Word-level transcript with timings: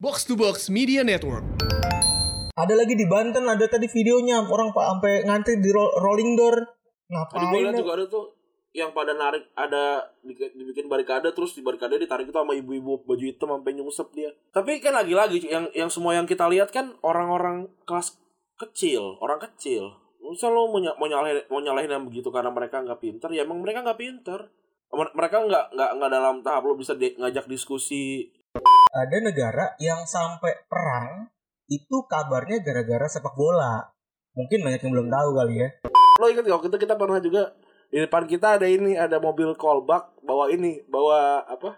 Box 0.00 0.24
to 0.24 0.32
Box 0.32 0.72
Media 0.72 1.04
Network. 1.04 1.44
Ada 2.56 2.72
lagi 2.72 2.92
di 2.92 3.04
Banten 3.04 3.44
ada 3.44 3.64
tadi 3.66 3.84
videonya 3.84 4.40
orang 4.42 4.72
pak 4.72 4.84
sampai 4.86 5.12
ngantri 5.24 5.60
di 5.60 5.68
ro- 5.68 5.92
rolling 5.94 6.32
door. 6.34 6.56
Tadi 6.56 7.44
gue 7.44 7.48
Ngapain? 7.50 7.62
lihat 7.62 7.74
ya? 7.74 7.78
juga 7.78 7.92
ada 7.94 8.06
tuh 8.06 8.24
yang 8.70 8.94
pada 8.94 9.12
narik 9.12 9.50
ada 9.52 9.84
di- 10.22 10.52
dibikin 10.54 10.86
barikade 10.86 11.28
terus 11.32 11.52
di 11.52 11.60
barikade 11.60 11.98
ditarik 11.98 12.24
itu 12.24 12.32
sama 12.32 12.54
ibu-ibu 12.54 13.02
baju 13.02 13.20
hitam 13.20 13.50
sampai 13.50 13.72
nyungsep 13.74 14.08
dia. 14.12 14.30
Tapi 14.48 14.78
kan 14.78 14.94
lagi-lagi 14.94 15.42
yang 15.42 15.68
yang 15.72 15.90
semua 15.90 16.14
yang 16.14 16.24
kita 16.24 16.46
lihat 16.46 16.70
kan 16.70 16.96
orang-orang 17.00 17.68
kelas 17.84 18.16
kecil, 18.56 19.20
orang 19.20 19.36
kecil. 19.42 20.00
Masa 20.20 20.46
lo 20.46 20.64
mau, 20.64 20.78
mau 20.78 21.06
nyalahin 21.06 21.44
mau 21.46 21.58
nyalahin 21.58 21.90
yang 21.90 22.04
begitu 22.06 22.28
karena 22.28 22.48
mereka 22.48 22.78
nggak 22.78 22.96
pinter? 22.98 23.28
Ya 23.28 23.42
emang 23.42 23.58
mereka 23.58 23.82
nggak 23.82 23.98
pinter. 23.98 24.48
Mer- 24.90 25.12
Mereka 25.12 25.44
nggak 25.44 25.64
nggak 25.70 25.90
nggak 25.92 26.10
dalam 26.10 26.36
tahap 26.40 26.62
lo 26.62 26.72
bisa 26.72 26.94
di- 26.94 27.12
ngajak 27.14 27.44
diskusi. 27.44 28.32
Ada 28.90 29.22
negara 29.22 29.78
yang 29.78 30.02
sampai 30.02 30.66
perang 30.66 31.30
itu 31.70 32.02
kabarnya 32.10 32.58
gara-gara 32.66 33.06
sepak 33.06 33.38
bola. 33.38 33.86
Mungkin 34.34 34.66
banyak 34.66 34.82
yang 34.82 34.92
belum 34.98 35.08
tahu 35.10 35.28
kali 35.38 35.54
ya. 35.62 35.68
Lo 36.18 36.26
inget 36.26 36.42
gak 36.42 36.58
waktu 36.58 36.68
itu 36.74 36.78
kita 36.82 36.98
pernah 36.98 37.22
juga 37.22 37.54
di 37.90 37.98
depan 38.02 38.26
kita 38.26 38.58
ada 38.58 38.66
ini 38.70 38.94
ada 38.94 39.18
mobil 39.18 39.54
callback 39.58 40.14
bawa 40.22 40.46
ini 40.50 40.82
bawa 40.86 41.42
apa 41.42 41.74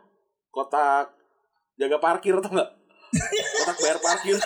kotak 0.53 1.17
jaga 1.81 1.97
parkir 1.97 2.37
atau 2.37 2.53
enggak 2.53 2.69
kotak 3.65 3.77
bayar 3.81 3.99
parkir 4.01 4.37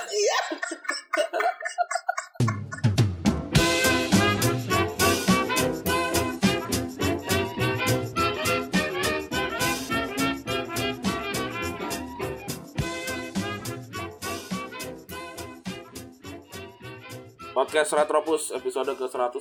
Podcast 17.56 17.96
Retropus 17.96 18.52
episode 18.52 18.92
ke-185 18.92 19.40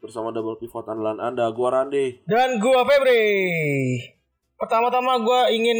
bersama 0.00 0.32
double 0.32 0.56
pivot 0.56 0.80
andalan 0.82 1.20
Anda, 1.20 1.52
gua 1.52 1.76
Randi. 1.76 2.24
Dan 2.24 2.56
gua 2.56 2.88
Febri. 2.88 3.20
Pertama-tama 4.56 5.20
gua 5.20 5.52
ingin 5.52 5.76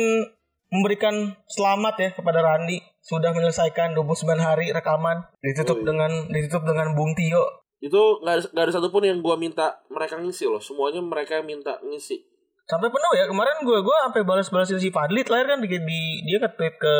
memberikan 0.69 1.33
selamat 1.47 1.95
ya 1.97 2.09
kepada 2.13 2.45
Randi 2.45 2.85
sudah 3.01 3.33
menyelesaikan 3.33 3.97
29 3.97 4.05
hari 4.39 4.71
rekaman 4.71 5.25
ditutup 5.41 5.73
Oh, 5.73 5.83
iya. 5.83 5.89
dengan 5.89 6.11
ditutup 6.29 6.63
dengan 6.63 6.93
Bung 6.93 7.17
Tio. 7.17 7.65
Itu 7.81 8.21
nggak 8.21 8.35
ada, 8.37 8.43
nggak 8.53 8.65
ada 8.69 8.73
satupun 8.77 9.03
yang 9.03 9.25
gua 9.25 9.41
minta 9.41 9.81
mereka 9.89 10.21
ngisi 10.21 10.45
loh, 10.45 10.61
semuanya 10.61 11.01
mereka 11.01 11.41
yang 11.41 11.49
minta 11.49 11.81
ngisi. 11.81 12.21
Sampai 12.69 12.93
penuh 12.93 13.13
ya 13.17 13.25
kemarin 13.25 13.65
gua 13.65 13.81
gua 13.81 14.05
sampai 14.05 14.21
balas-balasin 14.21 14.77
si 14.77 14.93
Fadli 14.93 15.25
terakhir 15.25 15.49
kan 15.49 15.59
di, 15.59 15.69
di- 15.73 16.21
dia 16.23 16.37
nge-tweet 16.39 16.75
ke 16.77 16.95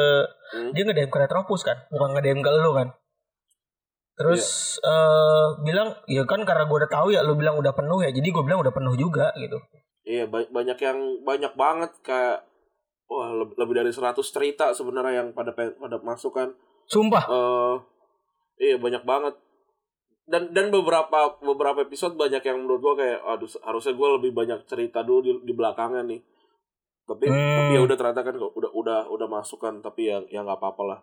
Hmm. 0.51 0.73
dia 0.73 0.83
nge-DM 0.83 1.07
ke 1.07 1.19
Retropus 1.21 1.63
kan, 1.63 1.77
bukan 1.93 2.17
nge-DM 2.17 2.41
ke 2.41 2.49
lu 2.51 2.73
kan. 2.73 2.89
Terus 4.15 4.43
eh 4.81 5.47
bilang 5.61 5.97
ya 6.05 6.23
kan 6.25 6.45
karena 6.45 6.65
gua 6.65 6.85
udah 6.85 6.93
tahu 6.93 7.09
ya 7.11 7.21
lu 7.21 7.35
bilang 7.35 7.57
udah 7.57 7.73
penuh 7.73 8.01
ya, 8.01 8.11
jadi 8.11 8.29
gua 8.29 8.45
bilang 8.45 8.61
udah 8.61 8.71
penuh 8.71 8.95
juga 8.95 9.33
gitu. 9.35 9.57
Iya, 10.03 10.27
ba- 10.27 10.49
banyak 10.49 10.77
yang 10.77 10.99
banyak 11.23 11.53
banget 11.55 11.93
kayak 12.01 12.45
wah 13.07 13.31
leb- 13.33 13.57
lebih 13.57 13.75
dari 13.77 13.91
100 13.91 14.23
cerita 14.25 14.71
sebenarnya 14.71 15.25
yang 15.25 15.29
pada 15.33 15.51
pada 15.53 15.97
masuk 16.01 16.33
kan. 16.33 16.53
Sumpah. 16.85 17.25
eh 17.27 17.75
iya 18.61 18.77
banyak 18.77 19.03
banget. 19.03 19.35
Dan 20.25 20.53
dan 20.53 20.71
beberapa 20.71 21.39
beberapa 21.41 21.83
episode 21.83 22.15
banyak 22.15 22.39
yang 22.41 22.61
menurut 22.61 22.81
gua 22.81 22.95
kayak 22.95 23.19
aduh 23.25 23.51
harusnya 23.63 23.95
gua 23.95 24.09
lebih 24.15 24.31
banyak 24.31 24.63
cerita 24.65 25.01
dulu 25.01 25.21
di, 25.21 25.33
di 25.43 25.53
belakangnya 25.53 26.03
nih. 26.07 26.21
Tapi 27.03 27.25
Hmm. 27.27 27.57
tapi 27.57 27.73
ya 27.75 27.83
udah 27.83 27.97
ternyata 27.97 28.23
kan 28.23 28.35
kok 28.37 28.53
udah 28.55 28.71
udah 28.71 28.99
udah 29.09 29.29
masuk 29.29 29.59
kan 29.59 29.81
tapi 29.81 30.07
ya 30.07 30.23
ya 30.29 30.41
nggak 30.41 30.59
apa-apa 30.59 30.83
lah. 30.87 30.99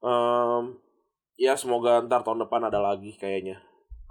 Em, 0.00 0.64
ya 1.36 1.54
semoga 1.54 2.02
ntar 2.06 2.24
tahun 2.24 2.46
depan 2.46 2.66
ada 2.66 2.80
lagi 2.80 3.14
kayaknya. 3.20 3.60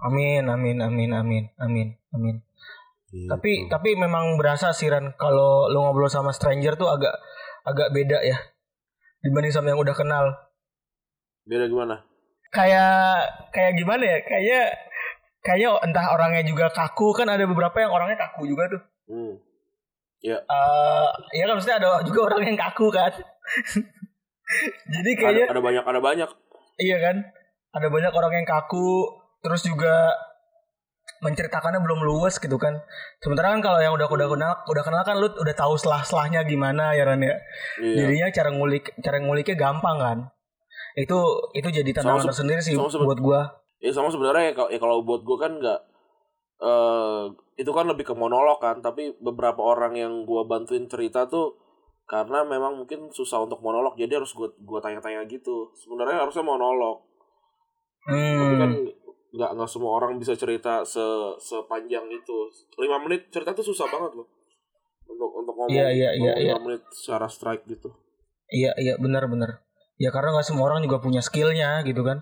Amin, 0.00 0.48
amin, 0.48 0.80
amin, 0.80 1.10
amin, 1.12 1.44
amin, 1.60 1.88
amin. 2.16 2.36
Gitu. 3.10 3.26
Tapi 3.26 3.66
tapi 3.66 3.98
memang 3.98 4.38
berasa 4.38 4.70
sih 4.70 4.86
Ran 4.86 5.12
kalau 5.18 5.66
lu 5.66 5.82
ngobrol 5.82 6.06
sama 6.06 6.30
stranger 6.30 6.78
tuh 6.78 6.86
agak 6.88 7.12
agak 7.66 7.90
beda 7.90 8.22
ya 8.22 8.38
dibanding 9.20 9.52
sama 9.52 9.74
yang 9.74 9.82
udah 9.82 9.92
kenal. 9.92 10.26
beda 11.44 11.66
gimana? 11.66 12.06
Kayak 12.54 13.50
kayak 13.50 13.72
gimana 13.74 14.04
ya? 14.06 14.18
Kayak 14.22 14.66
kayaknya 15.42 15.68
entah 15.82 16.06
orangnya 16.14 16.46
juga 16.46 16.70
kaku 16.70 17.10
kan 17.10 17.26
ada 17.26 17.42
beberapa 17.44 17.74
yang 17.82 17.90
orangnya 17.90 18.16
kaku 18.16 18.46
juga 18.46 18.70
tuh. 18.70 18.82
Hmm. 19.10 19.34
Eh 20.22 20.40
ya 21.34 21.42
kan 21.48 21.54
maksudnya 21.58 21.76
ada 21.82 22.06
juga 22.06 22.30
orang 22.30 22.54
yang 22.54 22.58
kaku 22.60 22.94
kan. 22.94 23.10
Jadi 24.94 25.10
kayaknya 25.18 25.50
Ada, 25.50 25.58
ada 25.58 25.62
banyak 25.62 25.84
ada 25.84 26.00
banyak. 26.02 26.30
Iya 26.80 26.96
kan? 26.98 27.16
Ada 27.70 27.86
banyak 27.86 28.10
orang 28.10 28.32
yang 28.34 28.48
kaku, 28.48 29.06
terus 29.40 29.62
juga 29.62 30.10
menceritakannya 31.20 31.84
belum 31.84 32.00
luwes 32.02 32.40
gitu 32.40 32.56
kan. 32.56 32.80
Sementara 33.20 33.52
kan 33.52 33.60
kalau 33.60 33.78
yang 33.78 33.92
udah 33.92 34.08
udah 34.08 34.28
kenal, 34.30 34.52
udah 34.64 34.82
kenal 34.82 35.02
kan 35.04 35.20
lu 35.20 35.28
udah 35.28 35.54
tahu 35.54 35.76
selah-selahnya 35.76 36.48
gimana 36.48 36.96
ya 36.96 37.04
Ran 37.04 37.20
ya. 37.20 37.36
Iya. 37.76 38.08
Jadinya 38.08 38.26
cara 38.32 38.48
ngulik 38.50 38.84
cara 39.04 39.20
nguliknya 39.20 39.56
gampang 39.60 39.96
kan. 40.00 40.18
Itu 40.96 41.18
itu 41.52 41.68
jadi 41.68 41.90
tantangan 41.92 42.32
tersendiri 42.32 42.60
sih 42.64 42.74
sama 42.74 43.04
buat 43.04 43.20
gua. 43.20 43.40
Ya 43.80 43.92
sama 43.92 44.08
sebenarnya 44.08 44.52
ya, 44.52 44.54
kalau- 44.56 44.70
ya 44.72 44.78
kalau 44.80 44.96
buat 45.04 45.24
gue 45.24 45.36
kan 45.36 45.52
nggak 45.56 45.80
eh 46.60 47.22
itu 47.56 47.70
kan 47.72 47.88
lebih 47.88 48.04
ke 48.04 48.12
monolog 48.12 48.60
kan 48.60 48.80
tapi 48.80 49.16
beberapa 49.16 49.60
orang 49.60 49.96
yang 49.96 50.12
gue 50.24 50.42
bantuin 50.44 50.84
cerita 50.84 51.24
tuh 51.24 51.56
karena 52.10 52.42
memang 52.42 52.74
mungkin 52.74 53.06
susah 53.06 53.46
untuk 53.46 53.62
monolog 53.62 53.94
jadi 53.94 54.18
harus 54.18 54.34
gue 54.34 54.50
gua 54.66 54.82
tanya-tanya 54.82 55.22
gitu 55.30 55.70
sebenarnya 55.78 56.26
harusnya 56.26 56.42
monolog 56.42 57.06
tapi 58.02 58.56
kan 58.58 58.70
Hmm. 58.74 58.90
nggak 59.30 59.50
nggak 59.54 59.70
semua 59.70 60.02
orang 60.02 60.18
bisa 60.18 60.34
cerita 60.34 60.82
se 60.82 60.98
sepanjang 61.38 62.02
itu 62.10 62.36
lima 62.82 62.98
menit 62.98 63.30
cerita 63.30 63.54
tuh 63.54 63.62
susah 63.62 63.86
banget 63.86 64.18
loh 64.18 64.26
untuk 65.06 65.30
untuk 65.30 65.54
ngomong 65.54 65.70
iya, 65.70 66.10
ngomong 66.18 66.34
iya. 66.34 66.50
lima 66.50 66.60
menit 66.66 66.82
secara 66.90 67.30
strike 67.30 67.62
gitu 67.70 67.86
Iya 68.50 68.74
iya 68.82 68.98
benar 68.98 69.30
benar. 69.30 69.62
Ya 69.94 70.10
karena 70.10 70.34
nggak 70.34 70.42
semua 70.42 70.66
orang 70.66 70.82
juga 70.82 70.98
punya 70.98 71.22
skillnya 71.22 71.86
gitu 71.86 72.02
kan. 72.02 72.18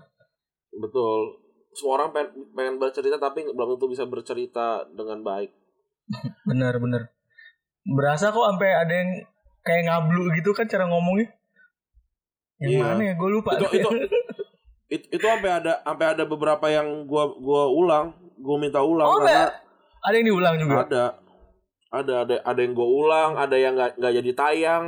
betul 0.69 1.41
semua 1.73 1.97
orang 1.97 2.13
pengen, 2.13 2.29
pengen 2.53 2.75
bercerita 2.77 3.17
tapi 3.17 3.41
belum 3.49 3.73
tentu 3.73 3.89
bisa 3.89 4.05
bercerita 4.05 4.85
dengan 4.93 5.25
baik 5.25 5.49
Benar 6.49 6.77
benar. 6.77 7.09
Berasa 7.89 8.29
kok 8.29 8.45
sampai 8.45 8.69
ada 8.69 8.93
yang 8.93 9.09
kayak 9.69 9.85
ngablu 9.85 10.33
gitu 10.33 10.49
kan 10.51 10.65
cara 10.65 10.89
ngomongnya. 10.89 11.29
Yang 12.57 12.71
Iya. 12.73 12.81
mana 12.83 13.01
ya? 13.05 13.13
Gue 13.13 13.29
lupa. 13.29 13.49
itu 13.55 13.65
itu 13.77 13.89
itu 14.89 15.05
itu 15.13 15.21
sampai 15.21 15.61
ada 15.61 15.85
sampai 15.85 16.17
ada 16.17 16.23
beberapa 16.25 16.65
yang 16.65 17.05
gua 17.05 17.29
gua 17.37 17.69
ulang 17.69 18.09
gua 18.41 18.57
minta 18.57 18.81
ulang 18.81 19.05
Oh, 19.05 19.21
karena 19.21 19.53
ada 20.01 20.15
yang 20.17 20.27
diulang 20.27 20.55
juga. 20.57 20.75
ada 20.83 21.03
ada 21.89 22.13
ada 22.25 22.35
ada 22.41 22.59
yang 22.59 22.73
gua 22.73 22.89
ulang 22.89 23.31
ada 23.37 23.53
yang 23.53 23.77
nggak 23.77 24.01
nggak 24.01 24.13
jadi 24.17 24.31
tayang 24.33 24.85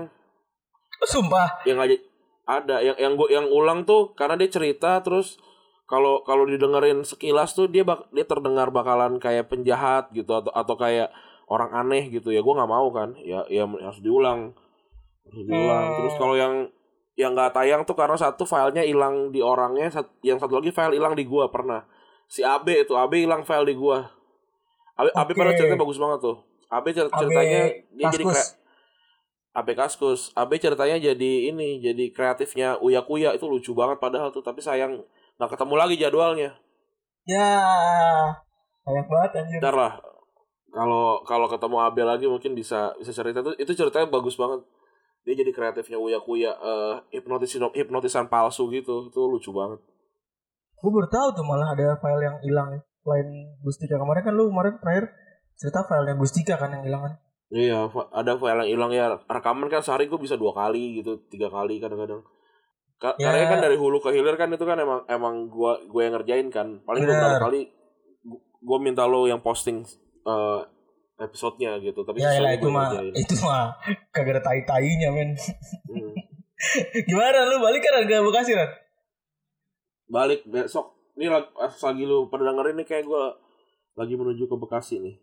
Oh, 0.98 1.08
Sumpah. 1.08 1.62
yang 1.64 1.78
nggak 1.78 1.90
jadi 1.94 2.02
ada 2.50 2.76
yang 2.82 2.98
yang 2.98 3.14
gua 3.14 3.30
yang 3.30 3.46
ulang 3.46 3.86
tuh 3.86 4.18
karena 4.18 4.34
dia 4.36 4.50
cerita 4.50 4.98
terus 5.00 5.38
kalau 5.86 6.26
kalau 6.26 6.50
didengerin 6.50 7.04
sekilas 7.04 7.52
tuh 7.52 7.68
dia 7.68 7.84
bak, 7.84 8.10
dia 8.10 8.24
terdengar 8.26 8.72
bakalan 8.72 9.20
kayak 9.20 9.52
penjahat 9.52 10.10
gitu 10.16 10.34
atau 10.34 10.50
atau 10.50 10.76
kayak 10.76 11.14
orang 11.46 11.70
aneh 11.78 12.10
gitu 12.10 12.34
ya 12.34 12.42
gua 12.42 12.58
nggak 12.58 12.72
mau 12.74 12.90
kan 12.90 13.14
ya 13.22 13.46
ya 13.54 13.70
harus 13.70 14.02
diulang 14.02 14.58
harus 15.32 15.46
diulang 15.48 15.86
Hmm. 15.88 15.96
terus 15.98 16.14
kalau 16.16 16.36
yang 16.36 16.54
yang 17.16 17.32
nggak 17.32 17.52
tayang 17.52 17.82
tuh 17.84 17.94
karena 17.94 18.16
satu 18.16 18.44
filenya 18.44 18.84
hilang 18.84 19.30
di 19.30 19.40
orangnya 19.40 19.92
yang 20.22 20.36
satu 20.36 20.60
lagi 20.60 20.72
file 20.72 20.96
hilang 20.96 21.14
di 21.14 21.24
gua 21.24 21.48
pernah. 21.48 21.84
Si 22.26 22.40
AB 22.40 22.88
itu 22.88 22.96
AB 22.96 23.28
hilang 23.28 23.44
file 23.44 23.68
di 23.68 23.76
gua. 23.76 24.08
AB, 24.96 25.08
AB 25.12 25.30
Oke. 25.30 25.38
pernah 25.38 25.54
ceritanya 25.54 25.80
bagus 25.80 26.00
banget 26.00 26.20
tuh. 26.24 26.38
AB 26.68 26.86
cer- 26.90 27.12
AB 27.12 27.20
ceritanya 27.20 27.62
dia 27.92 28.06
jadi 28.10 28.24
kre- 28.26 28.52
AB 29.52 29.68
Kaskus. 29.76 30.32
AB 30.34 30.52
ceritanya 30.56 30.96
jadi 30.96 31.32
ini 31.52 31.84
jadi 31.84 32.06
kreatifnya 32.12 32.80
Uya 32.80 33.04
Kuya 33.04 33.36
itu 33.36 33.44
lucu 33.44 33.76
banget 33.76 34.00
padahal 34.00 34.32
tuh 34.32 34.40
tapi 34.40 34.64
sayang 34.64 35.04
nggak 35.36 35.52
ketemu 35.52 35.74
lagi 35.76 35.96
jadwalnya. 36.00 36.56
Ya. 37.28 37.60
Banyak 38.82 39.06
banget 39.06 39.32
anjir. 39.36 39.60
ntar 39.60 39.76
lah 39.76 39.94
kalau 40.72 41.20
kalau 41.28 41.52
ketemu 41.52 41.78
AB 41.84 41.98
lagi 42.02 42.26
mungkin 42.26 42.56
bisa 42.56 42.96
bisa 42.96 43.12
cerita 43.12 43.44
tuh. 43.44 43.52
Itu 43.60 43.76
ceritanya 43.76 44.08
bagus 44.08 44.40
banget 44.40 44.64
dia 45.22 45.34
jadi 45.38 45.52
kreatifnya 45.52 45.98
Uya 45.98 46.18
Kuya 46.20 46.52
eh 46.52 46.96
hipnotisan 47.14 47.70
hipnotisan 47.72 48.26
palsu 48.26 48.70
gitu 48.70 49.08
itu 49.08 49.22
lucu 49.22 49.52
banget 49.52 49.80
Gue 50.76 50.90
baru 50.90 51.06
tahu 51.08 51.28
tuh 51.38 51.46
malah 51.46 51.78
ada 51.78 51.94
file 52.02 52.26
yang 52.26 52.38
hilang. 52.42 52.74
Selain 53.06 53.30
Gustika 53.62 54.02
kemarin 54.02 54.26
kan 54.26 54.34
lu 54.34 54.50
kemarin 54.50 54.82
terakhir 54.82 55.14
cerita 55.54 55.86
filenya 55.86 56.18
Gustika 56.18 56.58
kan 56.58 56.74
yang 56.74 56.82
hilang 56.82 57.02
kan. 57.06 57.14
Iya, 57.54 57.86
ada 58.10 58.34
file 58.34 58.66
yang 58.66 58.70
hilang 58.74 58.90
ya. 58.90 59.06
Rekaman 59.30 59.70
kan 59.70 59.86
sehari 59.86 60.10
gue 60.10 60.18
bisa 60.18 60.42
dua 60.42 60.58
kali 60.58 60.98
gitu, 60.98 61.22
tiga 61.30 61.54
kali 61.54 61.78
kadang-kadang. 61.78 62.26
Ka- 62.98 63.14
Ya. 63.18 63.30
Karena 63.30 63.46
kan 63.48 63.62
dari 63.62 63.78
hulu 63.78 64.02
ke 64.02 64.10
hilir 64.10 64.34
kan 64.34 64.50
itu 64.50 64.66
kan 64.66 64.74
emang 64.76 65.06
emang 65.06 65.46
gua 65.48 65.78
gue 65.80 66.02
yang 66.02 66.18
ngerjain 66.18 66.50
kan. 66.50 66.82
Paling 66.82 67.06
beberapa 67.06 67.46
kali 67.46 67.62
gue 68.58 68.78
minta 68.82 69.06
lo 69.06 69.30
yang 69.30 69.38
posting 69.38 69.86
eh, 70.24 70.60
episodenya 71.22 71.78
gitu. 71.80 72.02
Tapi 72.02 72.18
Ya 72.18 72.34
sisanya 72.34 72.42
lah 72.42 72.54
itu 72.58 72.68
mah 72.74 72.90
itu 73.14 73.36
mah 73.46 73.78
kagak 74.10 74.40
ada 74.40 74.42
tai-tainya 74.42 75.10
men. 75.14 75.38
Hmm. 75.86 76.14
Gimana 77.10 77.50
lu 77.50 77.58
balik 77.62 77.82
kan 77.82 78.06
ke 78.06 78.18
Bekasi 78.22 78.52
Ran? 78.58 78.70
Balik 80.10 80.46
besok. 80.50 80.98
Ini 81.18 81.28
lagi, 81.28 81.50
lagi 81.58 82.04
lu 82.08 82.32
pada 82.32 82.50
dengerin 82.50 82.76
nih 82.82 82.88
kayak 82.88 83.04
gue 83.06 83.24
lagi 83.98 84.14
menuju 84.18 84.50
ke 84.50 84.56
Bekasi 84.58 85.02
nih. 85.02 85.16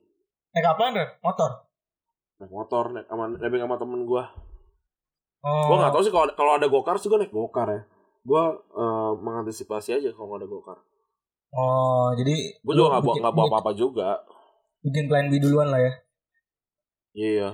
Naik 0.54 0.66
apaan 0.66 0.94
Ran? 0.94 1.10
Motor? 1.22 1.50
Naik 2.38 2.52
motor, 2.54 2.84
naik 2.94 3.06
sama, 3.10 3.24
nebeng 3.34 3.62
sama 3.66 3.76
temen 3.78 4.02
gue. 4.06 4.24
Oh. 5.42 5.66
Gue 5.70 5.76
gak 5.78 5.94
tau 5.94 6.02
sih 6.02 6.10
kalau 6.10 6.26
kalau 6.34 6.52
ada 6.58 6.66
gokar 6.66 6.98
sih 6.98 7.10
gue 7.10 7.18
naik 7.18 7.34
gokar 7.34 7.68
ya. 7.70 7.82
Gue 8.26 8.42
eh, 8.58 9.12
mengantisipasi 9.22 9.98
aja 9.98 10.10
kalau 10.14 10.34
nggak 10.34 10.42
ada 10.44 10.48
gokar. 10.50 10.78
Oh, 11.48 12.12
jadi 12.12 12.60
Gue 12.60 12.74
juga 12.76 13.00
gak 13.00 13.04
bawa, 13.08 13.14
nggak 13.24 13.34
bawa 13.34 13.46
apa-apa 13.48 13.72
juga. 13.72 14.10
Bikin 14.88 15.04
plan 15.06 15.28
B 15.28 15.36
duluan 15.38 15.68
lah 15.68 15.80
ya. 15.84 15.92
Iya. 17.14 17.48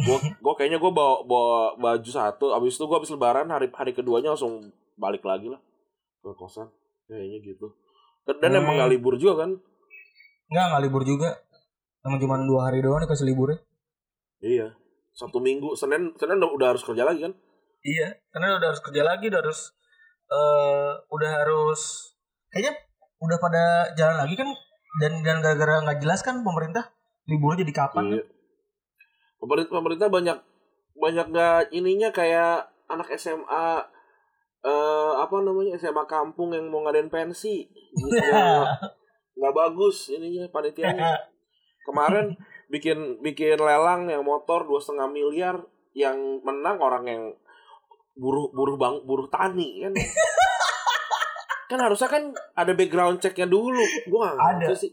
Gue 0.00 0.18
gue 0.44 0.54
kayaknya 0.58 0.78
gue 0.82 0.92
bawa 0.92 1.22
bawa 1.22 1.78
baju 1.78 2.10
satu. 2.10 2.50
Abis 2.50 2.76
itu 2.76 2.84
gue 2.84 2.96
abis 2.98 3.14
lebaran 3.14 3.46
hari 3.48 3.70
hari 3.70 3.94
keduanya 3.94 4.34
langsung 4.34 4.74
balik 4.98 5.22
lagi 5.22 5.48
lah 5.48 5.60
ke 6.20 6.30
kosan. 6.34 6.68
Kayaknya 7.06 7.38
gitu. 7.42 7.66
Dan 8.26 8.52
Hmm. 8.54 8.60
emang 8.62 8.74
gak 8.78 8.90
libur 8.92 9.14
juga 9.18 9.46
kan? 9.46 9.50
Enggak, 10.50 10.64
enggak 10.70 10.82
libur 10.86 11.02
juga. 11.06 11.28
Emang 12.02 12.18
cuma 12.18 12.36
dua 12.42 12.70
hari 12.70 12.82
doang 12.82 13.02
dikasih 13.02 13.26
liburnya. 13.28 13.58
Iya. 14.40 14.74
Sabtu 15.10 15.42
minggu, 15.42 15.74
Senin 15.74 16.14
Senin 16.16 16.38
udah, 16.40 16.72
harus 16.72 16.86
kerja 16.86 17.04
lagi 17.04 17.26
kan? 17.26 17.34
Iya, 17.84 18.14
karena 18.32 18.56
udah 18.56 18.68
harus 18.72 18.82
kerja 18.84 19.02
lagi, 19.04 19.28
udah 19.28 19.40
harus 19.40 19.72
eh 20.30 20.92
udah 21.10 21.30
harus 21.42 21.80
kayaknya 22.54 22.78
udah 23.18 23.38
pada 23.42 23.90
jalan 23.98 24.16
lagi 24.22 24.34
kan 24.38 24.48
dan 24.98 25.22
dan 25.22 25.38
gara-gara 25.38 25.86
nggak 25.86 26.00
jelas 26.02 26.20
kan 26.26 26.42
pemerintah 26.42 26.90
liburnya 27.30 27.62
jadi 27.62 27.74
kapan 27.86 28.04
kan? 28.10 28.16
Iya. 28.18 28.24
Pemerintah 29.40 29.72
pemerintah 29.72 30.08
banyak 30.10 30.38
banyak 31.00 31.26
gak 31.32 31.72
ininya 31.72 32.12
kayak 32.12 32.68
anak 32.90 33.08
SMA 33.16 33.68
eh 34.60 35.12
apa 35.16 35.40
namanya 35.40 35.80
SMA 35.80 36.04
kampung 36.04 36.52
yang 36.52 36.68
mau 36.68 36.84
ngadain 36.84 37.08
pensi 37.08 37.64
gitu 37.96 38.16
ya 38.20 38.60
nggak 39.40 39.54
bagus 39.56 40.12
ininya 40.12 40.44
panitianya 40.52 41.16
kemarin 41.88 42.36
bikin 42.68 43.24
bikin 43.24 43.56
lelang 43.56 44.12
yang 44.12 44.20
motor 44.20 44.68
dua 44.68 44.76
setengah 44.76 45.08
miliar 45.08 45.56
yang 45.96 46.44
menang 46.44 46.76
orang 46.76 47.04
yang 47.08 47.22
buruh 48.20 48.52
buruh 48.52 48.76
bang 48.76 49.00
buruh 49.08 49.32
tani 49.32 49.88
kan 49.88 49.96
kan 51.70 51.78
harusnya 51.78 52.10
kan 52.10 52.22
ada 52.52 52.72
background 52.74 53.22
checknya 53.22 53.46
dulu 53.46 53.78
gua 54.10 54.34
nggak 54.34 54.66
Ada. 54.66 54.74
sih 54.74 54.90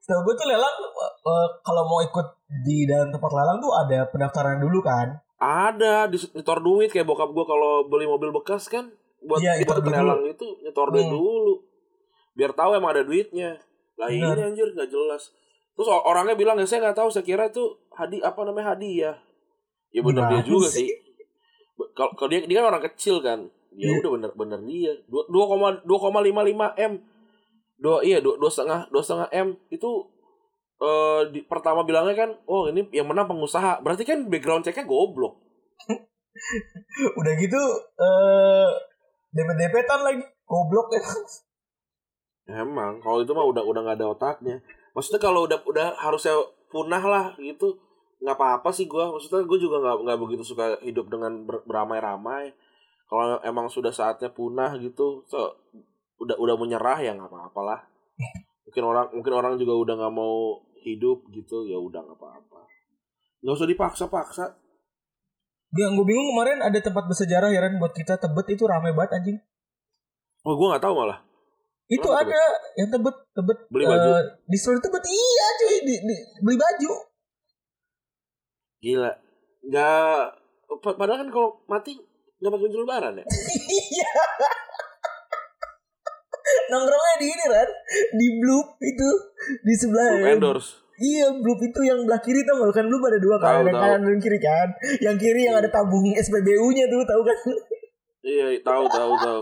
Setahu 0.00 0.24
gue 0.24 0.34
tuh 0.34 0.46
lelang 0.48 0.74
eh, 0.96 1.48
kalau 1.60 1.82
mau 1.84 2.00
ikut 2.00 2.26
di 2.62 2.86
dalam 2.86 3.10
tempat 3.10 3.28
lelang 3.28 3.58
tuh 3.58 3.68
ada 3.74 4.08
pendaftaran 4.08 4.56
dulu 4.56 4.80
kan? 4.80 5.12
ada 5.36 6.06
di 6.06 6.16
nyetor 6.32 6.60
duit 6.60 6.88
kayak 6.88 7.04
bokap 7.04 7.32
gua 7.32 7.44
kalau 7.44 7.72
beli 7.84 8.04
mobil 8.04 8.30
bekas 8.30 8.68
kan 8.68 8.88
buat 9.20 9.40
Iya, 9.40 9.58
nyetor 9.58 9.80
duit 9.80 9.92
lelang 9.92 10.22
itu 10.24 10.46
nyetor 10.60 10.88
duit 10.88 11.04
Hmm. 11.04 11.16
dulu 11.16 11.54
biar 12.30 12.54
tahu 12.54 12.78
emang 12.78 12.94
ada 12.94 13.02
duitnya 13.02 13.58
lah 13.96 14.08
ini 14.08 14.24
Benar. 14.24 14.48
anjir 14.48 14.68
nggak 14.70 14.88
jelas 14.88 15.34
terus 15.74 15.88
orangnya 15.90 16.32
bilang 16.32 16.56
ya 16.56 16.64
saya 16.64 16.88
nggak 16.88 16.96
tahu 16.96 17.08
saya 17.10 17.24
kira 17.24 17.48
itu 17.48 17.64
hadi 17.92 18.20
apa 18.20 18.40
namanya 18.44 18.72
hadiah 18.72 19.16
ya 19.90 20.00
benar 20.00 20.30
dia 20.30 20.40
juga 20.44 20.68
sih? 20.68 20.88
kalau 21.96 22.28
dia 22.28 22.44
dia 22.44 22.60
kan 22.60 22.72
orang 22.72 22.84
kecil 22.86 23.20
kan 23.20 23.48
ya 23.74 23.86
Iya. 23.90 24.02
udah 24.02 24.10
bener 24.18 24.30
bener 24.34 24.60
dia 24.66 24.92
dua 25.06 25.22
dua 25.30 25.44
koma 25.46 25.68
dua 25.86 25.98
koma 25.98 26.20
lima 26.20 26.42
lima 26.42 26.66
m 26.74 26.98
dua 27.78 28.02
iya 28.02 28.18
dua 28.18 28.34
dua 28.36 28.50
setengah 28.50 28.90
dua 28.90 29.02
setengah 29.02 29.28
m 29.30 29.48
itu 29.70 29.90
eh 30.80 31.22
di, 31.30 31.40
pertama 31.44 31.84
bilangnya 31.84 32.16
kan 32.16 32.30
oh 32.48 32.66
ini 32.66 32.88
yang 32.90 33.06
menang 33.06 33.28
pengusaha 33.28 33.78
berarti 33.84 34.02
kan 34.02 34.26
background 34.26 34.64
checknya 34.64 34.88
goblok 34.88 35.38
Udah 37.20 37.32
gitu 37.36 37.62
eh 37.98 38.68
dempet-dempetan 39.30 40.00
lagi 40.02 40.22
goblok 40.46 40.90
ya. 40.90 41.02
Emang 42.50 42.98
kalau 42.98 43.22
itu 43.22 43.30
mah 43.30 43.46
udah 43.46 43.62
udah 43.62 43.80
nggak 43.86 43.98
ada 44.02 44.08
otaknya. 44.10 44.56
Maksudnya 44.90 45.20
kalau 45.22 45.46
udah 45.46 45.58
udah 45.66 45.94
harusnya 45.98 46.34
punah 46.70 47.02
lah 47.02 47.24
gitu 47.38 47.78
nggak 48.20 48.36
apa-apa 48.36 48.70
sih 48.74 48.90
gua. 48.90 49.14
Maksudnya 49.14 49.46
gue 49.46 49.58
juga 49.58 49.78
nggak 49.78 49.96
nggak 50.06 50.18
begitu 50.18 50.42
suka 50.42 50.78
hidup 50.82 51.06
dengan 51.06 51.46
ber- 51.46 51.62
beramai-ramai. 51.66 52.50
Kalau 53.10 53.42
emang 53.42 53.66
sudah 53.66 53.90
saatnya 53.90 54.30
punah 54.30 54.78
gitu, 54.78 55.26
so, 55.26 55.58
udah 56.16 56.38
udah 56.38 56.54
menyerah 56.54 56.98
ya 57.02 57.10
nggak 57.12 57.26
apa-apa 57.26 57.60
lah. 57.60 57.80
Mungkin 58.70 58.84
orang 58.86 59.06
mungkin 59.10 59.32
orang 59.34 59.52
juga 59.58 59.74
udah 59.74 59.94
nggak 59.98 60.14
mau 60.14 60.62
hidup 60.78 61.26
gitu 61.28 61.66
ya 61.66 61.74
udah 61.74 62.06
nggak 62.06 62.14
apa-apa. 62.14 62.70
Nggak 63.42 63.54
usah 63.58 63.66
dipaksa-paksa. 63.66 64.44
Yang 65.74 65.90
gue 65.98 66.06
bingung 66.06 66.28
kemarin 66.30 66.62
ada 66.62 66.78
tempat 66.78 67.06
bersejarah 67.06 67.50
ya 67.50 67.62
Ren 67.62 67.78
buat 67.78 67.90
kita 67.90 68.14
Tebet 68.14 68.46
itu 68.54 68.62
rame 68.66 68.94
banget 68.94 69.18
anjing. 69.18 69.38
Oh 70.42 70.54
gue 70.54 70.66
nggak 70.70 70.82
tahu 70.82 70.94
malah. 70.94 71.18
Itu 71.86 72.06
Kenapa 72.06 72.30
ada 72.30 72.42
yang 72.78 72.88
Tebet 72.90 73.16
Tebet 73.34 73.58
Beli 73.66 73.84
baju? 73.86 74.08
eh, 74.14 74.24
di 74.46 74.54
store 74.54 74.78
Tebet 74.78 75.02
iya 75.02 75.46
cuy 75.58 75.76
di, 75.82 75.94
di- 75.98 76.24
beli 76.42 76.56
baju. 76.56 76.90
Gila. 78.80 79.12
Nggak. 79.66 80.22
pa- 80.78 80.96
Padahal 80.96 81.26
kan 81.26 81.30
kalau 81.30 81.50
mati 81.66 81.98
pakai 82.42 82.60
baju 82.64 82.76
lebaran 82.80 83.12
ya. 83.20 83.24
Iya. 83.68 84.08
Nongkrongnya 86.70 87.16
di 87.20 87.26
ini 87.30 87.44
Ran 87.46 87.70
Di 88.10 88.26
Bloop 88.42 88.68
itu 88.80 89.08
Di 89.62 89.74
sebelah 89.76 90.18
Belum 90.18 90.30
endorse. 90.34 90.82
Iya 90.98 91.30
Bloop 91.36 91.60
itu 91.62 91.80
yang 91.84 92.02
belah 92.04 92.18
kiri 92.18 92.42
tau 92.42 92.58
gak 92.58 92.74
kan 92.74 92.84
Bloop 92.88 93.02
ada 93.06 93.18
dua 93.18 93.36
kan 93.38 93.62
tahu. 93.62 93.70
kanan 93.70 94.00
dan 94.02 94.18
kiri 94.18 94.38
kan 94.38 94.68
Yang 94.98 95.16
kiri 95.20 95.40
yang 95.46 95.56
ada 95.58 95.68
tabung 95.68 96.10
SPBU 96.10 96.66
nya 96.74 96.84
tuh 96.86 97.02
tahu 97.04 97.22
kan 97.22 97.38
Iya, 98.20 98.60
tahu 98.60 98.84
tahu 98.84 99.12
tahu. 99.16 99.40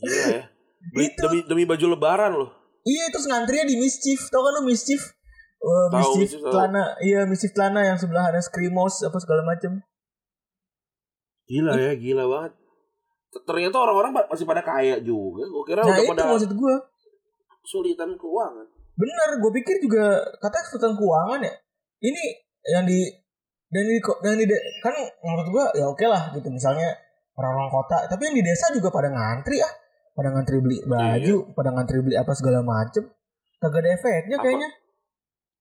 Gila 0.00 0.24
ya. 0.32 0.42
Beli, 0.88 1.06
Itu. 1.12 1.20
demi 1.28 1.38
demi 1.44 1.64
baju 1.68 1.86
lebaran 1.92 2.32
loh. 2.32 2.50
Iya 2.80 3.12
terus 3.12 3.28
ngantrinya 3.28 3.68
di 3.68 3.76
Mischief 3.76 4.30
Tau 4.32 4.40
kan 4.40 4.52
lu 4.56 4.62
Mischief 4.64 5.02
Tahu, 5.60 5.92
mischief 6.16 6.38
Mischief, 6.38 6.40
celana 6.48 6.94
iya 7.02 7.26
mischief 7.26 7.50
celana 7.52 7.82
yang 7.82 7.98
sebelah 7.98 8.30
ada 8.30 8.38
screamos 8.38 9.02
apa 9.02 9.18
segala 9.18 9.42
macem 9.44 9.82
Gila 11.48 11.72
ya, 11.74 11.92
gila 11.96 12.24
banget. 12.28 12.52
Ternyata 13.44 13.76
orang-orang 13.80 14.12
masih 14.28 14.44
pada 14.44 14.60
kaya 14.60 15.00
juga. 15.00 15.48
Gue 15.48 15.64
kira 15.64 15.80
nah 15.80 15.96
udah 15.96 16.04
itu 16.04 16.12
pada 16.12 16.24
maksud 16.28 16.52
gue 16.52 16.74
kesulitan 17.64 18.16
keuangan. 18.16 18.66
bener 18.98 19.28
gue 19.38 19.52
pikir 19.62 19.78
juga 19.78 20.18
katanya 20.42 20.64
kesulitan 20.66 20.98
keuangan 20.98 21.38
ya 21.38 21.54
ini 22.02 22.24
yang 22.66 22.82
di 22.82 23.06
dan 23.70 23.86
di 23.86 23.94
yang 24.02 24.36
di 24.42 24.46
kan 24.82 24.90
menurut 25.22 25.46
gue 25.54 25.64
ya 25.78 25.86
oke 25.86 26.02
lah 26.02 26.34
gitu 26.34 26.50
misalnya 26.50 26.98
orang-orang 27.38 27.70
kota 27.70 28.10
tapi 28.10 28.26
yang 28.26 28.36
di 28.40 28.42
desa 28.42 28.74
juga 28.74 28.90
pada 28.90 29.14
ngantri 29.14 29.62
ah 29.62 29.70
pada 30.18 30.34
ngantri 30.34 30.58
beli 30.58 30.82
baju 30.82 31.54
pada 31.54 31.70
ngantri 31.78 32.02
beli 32.02 32.18
apa 32.18 32.32
segala 32.34 32.58
macem 32.66 33.06
kagak 33.62 33.86
ada 33.86 33.90
efeknya 33.94 34.36
Apa? 34.40 34.44
kayaknya 34.48 34.70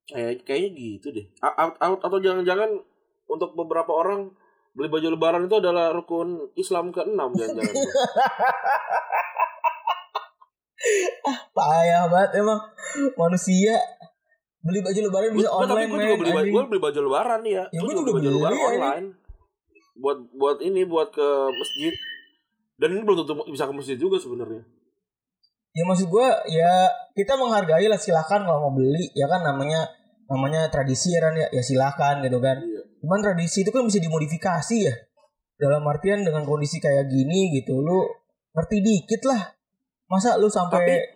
Kayak 0.08 0.48
kayaknya 0.48 0.70
gitu 0.72 1.08
deh. 1.12 1.26
A- 1.44 1.76
atau 1.84 2.18
jangan-jangan 2.24 2.80
untuk 3.28 3.60
beberapa 3.60 3.92
orang 3.92 4.32
beli 4.78 4.88
baju 4.88 5.08
lebaran 5.10 5.42
itu 5.44 5.58
adalah 5.58 5.90
rukun 5.90 6.30
Islam 6.54 6.94
ke-6 6.94 7.18
jangan-jangan. 7.34 7.74
tuh. 7.74 7.82
payah 11.52 12.06
banget 12.08 12.32
emang 12.38 12.60
manusia 13.16 13.76
beli 14.62 14.80
baju 14.80 15.00
lebaran 15.02 15.30
bisa 15.32 15.48
Gua- 15.48 15.56
gua- 15.56 15.66
tapi 15.66 15.74
online 15.74 15.88
gue 15.88 15.98
men, 15.98 16.06
juga 16.06 16.16
beli, 16.16 16.32
baju- 16.32 16.52
gua 16.52 16.64
beli 16.68 16.80
baju 16.80 17.00
lebaran 17.02 17.42
ya. 17.42 17.64
Ya, 17.68 17.80
gua 17.80 17.90
juga 17.90 18.02
beli 18.04 18.14
baju 18.14 18.30
lebaran 18.32 18.56
ya, 18.56 18.68
online. 18.70 19.08
Buat 19.98 20.18
buat 20.32 20.58
ini 20.62 20.82
buat 20.86 21.10
ke 21.10 21.28
masjid. 21.52 21.94
Dan 22.78 22.94
ini 22.94 23.02
belum 23.02 23.18
tentu 23.20 23.34
bisa 23.48 23.66
ke 23.66 23.74
masjid 23.74 23.98
juga 23.98 24.18
sebenarnya. 24.18 24.62
ya 25.70 25.86
maksud 25.86 26.10
gue 26.10 26.28
ya 26.52 26.90
kita 27.14 27.38
menghargai 27.38 27.86
lah 27.86 27.98
silakan 27.98 28.42
kalau 28.44 28.66
mau 28.66 28.74
beli 28.74 29.14
ya 29.14 29.26
kan 29.26 29.46
namanya 29.46 29.86
namanya 30.26 30.66
tradisi 30.68 31.14
ya 31.14 31.22
kan 31.22 31.34
ya, 31.34 31.46
ya 31.48 31.62
silakan 31.62 32.26
gitu 32.26 32.42
kan 32.42 32.58
Iya. 32.58 32.77
Cuman 33.08 33.24
tradisi 33.24 33.64
itu 33.64 33.72
kan 33.72 33.88
bisa 33.88 34.04
dimodifikasi 34.04 34.78
ya. 34.84 34.92
Dalam 35.56 35.80
artian 35.88 36.28
dengan 36.28 36.44
kondisi 36.44 36.84
kayak 36.84 37.08
gini 37.08 37.56
gitu 37.56 37.80
lu 37.80 38.04
ngerti 38.52 38.84
dikit 38.84 39.24
lah. 39.24 39.56
Masa 40.12 40.36
lu 40.36 40.52
sampai 40.52 40.84
Tapi- 40.84 41.08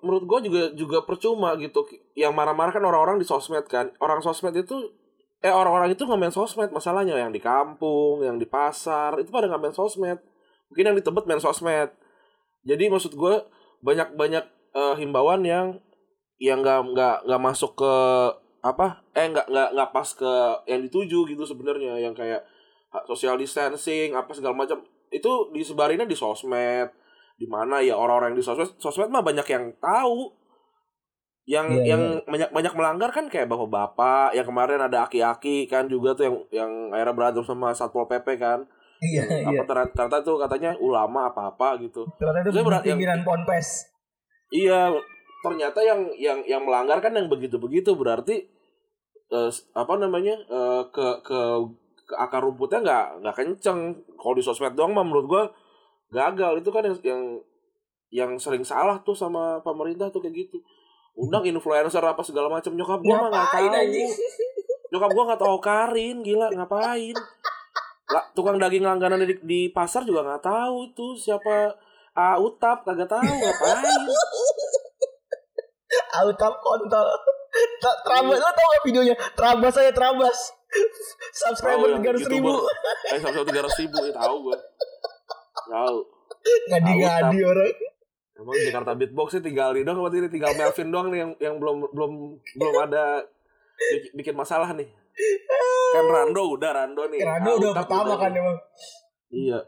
menurut 0.00 0.24
gue 0.24 0.48
juga 0.48 0.62
juga 0.72 0.98
percuma 1.04 1.52
gitu. 1.60 1.84
Yang 2.16 2.32
marah-marah 2.32 2.72
kan 2.72 2.80
orang-orang 2.80 3.20
di 3.20 3.28
sosmed 3.28 3.68
kan. 3.68 3.92
Orang 4.00 4.24
sosmed 4.24 4.56
itu 4.56 4.96
eh 5.44 5.52
orang-orang 5.52 5.92
itu 5.92 6.08
nggak 6.08 6.16
main 6.16 6.32
sosmed. 6.32 6.72
Masalahnya 6.72 7.20
yang 7.20 7.36
di 7.36 7.40
kampung 7.44 8.24
yang 8.24 8.40
di 8.40 8.48
pasar 8.48 9.20
itu 9.20 9.28
pada 9.28 9.44
nggak 9.44 9.60
main 9.60 9.76
sosmed. 9.76 10.24
Mungkin 10.72 10.88
yang 10.88 10.96
di 10.96 11.04
Tebet 11.04 11.28
main 11.28 11.42
sosmed. 11.44 11.92
Jadi 12.64 12.88
maksud 12.88 13.12
gue 13.12 13.44
banyak 13.84 14.16
banyak 14.16 14.44
eh, 14.72 14.94
himbauan 14.96 15.44
yang 15.44 15.76
yang 16.40 16.64
nggak 16.64 16.96
nggak 16.96 17.16
nggak 17.28 17.42
masuk 17.44 17.76
ke 17.76 17.94
apa 18.60 19.00
eh 19.10 19.24
nggak 19.24 19.48
nggak 19.48 19.68
nggak 19.72 19.90
pas 19.90 20.08
ke 20.10 20.32
yang 20.66 20.84
dituju 20.84 21.24
gitu 21.26 21.42
sebenarnya 21.42 21.96
yang 21.96 22.12
kayak 22.12 22.44
social 23.06 23.38
distancing 23.38 24.12
apa 24.12 24.30
segala 24.34 24.52
macam. 24.52 24.82
Itu 25.08 25.50
disebarinnya 25.50 26.04
di 26.04 26.14
sosmed. 26.14 26.90
Di 27.34 27.46
mana 27.46 27.80
ya 27.80 27.94
orang-orang 27.94 28.34
yang 28.34 28.38
di 28.38 28.44
sosmed 28.44 28.76
sosmed 28.76 29.08
mah 29.08 29.22
banyak 29.22 29.46
yang 29.46 29.72
tahu. 29.78 30.34
Yang 31.46 31.66
Iya, 31.72 31.82
yang 31.88 32.02
banyak 32.24 32.50
banyak 32.52 32.72
melanggar 32.74 33.10
kan 33.10 33.26
kayak 33.26 33.46
bapak-bapak. 33.46 34.34
Yang 34.34 34.46
kemarin 34.50 34.80
ada 34.80 35.02
aki-aki 35.02 35.66
kan 35.66 35.86
juga 35.86 36.14
tuh 36.14 36.26
yang 36.26 36.36
yang 36.52 36.70
akhirnya 36.90 37.14
berantem 37.16 37.42
sama 37.42 37.72
satpol 37.72 38.06
pp 38.06 38.26
kan. 38.36 38.62
Iya, 39.00 39.22
iya. 39.24 39.46
apa 39.48 39.62
ternyata, 39.64 39.92
ternyata 39.96 40.18
tuh 40.20 40.36
katanya 40.36 40.76
ulama 40.76 41.32
apa 41.32 41.48
apa 41.48 41.80
gitu. 41.80 42.04
Ternyata 42.20 42.52
itu 42.52 42.60
berat- 42.60 42.84
yang- 42.84 43.24
ponpes. 43.24 43.88
iya 44.50 44.92
ternyata 45.40 45.80
yang 45.80 46.12
yang 46.16 46.38
yang 46.44 46.62
melanggar 46.64 47.00
kan 47.00 47.16
yang 47.16 47.28
begitu 47.32 47.56
begitu 47.56 47.96
berarti 47.96 48.48
eh, 49.30 49.50
apa 49.74 49.94
namanya 49.96 50.36
eh, 50.36 50.82
ke 50.92 51.06
ke 51.24 51.40
ke 52.10 52.14
akar 52.18 52.42
rumputnya 52.42 52.82
nggak 52.82 53.06
nggak 53.22 53.36
kenceng. 53.38 53.80
Kalau 54.18 54.34
di 54.34 54.42
sosmed 54.42 54.74
doang 54.74 54.90
mah 54.90 55.06
menurut 55.06 55.26
gua 55.30 55.42
gagal. 56.10 56.58
Itu 56.58 56.74
kan 56.74 56.82
yang 56.82 56.98
yang 57.06 57.22
yang 58.10 58.30
sering 58.42 58.66
salah 58.66 58.98
tuh 59.06 59.14
sama 59.14 59.62
pemerintah 59.62 60.10
tuh 60.10 60.18
kayak 60.18 60.34
gitu. 60.34 60.58
Undang 61.14 61.46
influencer 61.46 62.02
apa 62.02 62.20
segala 62.26 62.50
macam 62.50 62.74
nyokap 62.74 62.98
gua 62.98 63.16
mah 63.26 63.30
nggak 63.30 63.48
tahu. 63.54 63.66
anjing? 63.70 64.10
nyokap 64.90 65.10
gua 65.14 65.24
nggak 65.30 65.40
tahu. 65.40 65.56
Karin 65.62 66.16
gila 66.26 66.46
ngapain? 66.50 67.16
Lah 68.10 68.24
tukang 68.34 68.58
daging 68.58 68.82
langganan 68.82 69.22
di, 69.22 69.38
di 69.46 69.60
pasar 69.70 70.02
juga 70.02 70.26
nggak 70.26 70.42
tahu 70.42 70.90
itu 70.90 71.06
siapa 71.14 71.78
ah 72.10 72.34
utap 72.42 72.82
kagak 72.82 73.06
tahu 73.06 73.22
ngapain 73.22 74.02
Autam 76.12 76.52
kontol. 76.58 77.06
Trabas, 78.02 78.36
lo 78.36 78.48
tau 78.48 78.66
gak 78.68 78.82
videonya? 78.84 79.14
Trabas 79.32 79.72
saya 79.72 79.90
Trabas. 79.90 80.38
Subscriber 81.32 81.98
tiga 81.98 82.10
ratus 82.14 82.28
ribu. 82.28 82.54
Eh 83.08 83.18
sampai 83.18 83.42
tiga 83.42 83.60
ratus 83.60 83.78
ribu 83.80 83.96
ya 84.00 84.12
tahu 84.12 84.36
gua 84.44 84.58
tahu 85.66 85.98
Ngadi-ngadi 86.68 87.38
orang. 87.42 87.74
emang 88.34 88.56
Jakarta 88.56 88.92
Beatbox 88.94 89.28
sih 89.30 89.42
tinggal 89.42 89.74
ini 89.74 89.84
doang 89.84 90.00
berarti 90.00 90.18
ini 90.18 90.28
tinggal 90.28 90.54
Melvin 90.54 90.88
doang 90.88 91.08
nih 91.10 91.18
yang 91.18 91.30
yang 91.38 91.54
belum 91.56 91.76
belum 91.90 92.12
belum 92.56 92.74
ada 92.80 93.20
bikin, 93.76 94.10
bikin 94.14 94.34
masalah 94.34 94.72
nih 94.72 94.88
kan 95.92 96.04
Rando 96.06 96.56
udah 96.56 96.70
Rando 96.72 97.04
nih 97.04 97.20
Rado 97.20 97.44
Ah, 97.44 97.54
udah 97.60 97.72
pertama 97.76 98.14
kan 98.16 98.32
emang. 98.32 98.56
iya 99.28 99.60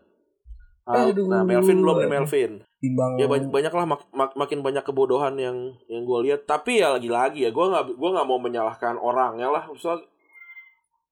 Aduh. 0.83 1.31
nah 1.31 1.47
Melvin 1.47 1.79
belum 1.79 1.97
nih 2.03 2.11
Melvin. 2.11 2.53
Timbang. 2.83 3.15
ya 3.15 3.31
banyak 3.31 3.55
banyak 3.55 3.71
lah 3.71 3.87
mak- 3.87 4.11
mak- 4.11 4.35
makin 4.35 4.59
banyak 4.67 4.83
kebodohan 4.83 5.39
yang 5.39 5.55
yang 5.87 6.03
gue 6.03 6.19
lihat. 6.27 6.51
Tapi 6.51 6.83
ya 6.83 6.91
lagi-lagi 6.99 7.47
ya 7.47 7.55
gue 7.55 7.67
nggak 7.71 7.95
gua 7.95 8.11
nggak 8.19 8.27
mau 8.27 8.43
menyalahkan 8.43 8.99
orangnya 8.99 9.47
lah. 9.47 9.71
Misal 9.71 10.03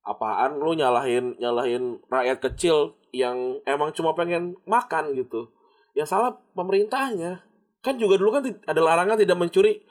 apaan 0.03 0.59
lu 0.59 0.75
nyalahin 0.75 1.39
nyalahin 1.39 2.03
rakyat 2.11 2.43
kecil 2.50 2.99
yang 3.15 3.62
emang 3.62 3.95
cuma 3.95 4.19
pengen 4.19 4.59
makan 4.67 5.15
gitu. 5.15 5.55
Yang 5.95 6.19
salah 6.19 6.35
pemerintahnya. 6.59 7.47
Kan 7.79 7.95
juga 8.03 8.19
dulu 8.19 8.35
kan 8.35 8.43
ada 8.67 8.81
larangan 8.83 9.23
tidak 9.23 9.39
mencuri. 9.39 9.87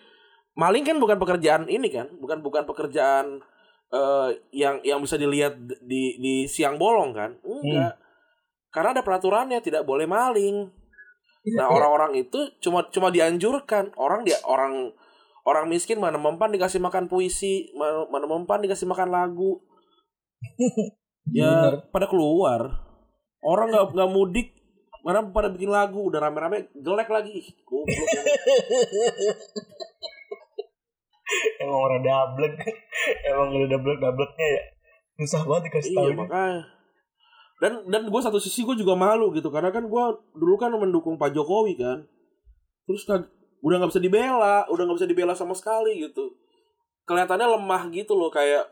Maling 0.59 0.83
kan 0.83 0.99
bukan 0.99 1.15
pekerjaan 1.15 1.71
ini 1.71 1.87
kan? 1.87 2.11
Bukan 2.19 2.43
bukan 2.43 2.67
pekerjaan 2.67 3.39
eh, 3.95 4.29
yang 4.51 4.83
yang 4.83 4.99
bisa 4.99 5.15
dilihat 5.15 5.55
di 5.87 6.19
di 6.19 6.43
siang 6.51 6.75
bolong 6.75 7.15
kan? 7.15 7.39
Enggak 7.47 8.08
karena 8.69 8.93
ada 8.97 9.01
peraturannya 9.01 9.59
tidak 9.61 9.83
boleh 9.85 10.05
maling. 10.05 10.69
Iya, 11.39 11.55
Nah 11.55 11.67
iya. 11.67 11.73
orang-orang 11.73 12.11
itu 12.19 12.39
cuma 12.61 12.85
cuma 12.91 13.09
dianjurkan. 13.09 13.95
Orang 13.95 14.27
dia 14.27 14.37
orang 14.45 14.91
orang 15.47 15.65
miskin 15.65 15.97
mana 15.97 16.19
mempan 16.19 16.53
dikasih 16.53 16.77
makan 16.77 17.07
puisi 17.09 17.71
mana, 17.73 18.05
mana 18.11 18.25
mempan 18.29 18.61
dikasih 18.61 18.85
makan 18.85 19.09
lagu. 19.09 19.59
Ya 21.29 21.77
pada 21.93 22.09
keluar. 22.09 22.89
Orang 23.45 23.69
nggak 23.69 23.93
nggak 23.93 24.09
mudik 24.09 24.49
mana 25.05 25.21
pada 25.29 25.53
bikin 25.53 25.69
lagu. 25.69 26.09
Udah 26.09 26.25
rame-rame 26.25 26.73
jelek 26.73 27.05
lagi. 27.05 27.53
Goblok 27.69 27.93
Emang 31.61 31.77
orang 31.77 32.01
dablek. 32.01 32.57
emang 33.29 33.53
udah 33.53 33.69
dablek-dableknya 33.69 34.47
ya. 34.49 34.63
Susah 35.21 35.45
banget 35.45 35.69
dikasih 35.69 35.93
tahu. 35.93 36.01
iya 36.01 36.13
makanya 36.17 36.61
dan 37.59 37.83
dan 37.91 38.07
gue 38.07 38.21
satu 38.23 38.39
sisi 38.39 38.63
gue 38.63 38.79
juga 38.79 38.95
malu 38.95 39.35
gitu 39.35 39.51
karena 39.51 39.67
kan 39.75 39.83
gue 39.83 40.03
dulu 40.31 40.55
kan 40.55 40.71
mendukung 40.71 41.19
Pak 41.19 41.35
Jokowi 41.35 41.75
kan. 41.75 42.07
Terus 42.87 43.03
kan 43.03 43.27
udah 43.59 43.75
nggak 43.83 43.91
bisa 43.91 44.01
dibela 44.01 44.63
udah 44.71 44.83
nggak 44.87 44.97
bisa 45.03 45.09
dibela 45.11 45.35
sama 45.35 45.51
sekali 45.51 45.99
gitu. 45.99 46.39
Kelihatannya 47.03 47.59
lemah 47.59 47.91
gitu 47.91 48.15
loh 48.15 48.31
kayak 48.31 48.63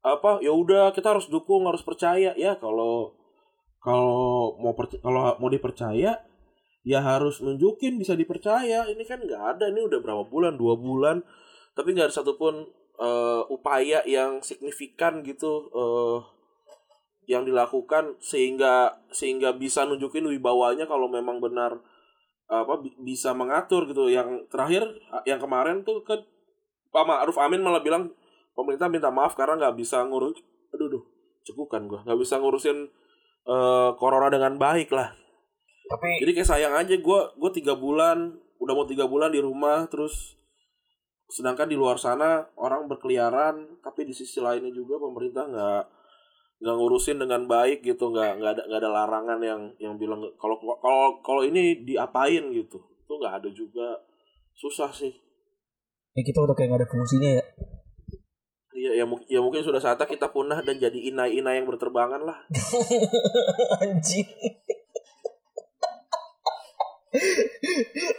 apa 0.00 0.40
ya 0.40 0.48
udah 0.48 0.96
kita 0.96 1.12
harus 1.12 1.28
dukung 1.28 1.68
harus 1.68 1.84
percaya. 1.84 2.32
Ya 2.40 2.56
kalau 2.56 3.12
kalau 3.84 4.56
mau 4.56 4.72
kalau 4.76 5.36
mau 5.36 5.50
dipercaya 5.52 6.24
ya 6.80 6.98
harus 7.04 7.44
nunjukin 7.44 8.00
bisa 8.00 8.16
dipercaya. 8.16 8.88
Ini 8.88 9.04
kan 9.04 9.20
nggak 9.20 9.42
ada 9.56 9.68
ini 9.68 9.84
udah 9.84 10.00
berapa 10.00 10.24
bulan? 10.24 10.56
Dua 10.56 10.72
bulan. 10.80 11.20
Tapi 11.76 11.92
nggak 11.92 12.08
ada 12.08 12.16
satupun 12.16 12.64
eh, 12.96 13.42
upaya 13.52 14.00
yang 14.08 14.40
signifikan 14.40 15.20
gitu 15.20 15.68
eh, 15.68 16.39
yang 17.30 17.46
dilakukan 17.46 18.18
sehingga 18.18 18.98
sehingga 19.14 19.54
bisa 19.54 19.86
nunjukin 19.86 20.26
wibawanya 20.26 20.90
kalau 20.90 21.06
memang 21.06 21.38
benar 21.38 21.78
apa 22.50 22.82
bi- 22.82 22.98
bisa 22.98 23.30
mengatur 23.30 23.86
gitu. 23.86 24.10
Yang 24.10 24.50
terakhir 24.50 24.82
yang 25.22 25.38
kemarin 25.38 25.86
tuh 25.86 26.02
kan 26.02 26.18
Pak 26.90 27.04
Ma'ruf 27.06 27.38
Amin 27.38 27.62
malah 27.62 27.78
bilang 27.78 28.10
pemerintah 28.58 28.90
minta 28.90 29.14
maaf 29.14 29.38
karena 29.38 29.54
nggak 29.54 29.78
bisa 29.78 30.02
ngurus 30.02 30.42
aduh 30.74 30.90
duh 30.90 31.04
cekukan 31.46 31.86
gua. 31.86 32.02
Nggak 32.02 32.18
bisa 32.18 32.42
ngurusin 32.42 32.90
eh, 33.46 33.90
corona 33.94 34.26
dengan 34.26 34.58
baik 34.58 34.90
lah. 34.90 35.14
Tapi 35.86 36.26
jadi 36.26 36.42
kayak 36.42 36.50
sayang 36.50 36.74
aja 36.74 36.98
gua 36.98 37.30
gua 37.38 37.54
tiga 37.54 37.78
bulan 37.78 38.34
udah 38.58 38.74
mau 38.74 38.84
tiga 38.90 39.06
bulan 39.06 39.30
di 39.30 39.38
rumah 39.38 39.86
terus 39.86 40.34
sedangkan 41.30 41.70
di 41.70 41.78
luar 41.78 41.96
sana 41.96 42.50
orang 42.58 42.90
berkeliaran 42.90 43.78
tapi 43.80 44.02
di 44.02 44.10
sisi 44.10 44.42
lainnya 44.42 44.74
juga 44.74 44.98
pemerintah 44.98 45.46
nggak 45.46 45.84
nggak 46.60 46.76
ngurusin 46.76 47.16
dengan 47.16 47.48
baik 47.48 47.80
gitu 47.80 48.12
nggak 48.12 48.36
nggak 48.36 48.52
ada 48.56 48.62
nggak 48.68 48.80
ada 48.84 48.90
larangan 48.92 49.40
yang 49.40 49.60
yang 49.80 49.94
bilang 49.96 50.20
kalau 50.36 50.60
kalau 50.60 51.18
kalau 51.24 51.42
ini 51.44 51.84
diapain 51.88 52.52
gitu 52.52 52.76
tuh 53.08 53.16
nggak 53.16 53.40
ada 53.40 53.48
juga 53.48 53.96
susah 54.52 54.92
sih 54.92 55.12
ya 56.14 56.22
kita 56.26 56.38
udah 56.42 56.54
kayak 56.54 56.74
gak 56.74 56.80
ada 56.84 56.88
fungsinya 56.90 57.30
ya. 57.38 57.44
Iya, 58.80 59.04
ya, 59.04 59.04
ya 59.28 59.40
mungkin 59.44 59.60
sudah 59.60 59.76
saatnya 59.76 60.08
kita 60.08 60.32
punah 60.32 60.64
dan 60.64 60.80
jadi 60.80 60.96
inai-inai 61.12 61.60
yang 61.60 61.68
berterbangan 61.68 62.24
lah. 62.24 62.38
Anjing. 63.84 64.24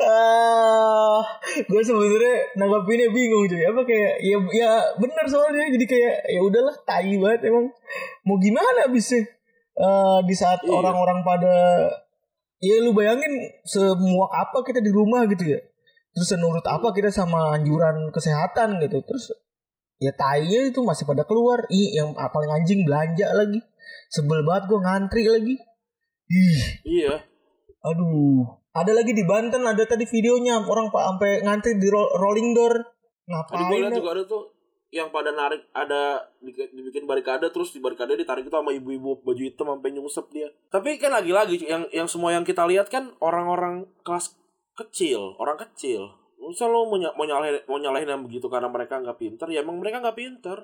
Ah, 0.03 1.19
gue 1.63 1.81
sebenarnya 1.81 2.35
nanggapinnya 2.59 3.07
bingung 3.11 3.47
cuy. 3.47 3.63
Apa 3.63 3.81
kayak 3.87 4.13
ya 4.19 4.37
ya 4.51 4.71
benar 4.99 5.25
soalnya 5.27 5.71
jadi 5.71 5.85
kayak 5.87 6.15
ya 6.27 6.41
udahlah 6.43 6.75
tai 6.83 7.15
banget 7.15 7.47
emang. 7.47 7.71
Mau 8.27 8.37
gimana 8.37 8.87
abisnya? 8.87 9.23
Eh, 9.71 10.19
di 10.27 10.35
saat 10.35 10.59
Iya. 10.67 10.75
orang-orang 10.75 11.23
pada 11.23 11.55
ya 12.61 12.75
lu 12.83 12.91
bayangin 12.93 13.31
semua 13.65 14.27
apa 14.29 14.61
kita 14.67 14.83
di 14.83 14.91
rumah 14.91 15.25
gitu 15.31 15.47
ya. 15.47 15.59
Terus 16.11 16.29
menurut 16.35 16.65
apa 16.67 16.91
kita 16.91 17.07
sama 17.09 17.55
anjuran 17.55 18.11
kesehatan 18.11 18.83
gitu. 18.83 18.99
Terus 19.07 19.31
ya 19.97 20.11
tainya 20.11 20.67
itu 20.67 20.83
masih 20.83 21.07
pada 21.07 21.23
keluar. 21.23 21.63
Ih, 21.71 21.95
yang 21.95 22.11
paling 22.13 22.51
anjing 22.51 22.83
belanja 22.83 23.31
lagi. 23.31 23.63
Sebel 24.11 24.43
banget 24.43 24.67
gue 24.67 24.79
ngantri 24.83 25.23
lagi. 25.31 25.55
Ih, 26.31 26.63
Iya. 26.83 27.15
aduh. 27.81 28.60
Ada 28.71 28.95
lagi 28.95 29.11
di 29.11 29.27
Banten 29.27 29.67
ada 29.67 29.83
tadi 29.83 30.07
videonya 30.07 30.63
orang 30.63 30.87
pak 30.87 31.03
sampai 31.03 31.31
ngantri 31.43 31.75
di 31.75 31.91
ro- 31.91 32.11
rolling 32.15 32.55
door. 32.55 32.79
Ngapain? 33.27 33.67
lihat 33.67 33.91
juga 33.91 34.11
ada 34.15 34.23
tuh 34.23 34.43
yang 34.91 35.07
pada 35.07 35.31
narik 35.31 35.67
ada 35.71 36.19
di- 36.39 36.55
dibikin 36.71 37.03
barikade 37.03 37.47
terus 37.51 37.71
di 37.71 37.79
barikade 37.79 38.15
ditarik 38.15 38.43
itu 38.43 38.55
sama 38.55 38.71
ibu-ibu 38.71 39.23
baju 39.23 39.41
hitam 39.43 39.67
sampai 39.67 39.91
nyungsep 39.91 40.25
dia. 40.31 40.47
Tapi 40.67 40.95
kan 40.95 41.11
lagi-lagi 41.11 41.59
yang 41.63 41.83
yang 41.91 42.07
semua 42.07 42.31
yang 42.31 42.47
kita 42.47 42.63
lihat 42.63 42.87
kan 42.87 43.11
orang-orang 43.19 43.87
kelas 44.03 44.35
kecil, 44.75 45.35
orang 45.35 45.59
kecil. 45.59 46.07
Misal 46.39 46.71
lo 46.71 46.87
mau, 46.87 46.95
mau 46.95 47.25
nyalahin 47.27 47.59
mau 47.67 47.75
nyalahin 47.75 48.07
yang 48.07 48.23
begitu 48.23 48.47
karena 48.47 48.71
mereka 48.71 48.99
nggak 48.99 49.19
pinter, 49.19 49.47
ya 49.51 49.63
emang 49.63 49.79
mereka 49.79 49.99
nggak 49.99 50.15
pinter. 50.15 50.57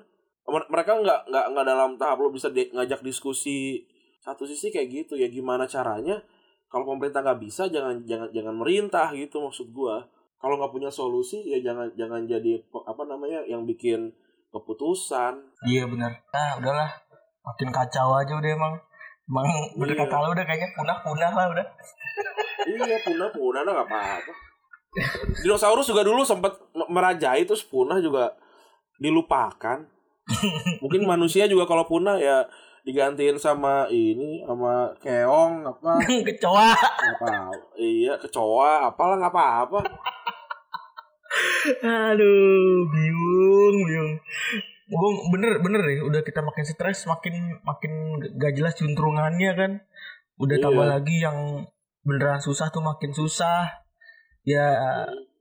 Mer- 0.48 0.68
Mereka 0.68 1.04
nggak 1.04 1.20
nggak 1.28 1.46
nggak 1.52 1.66
dalam 1.68 1.90
tahap 2.00 2.24
lo 2.24 2.32
bisa 2.32 2.48
di- 2.48 2.72
ngajak 2.72 3.04
diskusi 3.04 3.84
satu 4.18 4.48
sisi 4.48 4.72
kayak 4.72 4.88
gitu 4.88 5.14
ya 5.14 5.28
gimana 5.28 5.64
caranya 5.64 6.24
kalau 6.68 6.84
pemerintah 6.86 7.20
nggak 7.20 7.40
bisa 7.40 7.66
jangan 7.66 8.04
jangan 8.04 8.28
jangan 8.30 8.54
merintah 8.54 9.08
gitu 9.10 9.40
maksud 9.40 9.68
gua 9.70 10.04
kalau 10.36 10.54
nggak 10.54 10.70
punya 10.70 10.88
solusi 10.88 11.42
ya 11.42 11.58
jangan 11.58 11.88
jangan 11.92 12.22
jadi 12.22 12.60
apa 12.62 13.02
namanya 13.04 13.42
yang 13.44 13.64
bikin 13.64 14.12
keputusan 14.48 15.34
Iya 15.64 15.84
benar. 15.84 16.12
Ah 16.30 16.56
udahlah. 16.56 16.88
Makin 17.42 17.68
kacau 17.68 18.14
aja 18.14 18.32
udah 18.32 18.50
emang. 18.50 18.74
Emang 19.24 19.44
bener 19.74 19.92
Iya. 19.92 20.04
kata 20.04 20.14
lu 20.18 20.30
udah 20.30 20.44
kayaknya 20.44 20.68
punah-punah 20.72 21.32
lah 21.32 21.46
udah. 21.50 21.66
iya 22.64 22.96
punah 23.00 23.28
punah 23.28 23.62
nah 23.62 23.72
nggak 23.72 23.88
apa-apa 23.88 24.32
dinosaurus 25.38 25.86
juga 25.86 26.02
dulu 26.02 26.20
sempat 26.20 26.52
me- 26.74 26.90
merajai 26.90 27.44
terus 27.44 27.62
punah 27.62 27.96
juga 27.98 28.34
dilupakan 28.96 29.86
mungkin 30.82 31.06
manusia 31.06 31.46
juga 31.46 31.64
kalau 31.64 31.86
punah 31.86 32.18
ya 32.18 32.44
digantiin 32.88 33.36
sama 33.36 33.84
ini 33.92 34.40
sama 34.48 34.96
keong 34.96 35.60
apa? 35.60 36.00
Kecoa. 36.32 36.72
apa 36.72 37.52
iya 37.76 38.16
kecoa 38.16 38.88
apalah 38.88 39.20
nggak 39.20 39.28
apa-apa. 39.36 39.80
Aduh, 41.84 42.88
bingung, 42.88 43.76
bingung. 43.84 44.12
gue 44.88 45.10
bener 45.36 45.60
bener 45.60 45.84
deh 45.84 46.00
udah 46.00 46.24
kita 46.24 46.40
makin 46.40 46.64
stres 46.64 47.04
makin 47.04 47.60
makin 47.60 47.92
gak 48.40 48.56
jelas 48.56 48.72
juntrungannya 48.80 49.52
kan. 49.52 49.72
Udah 50.40 50.56
Iya. 50.56 50.64
tambah 50.64 50.86
lagi 50.88 51.16
yang 51.20 51.68
beneran 52.08 52.40
susah 52.40 52.72
tuh 52.72 52.80
makin 52.80 53.12
susah. 53.12 53.84
Ya 54.48 54.80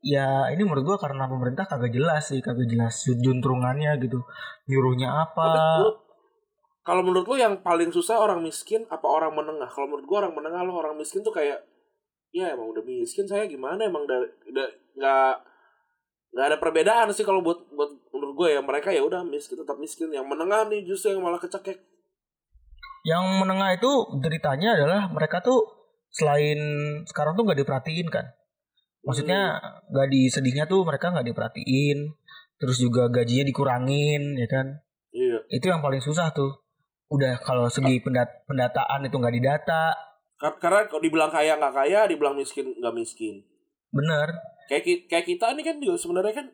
ya 0.04 0.52
ini 0.52 0.68
menurut 0.68 0.84
gua 0.84 0.98
karena 1.00 1.32
pemerintah 1.32 1.64
kagak 1.64 1.96
jelas 1.96 2.28
sih 2.28 2.44
kagak 2.44 2.68
jelas 2.68 3.00
juntrungannya 3.24 3.96
gitu. 4.04 4.20
Nyuruhnya 4.68 5.16
apa 5.16 5.48
kalau 6.88 7.04
menurut 7.04 7.28
lu 7.28 7.36
yang 7.36 7.60
paling 7.60 7.92
susah 7.92 8.16
orang 8.16 8.40
miskin 8.40 8.88
apa 8.88 9.04
orang 9.04 9.36
menengah? 9.36 9.68
Kalau 9.68 9.92
menurut 9.92 10.08
gua 10.08 10.18
orang 10.24 10.40
menengah 10.40 10.64
lo 10.64 10.80
orang 10.80 10.96
miskin 10.96 11.20
tuh 11.20 11.36
kayak 11.36 11.60
ya 12.32 12.56
emang 12.56 12.72
udah 12.72 12.80
miskin 12.80 13.28
saya 13.28 13.44
gimana? 13.44 13.92
Emang 13.92 14.08
dari 14.08 14.24
udah 14.48 14.68
nggak 14.96 15.34
nggak 16.32 16.46
ada 16.48 16.58
perbedaan 16.64 17.12
sih 17.12 17.28
kalau 17.28 17.44
buat 17.44 17.60
buat 17.76 17.92
menurut 18.16 18.34
gue 18.40 18.48
ya. 18.56 18.64
Mereka 18.64 18.96
ya 18.96 19.04
udah 19.04 19.20
miskin 19.28 19.60
tetap 19.60 19.76
miskin. 19.84 20.16
Yang 20.16 20.32
menengah 20.32 20.72
nih 20.72 20.88
justru 20.88 21.12
yang 21.12 21.28
malah 21.28 21.44
kecekek. 21.44 21.76
Yang 23.04 23.24
menengah 23.36 23.70
itu 23.76 23.92
deritanya 24.24 24.80
adalah 24.80 25.12
mereka 25.12 25.44
tuh 25.44 25.60
selain 26.08 26.56
sekarang 27.04 27.36
tuh 27.36 27.52
nggak 27.52 27.68
diperhatiin 27.68 28.08
kan? 28.08 28.32
Maksudnya 29.04 29.60
nggak 29.92 30.08
di 30.08 30.32
sedihnya 30.32 30.72
tuh 30.72 30.88
mereka 30.88 31.12
nggak 31.12 31.36
diperhatiin. 31.36 32.16
Terus 32.64 32.80
juga 32.80 33.12
gajinya 33.12 33.44
dikurangin 33.44 34.40
ya 34.40 34.48
kan? 34.48 34.80
Iya. 35.12 35.44
Itu 35.52 35.68
yang 35.68 35.84
paling 35.84 36.00
susah 36.00 36.32
tuh 36.32 36.67
udah 37.08 37.40
kalau 37.40 37.72
segi 37.72 38.04
pendat- 38.04 38.44
pendataan 38.44 39.08
itu 39.08 39.16
nggak 39.16 39.36
didata. 39.40 39.96
Kar- 40.38 40.60
karena 40.60 40.86
kalau 40.86 41.02
dibilang 41.02 41.32
kaya 41.32 41.56
nggak 41.58 41.74
kaya 41.74 42.06
dibilang 42.06 42.36
miskin 42.36 42.68
nggak 42.78 42.96
miskin. 42.96 43.42
Bener. 43.90 44.28
Kayak 44.68 45.08
kayak 45.08 45.26
kita 45.26 45.56
ini 45.56 45.64
kan 45.64 45.76
juga 45.80 45.96
sebenarnya 45.96 46.34
kan 46.44 46.48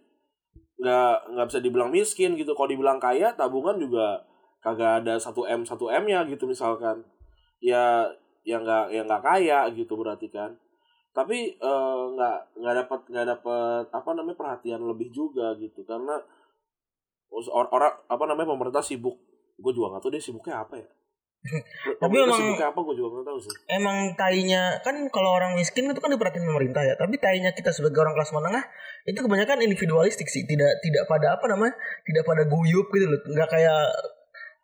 nggak 0.78 1.16
nggak 1.34 1.48
bisa 1.50 1.60
dibilang 1.60 1.90
miskin 1.90 2.38
gitu. 2.38 2.54
Kalau 2.54 2.70
dibilang 2.70 3.02
kaya 3.02 3.34
tabungan 3.34 3.82
juga 3.82 4.22
kagak 4.64 5.04
ada 5.04 5.20
satu 5.20 5.44
m 5.44 5.66
satu 5.66 5.90
m 5.90 6.06
nya 6.06 6.22
gitu 6.30 6.46
misalkan. 6.46 7.02
Ya 7.60 8.06
yang 8.46 8.62
nggak 8.62 8.94
yang 8.94 9.06
nggak 9.10 9.24
kaya 9.26 9.68
gitu 9.74 9.98
berarti 9.98 10.30
kan. 10.30 10.54
Tapi 11.12 11.58
eh, 11.58 12.02
nggak 12.14 12.38
nggak 12.62 12.76
dapat 12.86 13.00
nggak 13.10 13.28
dapat 13.38 13.86
apa 13.90 14.10
namanya 14.14 14.38
perhatian 14.38 14.82
lebih 14.86 15.10
juga 15.10 15.58
gitu. 15.58 15.82
Karena 15.84 16.22
or- 17.34 17.72
orang 17.74 17.94
apa 18.06 18.24
namanya 18.30 18.54
pemerintah 18.54 18.86
sibuk 18.86 19.18
gue 19.54 19.72
juga 19.72 19.94
nggak 19.94 20.02
tahu 20.02 20.12
dia 20.12 20.22
sibuknya 20.22 20.56
apa 20.60 20.76
ya. 20.78 20.88
Pemerintah 22.00 22.28
emang- 22.32 22.40
sibuknya 22.40 22.68
apa 22.72 22.80
gue 22.80 22.96
juga 22.96 23.08
nggak 23.12 23.26
tahu 23.28 23.38
sih. 23.38 23.52
emang 23.68 23.98
tainya 24.16 24.64
kan 24.80 24.96
kalau 25.10 25.36
orang 25.36 25.54
miskin 25.54 25.86
itu 25.86 26.00
kan 26.00 26.10
diperhatiin 26.10 26.46
pemerintah 26.46 26.82
ya. 26.82 26.96
Tapi 26.96 27.16
tainya 27.18 27.52
kita 27.52 27.70
sebagai 27.70 28.00
orang 28.00 28.16
kelas 28.16 28.32
menengah 28.32 28.64
itu 29.04 29.20
kebanyakan 29.20 29.60
individualistik 29.62 30.26
sih. 30.26 30.44
Tidak 30.44 30.72
tidak 30.80 31.04
pada 31.06 31.36
apa 31.36 31.46
namanya 31.48 31.76
tidak 32.04 32.24
pada 32.24 32.44
guyup 32.46 32.88
gitu 32.90 33.06
loh. 33.06 33.20
Nggak 33.26 33.50
kayak 33.50 33.82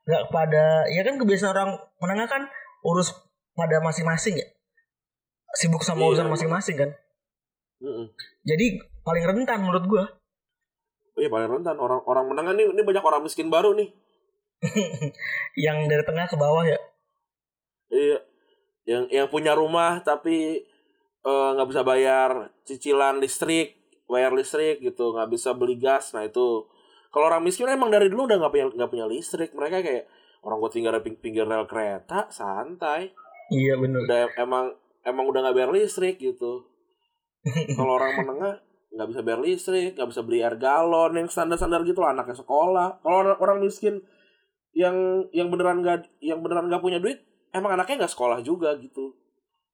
nggak 0.08 0.24
pada 0.31 0.65
ya 0.89 1.01
kan 1.03 1.19
kebiasaan 1.19 1.51
orang 1.51 1.69
menengah 2.00 2.27
kan 2.27 2.41
urus 2.81 3.12
pada 3.53 3.84
masing-masing 3.84 4.39
ya. 4.39 4.48
Sibuk 5.51 5.81
sama 5.81 6.05
Iya, 6.05 6.15
urusan 6.15 6.27
masing-masing 6.29 6.77
kan. 6.77 6.91
Mm-mm. 7.79 8.12
jadi 8.43 8.75
paling 9.01 9.24
rentan 9.24 9.63
menurut 9.63 9.88
gua. 9.88 10.03
Iya 11.15 11.27
paling 11.27 11.48
rentan. 11.48 11.75
Orang 11.75 12.03
orang 12.03 12.27
menengah 12.27 12.51
nih 12.51 12.67
ini 12.67 12.81
banyak 12.81 13.00
orang 13.00 13.19
miskin 13.19 13.48
baru 13.48 13.75
nih 13.75 13.88
yang 15.65 15.87
dari 15.87 16.03
tengah 16.03 16.27
ke 16.27 16.35
bawah 16.35 16.67
ya 16.67 16.79
Iya. 17.89 18.21
Yang 18.85 19.03
yang 19.09 19.27
punya 19.33 19.53
rumah 19.57 20.01
tapi 20.05 20.61
eh, 21.25 21.49
nggak 21.57 21.69
bisa 21.69 21.81
bayar 21.81 22.53
cicilan 22.65 23.17
listrik, 23.17 23.77
bayar 24.05 24.29
listrik 24.33 24.77
gitu, 24.81 25.13
nggak 25.13 25.29
bisa 25.29 25.57
beli 25.57 25.73
gas. 25.77 26.13
Nah 26.13 26.21
itu 26.25 26.69
kalau 27.09 27.25
orang 27.33 27.41
miskin 27.41 27.65
emang 27.65 27.89
dari 27.89 28.05
dulu 28.09 28.29
udah 28.29 28.37
nggak 28.37 28.53
punya 28.53 28.65
nggak 28.77 28.91
punya 28.93 29.05
listrik. 29.09 29.49
Mereka 29.57 29.81
kayak 29.81 30.05
orang 30.45 30.57
gue 30.61 30.71
tinggal 30.71 30.93
di 30.97 31.01
ping- 31.01 31.21
pinggir 31.21 31.45
rel 31.49 31.65
kereta, 31.65 32.29
santai. 32.29 33.09
iya 33.49 33.73
bener 33.73 34.05
Udah 34.05 34.29
emang 34.37 34.65
emang 35.01 35.25
udah 35.25 35.39
nggak 35.49 35.55
bayar 35.57 35.71
listrik 35.73 36.21
gitu. 36.21 36.69
kalau 37.73 37.98
orang 37.98 38.22
menengah 38.22 38.53
nggak 38.89 39.07
bisa 39.09 39.22
bayar 39.25 39.41
listrik, 39.41 39.91
nggak 39.98 40.09
bisa 40.13 40.22
beli 40.22 40.45
air 40.45 40.57
galon 40.61 41.13
yang 41.17 41.25
standar-standar 41.29 41.81
gitu 41.85 42.05
lah 42.05 42.13
anaknya 42.13 42.37
sekolah. 42.37 43.01
Kalau 43.01 43.17
orang, 43.25 43.37
orang 43.41 43.57
miskin 43.65 44.01
yang 44.72 44.96
yang 45.29 45.48
beneran 45.48 45.79
nggak 45.79 46.08
yang 46.20 46.40
beneran 46.40 46.68
nggak 46.68 46.79
punya 46.79 46.98
duit, 46.98 47.20
emang 47.50 47.74
anaknya 47.74 48.05
nggak 48.05 48.14
sekolah 48.14 48.40
juga 48.40 48.77
gitu. 48.77 49.14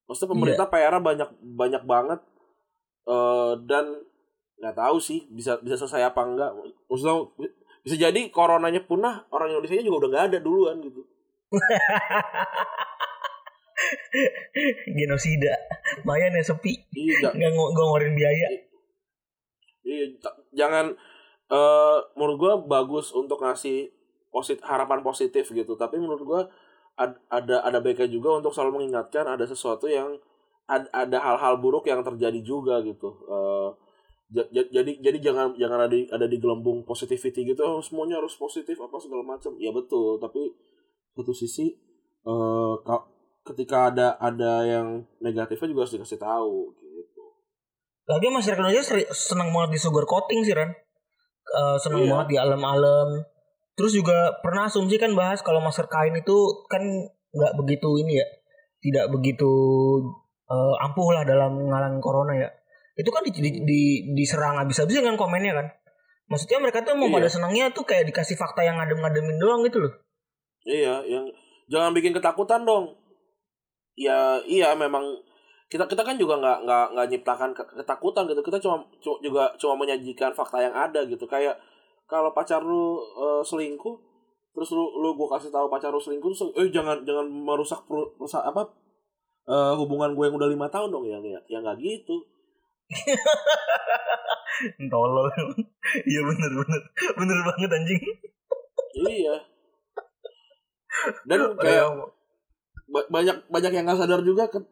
Maksudnya 0.06 0.32
pemerintah 0.32 0.66
PR 0.68 0.96
banyak 1.00 1.30
banyak 1.42 1.84
banget 1.84 2.20
eh 3.06 3.54
dan 3.64 3.86
nggak 4.56 4.76
tahu 4.76 4.98
sih 4.98 5.28
bisa 5.28 5.60
bisa 5.60 5.76
selesai 5.78 6.08
apa 6.08 6.22
enggak. 6.22 6.52
Maksudnya 6.86 7.16
bisa 7.82 7.96
jadi 8.00 8.22
coronanya 8.30 8.82
punah 8.82 9.30
orang 9.30 9.52
Indonesia 9.52 9.78
juga 9.80 10.06
udah 10.06 10.10
nggak 10.10 10.26
ada 10.30 10.40
duluan 10.40 10.82
gitu. 10.82 11.02
genosida 14.90 15.54
lumayan 16.02 16.34
ya 16.34 16.44
sepi 16.44 16.74
Iya, 16.90 17.30
nggak 17.30 17.52
ng- 17.52 17.72
ngeluarin 17.76 18.16
biaya 18.16 18.48
iya 19.84 20.06
ja- 20.18 20.40
jangan 20.56 20.96
eh 21.46 21.98
menurut 22.18 22.38
gua 22.40 22.54
bagus 22.58 23.14
untuk 23.14 23.38
ngasih 23.38 23.94
posit 24.36 24.60
harapan 24.60 25.00
positif 25.00 25.48
gitu. 25.50 25.80
Tapi 25.80 25.96
menurut 25.96 26.24
gua 26.28 26.42
ad- 27.00 27.16
ada 27.32 27.64
ada 27.64 27.80
baiknya 27.80 28.12
juga 28.12 28.44
untuk 28.44 28.52
selalu 28.52 28.84
mengingatkan 28.84 29.24
ada 29.24 29.48
sesuatu 29.48 29.88
yang 29.88 30.20
ad- 30.68 30.92
ada 30.92 31.16
hal-hal 31.16 31.56
buruk 31.58 31.88
yang 31.88 32.04
terjadi 32.04 32.44
juga 32.44 32.84
gitu. 32.84 33.16
Ja- 34.28 34.50
jadi 34.52 34.92
jadi 35.00 35.18
jangan 35.22 35.54
jangan 35.56 35.86
ada 35.86 35.94
di, 35.94 36.10
ada 36.10 36.26
di 36.26 36.36
gelembung 36.36 36.82
positivity 36.82 37.46
gitu 37.46 37.62
oh, 37.62 37.78
semuanya 37.78 38.18
harus 38.18 38.34
positif 38.34 38.74
apa 38.82 38.98
segala 38.98 39.22
macam 39.22 39.54
ya 39.56 39.70
betul 39.70 40.18
tapi 40.18 40.50
satu 41.14 41.30
sisi 41.30 41.70
ka- 42.82 43.06
ketika 43.46 43.94
ada 43.94 44.18
ada 44.18 44.66
yang 44.66 45.06
negatifnya 45.22 45.70
juga 45.70 45.86
harus 45.86 45.94
dikasih 45.94 46.18
tahu 46.18 46.74
gitu 46.74 47.24
Lagi 48.10 48.34
masyarakat 48.34 48.66
Indonesia 48.66 48.82
seri- 48.82 49.10
senang 49.14 49.54
banget 49.54 49.78
di 49.78 49.80
sugar 49.80 50.10
coating 50.10 50.42
sih 50.42 50.58
Ran. 50.58 50.74
Eh, 51.46 51.78
senang 51.78 52.02
Iya. 52.02 52.10
banget 52.18 52.28
di 52.34 52.38
alam-alam. 52.42 53.10
Terus 53.76 53.92
juga 53.92 54.40
pernah 54.40 54.68
asumsi 54.68 54.96
kan 54.96 55.12
bahas 55.14 55.44
kalau 55.44 55.60
masker 55.60 55.86
kain 55.86 56.16
itu 56.16 56.36
kan 56.72 56.82
nggak 57.36 57.54
begitu 57.60 58.00
ini 58.00 58.24
ya, 58.24 58.28
tidak 58.80 59.12
begitu 59.12 59.52
eh, 60.46 60.76
ampuh 60.80 61.12
lah 61.12 61.28
dalam 61.28 61.60
mengalami 61.60 62.00
corona 62.00 62.34
ya. 62.36 62.50
Itu 62.96 63.12
kan 63.12 63.28
di, 63.28 63.36
di- 63.36 63.64
di- 63.68 64.04
diserang 64.16 64.56
habis-habisan 64.56 65.04
kan 65.04 65.20
komennya 65.20 65.52
kan. 65.52 65.68
Maksudnya 66.26 66.64
mereka 66.64 66.82
tuh 66.82 66.96
mau 66.96 67.12
Iya. 67.12 67.16
pada 67.20 67.30
senangnya 67.30 67.66
tuh 67.70 67.84
kayak 67.84 68.08
dikasih 68.08 68.40
fakta 68.40 68.64
yang 68.64 68.80
ngadem-ngademin 68.80 69.38
doang 69.38 69.62
gitu 69.68 69.84
loh. 69.84 69.94
Iya, 70.66 71.04
yang 71.06 71.28
jangan 71.68 71.92
bikin 71.92 72.16
ketakutan 72.16 72.64
dong. 72.64 72.96
Ya, 73.96 74.40
iya 74.44 74.72
memang 74.74 75.04
kita 75.68 75.86
kita 75.86 76.06
kan 76.06 76.16
juga 76.16 76.40
nggak 76.40 76.58
nggak 76.66 76.86
nggak 76.96 77.08
nyiptakan 77.12 77.50
ke- 77.52 77.74
ketakutan 77.84 78.24
gitu. 78.26 78.42
Kita 78.42 78.58
cuma 78.58 78.78
cu- 78.98 79.20
juga 79.20 79.52
cuma 79.60 79.84
menyajikan 79.84 80.32
fakta 80.32 80.64
yang 80.64 80.74
ada 80.74 81.04
gitu. 81.06 81.26
Kayak 81.26 81.58
kalau 82.06 82.32
pacar 82.32 82.62
lu 82.62 83.02
eh, 83.02 83.44
selingkuh, 83.46 83.96
terus 84.54 84.70
lu 84.74 84.86
lu 85.02 85.18
gua 85.18 85.38
kasih 85.38 85.50
tahu 85.50 85.68
pacar 85.68 85.90
lu 85.94 86.02
selingkuh, 86.02 86.32
terus 86.34 86.54
eh 86.58 86.70
jangan 86.70 87.02
jangan 87.06 87.26
merusak 87.28 87.82
peru- 87.90 88.14
merusak 88.18 88.42
apa 88.46 88.70
eh, 89.50 89.74
hubungan 89.78 90.14
gue 90.18 90.26
yang 90.30 90.38
udah 90.38 90.50
lima 90.50 90.68
tahun 90.70 90.90
dong 90.90 91.06
ya 91.06 91.18
ya 91.22 91.40
ya 91.50 91.58
nggak 91.62 91.78
gitu. 91.82 92.16
Tolol. 94.92 95.30
Iya 96.10 96.22
bener 96.26 96.50
bener 96.50 96.82
bener 97.14 97.38
banget 97.46 97.70
anjing. 97.78 98.02
iya. 99.06 99.36
Dan 101.30 101.54
kayak 101.62 101.86
ba- 102.90 103.10
banyak 103.12 103.38
banyak 103.54 103.72
yang 103.76 103.86
nggak 103.86 104.02
sadar 104.02 104.26
juga 104.26 104.50
ke, 104.50 104.66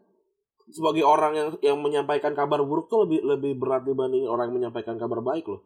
sebagai 0.74 1.06
orang 1.06 1.38
yang 1.38 1.48
yang 1.62 1.78
menyampaikan 1.78 2.34
kabar 2.34 2.66
buruk 2.66 2.90
tuh 2.90 3.06
lebih 3.06 3.22
lebih 3.22 3.52
berat 3.62 3.86
dibanding 3.86 4.26
orang 4.26 4.50
yang 4.50 4.58
menyampaikan 4.64 4.98
kabar 4.98 5.22
baik 5.22 5.46
loh 5.46 5.62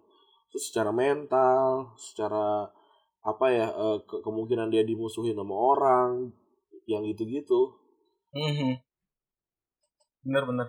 secara 0.51 0.91
mental 0.91 1.91
secara 1.99 2.71
apa 3.21 3.45
ya 3.51 3.67
eh, 3.67 3.97
ke- 4.03 4.23
kemungkinan 4.23 4.71
dia 4.71 4.81
dimusuhin 4.81 5.35
sama 5.35 5.51
orang 5.53 6.31
yang 6.87 7.03
gitu-gitu 7.03 7.75
Mhm. 8.31 8.79
Bener 10.23 10.43
bener 10.43 10.67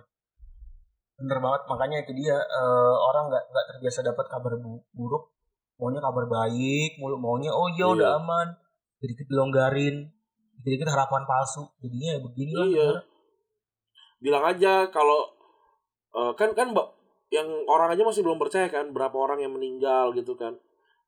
bener 1.19 1.37
banget 1.39 1.61
makanya 1.67 1.97
itu 1.99 2.11
dia 2.15 2.35
eh, 2.35 2.95
orang 2.97 3.27
nggak 3.27 3.43
nggak 3.45 3.65
terbiasa 3.69 3.99
dapat 4.01 4.25
kabar 4.27 4.55
bu- 4.55 4.83
buruk 4.91 5.35
maunya 5.75 5.99
kabar 5.99 6.27
baik 6.27 6.95
mulu 6.95 7.19
maunya 7.19 7.51
oh 7.51 7.67
iya 7.69 7.85
udah 7.87 8.07
Iya. 8.15 8.19
aman 8.19 8.47
sedikit 8.99 9.27
dilonggarin 9.27 9.95
sedikit 10.59 10.87
harapan 10.87 11.23
palsu 11.23 11.63
jadinya 11.79 12.15
ya 12.15 12.19
begini 12.19 12.51
Iya. 12.51 12.63
negara. 12.67 13.01
bilang 14.19 14.43
aja 14.47 14.73
kalau 14.91 15.27
eh, 16.15 16.31
kan 16.35 16.51
kan 16.51 16.71
Mbak, 16.71 16.87
yang 17.29 17.47
orang 17.69 17.93
aja 17.93 18.01
masih 18.01 18.25
belum 18.25 18.41
percaya 18.41 18.69
kan 18.69 18.89
berapa 18.89 19.13
orang 19.13 19.45
yang 19.45 19.53
meninggal 19.53 20.13
gitu 20.17 20.33
kan. 20.33 20.57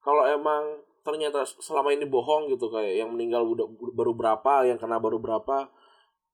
Kalau 0.01 0.25
emang 0.29 0.81
ternyata 1.01 1.41
selama 1.45 1.93
ini 1.93 2.05
bohong 2.05 2.49
gitu 2.53 2.69
kayak 2.69 3.01
yang 3.01 3.10
meninggal 3.10 3.41
udah 3.41 3.65
baru 3.93 4.13
berapa 4.13 4.69
yang 4.69 4.77
kena 4.77 5.01
baru 5.01 5.17
berapa 5.17 5.69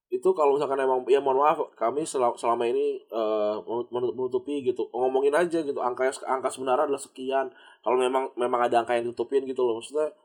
itu 0.07 0.31
kalau 0.31 0.55
misalkan 0.55 0.79
emang 0.79 1.03
ya 1.11 1.19
mohon 1.19 1.43
maaf 1.43 1.59
kami 1.75 2.07
selama, 2.07 2.63
ini 2.63 3.03
uh, 3.11 3.59
menutupi 3.91 4.63
gitu. 4.63 4.87
Ngomongin 4.95 5.35
aja 5.35 5.59
gitu 5.59 5.79
angka 5.83 6.07
angka 6.23 6.47
sebenarnya 6.47 6.87
adalah 6.87 7.03
sekian. 7.03 7.51
Kalau 7.83 7.99
memang 7.99 8.31
memang 8.39 8.71
ada 8.71 8.83
angka 8.83 8.95
yang 8.95 9.11
ditutupin 9.11 9.43
gitu 9.43 9.67
loh 9.67 9.83
maksudnya 9.83 10.15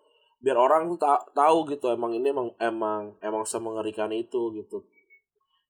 biar 0.42 0.58
orang 0.58 0.90
tuh 0.90 0.98
ta 0.98 1.22
tahu 1.34 1.70
gitu 1.70 1.86
emang 1.94 2.18
ini 2.18 2.34
emang 2.34 2.50
emang 2.58 3.14
emang 3.22 3.46
semengerikan 3.46 4.10
itu 4.10 4.50
gitu 4.58 4.82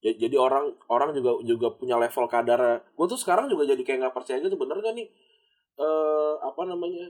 jadi 0.02 0.34
orang 0.34 0.74
orang 0.90 1.14
juga 1.14 1.38
juga 1.46 1.68
punya 1.78 1.94
level 1.94 2.26
kadar. 2.26 2.82
Gue 2.98 3.06
tuh 3.06 3.14
sekarang 3.14 3.46
juga 3.46 3.62
jadi 3.62 3.78
kayak 3.86 3.98
nggak 4.02 4.14
percaya 4.18 4.42
gitu 4.42 4.58
bener 4.58 4.82
gak 4.82 4.98
nih? 4.98 5.06
Uh, 5.78 6.34
apa 6.42 6.66
namanya? 6.66 7.06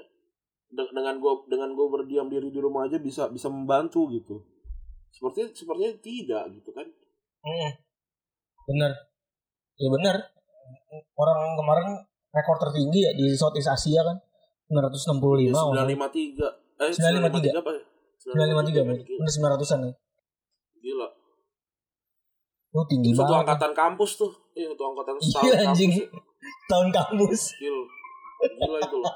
Dengan 0.69 1.17
gue 1.17 1.33
dengan 1.49 1.73
gue 1.73 1.87
berdiam 1.89 2.29
diri 2.29 2.53
di 2.53 2.61
rumah 2.61 2.85
aja 2.85 3.01
bisa 3.01 3.33
bisa 3.33 3.49
membantu 3.49 4.13
gitu. 4.13 4.45
Sepertinya 5.09 5.49
sepertinya 5.57 5.93
tidak 6.05 6.45
gitu 6.53 6.71
kan? 6.77 6.85
Hmm. 7.43 7.73
bener. 8.69 8.93
Ya 9.81 9.89
bener. 9.89 10.17
Orang 11.17 11.57
kemarin 11.57 11.89
rekor 12.29 12.57
tertinggi 12.61 13.09
ya 13.09 13.13
di 13.17 13.33
Southeast 13.33 13.73
Asia 13.73 14.05
kan. 14.05 14.21
965 14.73 15.53
ya, 15.53 15.53
953 15.53 16.81
eh 16.81 16.93
953 16.97 17.61
apa? 17.61 17.73
953 18.25 18.89
bener 18.89 19.05
900an 19.05 19.81
ya. 19.85 19.93
Gila 20.81 21.22
Oh 22.73 22.85
tinggi 22.89 23.13
satu 23.13 23.29
banget. 23.29 23.45
angkatan 23.45 23.73
kampus 23.77 24.11
tuh. 24.17 24.33
Iya, 24.57 24.73
satu 24.73 24.85
angkatan 24.93 25.15
setahun 25.21 25.45
iya, 25.45 25.55
anjing. 25.69 25.91
kampus. 25.93 26.09
Ya. 26.09 26.21
Tahun 26.69 26.89
kampus. 26.89 27.41
Gila. 27.61 27.85
Gila 28.43 28.79
itu 28.81 28.97
loh. 28.97 29.15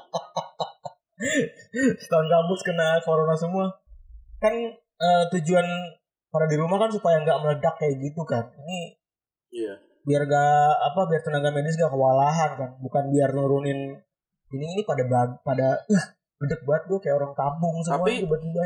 setahun 2.05 2.27
kampus 2.29 2.59
kena 2.61 2.87
corona 3.01 3.35
semua. 3.35 3.65
Kan 4.37 4.53
uh, 5.01 5.23
tujuan 5.33 5.65
pada 6.29 6.45
di 6.45 6.55
rumah 6.59 6.77
kan 6.77 6.93
supaya 6.93 7.17
nggak 7.25 7.39
meledak 7.41 7.75
kayak 7.81 7.97
gitu 7.97 8.21
kan. 8.23 8.45
Ini 8.61 8.79
Iya. 9.47 9.73
Biar 10.07 10.23
gak 10.23 10.71
apa 10.87 11.01
biar 11.07 11.19
tenaga 11.19 11.51
medis 11.51 11.75
gak 11.75 11.91
kewalahan 11.91 12.55
kan, 12.55 12.71
bukan 12.79 13.11
biar 13.11 13.35
nurunin 13.35 13.95
ini 14.55 14.65
ini 14.79 14.81
pada 14.87 15.03
pada 15.43 15.83
uh 15.83 16.05
gede 16.37 16.55
banget 16.63 16.83
gue 16.87 16.99
kayak 17.01 17.15
orang 17.17 17.33
kampung 17.33 17.75
semua 17.81 18.05
Tapi, 18.05 18.21
tiba-tiba 18.21 18.61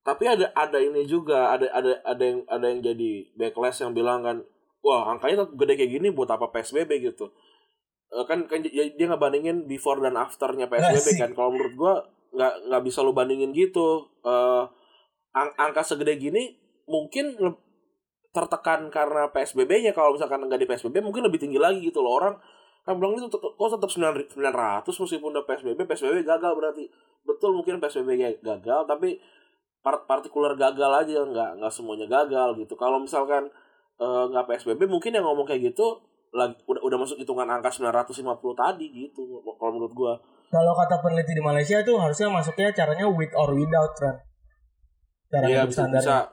tapi 0.00 0.24
ada 0.24 0.48
ada 0.56 0.80
ini 0.80 1.04
juga 1.04 1.52
ada 1.52 1.68
ada 1.76 2.00
ada 2.08 2.22
yang 2.24 2.40
ada 2.48 2.66
yang 2.72 2.80
jadi 2.80 3.10
backlash 3.36 3.84
yang 3.84 3.92
bilang 3.92 4.24
kan 4.24 4.40
wah 4.80 5.12
angkanya 5.12 5.44
gede 5.52 5.76
kayak 5.76 5.92
gini 6.00 6.08
buat 6.12 6.28
apa 6.32 6.48
psbb 6.48 6.90
gitu. 7.04 7.28
Uh, 8.10 8.26
kan 8.26 8.42
kan 8.50 8.64
dia, 8.64 8.90
dia 8.90 9.06
ngebandingin 9.06 9.68
before 9.68 10.00
dan 10.00 10.16
afternya 10.16 10.66
psbb 10.66 11.20
kan. 11.20 11.30
Kalau 11.36 11.52
menurut 11.52 11.74
gua 11.76 11.94
nggak 12.32 12.54
nggak 12.72 12.82
bisa 12.88 13.04
lo 13.04 13.12
bandingin 13.12 13.52
gitu. 13.52 14.08
Uh, 14.24 14.64
ang 15.36 15.52
angka 15.60 15.84
segede 15.84 16.16
gini 16.16 16.56
mungkin 16.90 17.38
tertekan 18.30 18.90
karena 18.90 19.30
psbb-nya 19.30 19.92
kalau 19.94 20.14
misalkan 20.14 20.42
nggak 20.42 20.60
di 20.64 20.68
psbb 20.70 21.02
mungkin 21.02 21.28
lebih 21.28 21.38
tinggi 21.38 21.60
lagi 21.60 21.84
gitu 21.84 22.00
loh. 22.00 22.16
Orang 22.16 22.34
kan 22.88 22.96
bilang 22.96 23.20
itu 23.20 23.28
kok 23.28 23.68
tetap 23.76 23.90
sembilan 23.92 24.54
ratus 24.56 24.96
meskipun 24.96 25.28
udah 25.36 25.44
psbb 25.44 25.84
psbb 25.84 26.24
gagal 26.24 26.52
berarti. 26.56 26.88
Betul 27.20 27.52
mungkin 27.52 27.78
psbb 27.78 28.40
gagal 28.40 28.88
tapi 28.88 29.20
part 29.80 30.04
partikular 30.04 30.52
gagal 30.56 30.92
aja 30.92 31.24
nggak 31.24 31.50
nggak 31.60 31.72
semuanya 31.72 32.06
gagal 32.06 32.56
gitu. 32.60 32.76
Kalau 32.76 33.00
misalkan 33.00 33.48
eh, 34.00 34.24
nggak 34.28 34.44
uh, 34.44 34.48
psbb 34.48 34.80
mungkin 34.88 35.16
yang 35.16 35.24
ngomong 35.24 35.48
kayak 35.48 35.72
gitu 35.72 36.00
lagi 36.30 36.54
udah 36.70 36.78
udah 36.86 36.98
masuk 37.00 37.18
hitungan 37.18 37.48
angka 37.50 37.74
950 37.74 38.22
tadi 38.54 38.86
gitu 38.94 39.42
kalau 39.58 39.72
menurut 39.74 39.94
gua. 39.96 40.14
Kalau 40.50 40.74
kata 40.74 41.02
peneliti 41.02 41.34
di 41.34 41.42
Malaysia 41.42 41.82
tuh 41.82 41.98
harusnya 41.98 42.30
masuknya 42.30 42.70
caranya 42.74 43.06
with 43.06 43.34
or 43.34 43.54
without 43.54 43.94
kan 43.98 44.18
cara 45.30 45.46
ya, 45.46 45.62
bisa, 45.62 45.86
bisa 45.86 46.26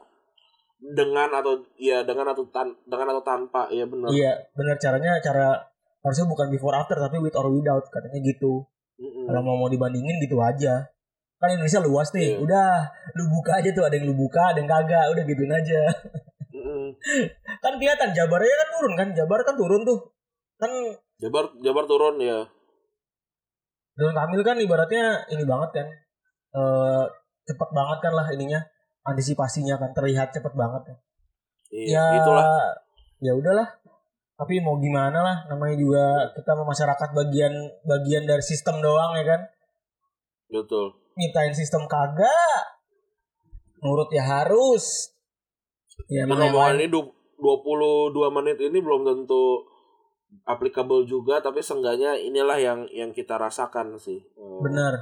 dengan 0.78 1.30
atau 1.30 1.62
ya 1.78 2.02
dengan 2.02 2.34
atau 2.34 2.46
tan 2.50 2.74
dengan 2.86 3.14
atau 3.14 3.24
tanpa 3.26 3.70
ya 3.70 3.86
benar. 3.86 4.10
Iya 4.10 4.34
benar 4.54 4.76
caranya 4.78 5.12
cara 5.22 5.58
harusnya 6.02 6.26
bukan 6.30 6.48
before 6.54 6.74
after 6.78 6.98
tapi 6.98 7.18
with 7.22 7.38
or 7.38 7.50
without 7.50 7.86
katanya 7.90 8.22
gitu. 8.26 8.66
Mm 8.98 9.06
-hmm. 9.06 9.24
kalau 9.30 9.42
mau 9.46 9.56
mau 9.62 9.70
dibandingin 9.70 10.18
gitu 10.26 10.42
aja 10.42 10.90
kan 11.38 11.54
Indonesia 11.54 11.82
luas 11.86 12.10
nih. 12.14 12.38
Yeah. 12.38 12.44
udah 12.44 12.70
lu 13.14 13.24
buka 13.30 13.62
aja 13.62 13.70
tuh 13.74 13.86
ada 13.86 13.96
yang 13.98 14.10
lu 14.10 14.16
buka 14.18 14.42
ada 14.54 14.58
yang 14.58 14.70
kagak 14.70 15.06
udah 15.14 15.24
gituin 15.26 15.54
aja. 15.54 15.82
Kan 17.64 17.78
kelihatan 17.78 18.12
Jabarnya 18.12 18.56
kan 18.60 18.70
turun 18.76 18.94
kan? 18.98 19.08
Jabar 19.14 19.40
kan 19.46 19.56
turun 19.56 19.82
tuh. 19.86 20.00
Kan 20.58 20.72
Jabar 21.22 21.54
Jabar 21.62 21.86
turun 21.86 22.18
ya 22.18 22.50
Ridwan 23.98 24.14
Kamil 24.14 24.42
kan 24.46 24.58
ibaratnya 24.62 25.26
ini 25.34 25.42
banget 25.42 25.70
kan 25.82 25.88
e, 26.54 26.62
cepet 27.50 27.70
banget 27.74 27.98
kan 27.98 28.14
lah 28.14 28.30
ininya 28.30 28.62
antisipasinya 29.02 29.74
kan 29.82 29.90
terlihat 29.98 30.30
cepet 30.30 30.54
banget 30.54 30.94
kan. 30.94 30.98
Iya, 31.74 31.98
ya 31.98 32.18
itulah. 32.22 32.46
ya 33.22 33.32
udahlah. 33.34 33.68
Tapi 34.38 34.62
mau 34.62 34.78
gimana 34.78 35.18
lah 35.18 35.38
namanya 35.50 35.74
juga 35.82 36.30
kita 36.38 36.54
masyarakat 36.62 37.10
bagian 37.10 37.54
bagian 37.90 38.24
dari 38.30 38.44
sistem 38.46 38.86
doang 38.86 39.18
ya 39.18 39.26
kan. 39.26 39.42
Betul 40.54 41.07
nyiptain 41.18 41.52
sistem 41.52 41.90
kagak. 41.90 42.64
Nurut 43.82 44.14
ya 44.14 44.24
harus. 44.24 45.12
Ya 46.08 46.30
emang 46.30 46.78
ini 46.78 46.88
22 46.88 48.14
menit 48.38 48.58
ini 48.62 48.78
belum 48.80 49.02
tentu 49.06 49.66
applicable 50.44 51.08
juga 51.08 51.40
tapi 51.40 51.64
seenggaknya 51.64 52.16
inilah 52.20 52.58
yang 52.60 52.80
yang 52.94 53.12
kita 53.12 53.36
rasakan 53.36 53.98
sih. 53.98 54.22
Eh, 54.22 54.60
benar. 54.62 54.94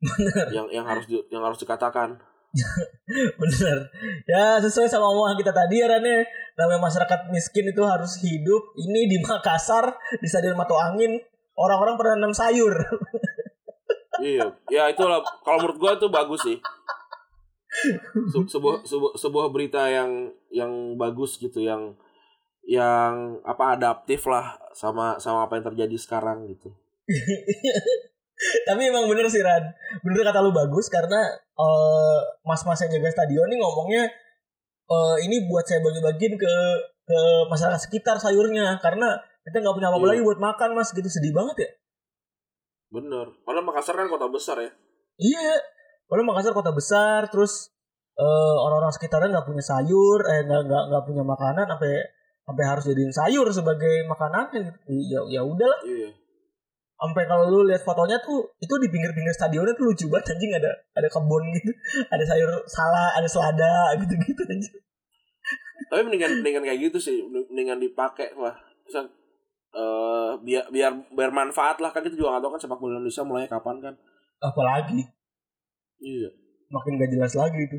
Benar. 0.00 0.48
Yang 0.48 0.66
yang 0.72 0.86
harus 0.88 1.04
di, 1.04 1.16
yang 1.28 1.44
harus 1.44 1.60
dikatakan. 1.60 2.16
Benar. 3.40 3.78
Ya 4.24 4.56
sesuai 4.64 4.88
sama 4.88 5.12
omongan 5.12 5.36
kita 5.36 5.52
tadi 5.52 5.84
ya 5.84 5.92
Rane 5.92 6.24
namanya 6.56 6.88
masyarakat 6.88 7.28
miskin 7.28 7.68
itu 7.68 7.84
harus 7.84 8.16
hidup 8.24 8.72
ini 8.80 9.12
di 9.12 9.20
Makassar 9.20 9.92
di 10.16 10.24
Stadion 10.24 10.56
Mato 10.56 10.72
Angin. 10.80 11.20
Orang-orang 11.52 12.00
pernah 12.00 12.14
nanam 12.16 12.32
sayur 12.32 12.72
iya. 14.22 14.46
Ya 14.70 14.82
itulah. 14.92 15.20
Kalau 15.42 15.58
menurut 15.60 15.78
gua 15.80 15.92
itu 15.96 16.06
bagus 16.08 16.40
sih. 16.44 16.58
Se 18.30 18.38
sebuah, 18.50 18.82
sebuah 18.82 19.12
sebuah 19.14 19.46
berita 19.54 19.86
yang 19.86 20.34
yang 20.50 20.98
bagus 20.98 21.38
gitu 21.38 21.62
yang 21.62 21.94
yang 22.66 23.40
apa 23.46 23.78
adaptif 23.78 24.26
lah 24.26 24.58
sama 24.76 25.16
sama 25.22 25.46
apa 25.46 25.58
yang 25.58 25.66
terjadi 25.72 25.96
sekarang 25.96 26.46
gitu. 26.50 26.74
Tapi 28.68 28.82
emang 28.88 29.04
bener 29.06 29.28
sih 29.28 29.44
Ran. 29.44 29.70
Bener 30.00 30.24
kata 30.24 30.40
lu 30.40 30.50
bagus 30.50 30.88
karena 30.88 31.20
uh, 31.60 32.18
mas-mas 32.42 32.80
yang 32.84 32.98
jaga 32.98 33.12
stadion 33.12 33.48
ini 33.52 33.60
ngomongnya 33.60 34.08
uh, 34.88 35.16
ini 35.20 35.44
buat 35.44 35.64
saya 35.68 35.84
bagi-bagiin 35.84 36.40
ke 36.40 36.54
ke 37.04 37.20
masyarakat 37.52 37.80
sekitar 37.80 38.16
sayurnya. 38.16 38.80
Karena 38.80 39.14
kita 39.44 39.60
nggak 39.60 39.76
punya 39.76 39.88
apa-apa 39.92 40.06
iya. 40.08 40.12
lagi 40.16 40.22
buat 40.24 40.40
makan 40.40 40.68
mas. 40.72 40.90
Gitu. 40.90 41.06
Sedih 41.06 41.36
banget 41.36 41.68
ya 41.68 41.70
Bener. 42.90 43.26
Padahal 43.46 43.64
Makassar 43.64 43.94
kan 43.94 44.10
kota 44.10 44.26
besar 44.26 44.58
ya. 44.58 44.70
Iya. 45.16 45.56
Padahal 46.10 46.26
Makassar 46.26 46.52
kota 46.52 46.74
besar, 46.74 47.30
terus 47.30 47.70
uh, 48.18 48.56
orang-orang 48.66 48.90
sekitarnya 48.90 49.30
nggak 49.30 49.46
punya 49.46 49.62
sayur, 49.62 50.18
eh 50.26 50.42
nggak 50.42 50.62
nggak 50.66 50.84
nggak 50.90 51.04
punya 51.06 51.22
makanan, 51.22 51.66
sampai 51.70 51.92
sampai 52.42 52.64
harus 52.66 52.84
jadiin 52.90 53.14
sayur 53.14 53.46
sebagai 53.54 54.10
makanan 54.10 54.50
gitu. 54.50 54.68
Ya 55.06 55.20
ya 55.38 55.40
udahlah. 55.46 55.80
Iya. 55.86 56.10
Sampai 57.00 57.24
kalau 57.24 57.48
lu 57.48 57.64
lihat 57.64 57.80
fotonya 57.80 58.20
tuh 58.20 58.44
itu 58.60 58.74
di 58.76 58.92
pinggir-pinggir 58.92 59.32
stadionnya 59.32 59.72
tuh 59.72 59.88
lucu 59.88 60.04
banget 60.12 60.36
anjing 60.36 60.52
ada 60.52 60.68
ada 60.92 61.08
kebun 61.08 61.42
gitu, 61.56 61.72
ada 62.14 62.24
sayur 62.26 62.50
salah, 62.66 63.14
ada 63.16 63.28
selada 63.30 63.96
gitu-gitu 64.02 64.42
aja. 64.44 64.70
Tapi 65.88 66.00
mendingan 66.04 66.42
mendingan 66.42 66.62
kayak 66.66 66.90
gitu 66.90 66.98
sih, 67.00 67.22
mendingan 67.24 67.80
dipakai 67.80 68.34
lah. 68.36 68.52
Misal 68.84 69.08
uh, 69.74 70.38
biar 70.40 70.68
biar 70.70 70.92
biar 71.12 71.30
manfaat 71.30 71.78
lah 71.82 71.90
kan 71.90 72.02
kita 72.02 72.16
juga 72.16 72.36
nggak 72.38 72.42
tahu 72.46 72.52
kan 72.54 72.60
sepak 72.60 72.78
bola 72.80 72.92
Indonesia 72.98 73.22
mulai 73.26 73.46
kapan 73.50 73.76
kan. 73.82 73.94
Apalagi? 74.40 75.00
Iya. 76.00 76.30
Makin 76.70 77.02
gak 77.02 77.12
jelas 77.12 77.32
lagi 77.36 77.60
itu. 77.60 77.78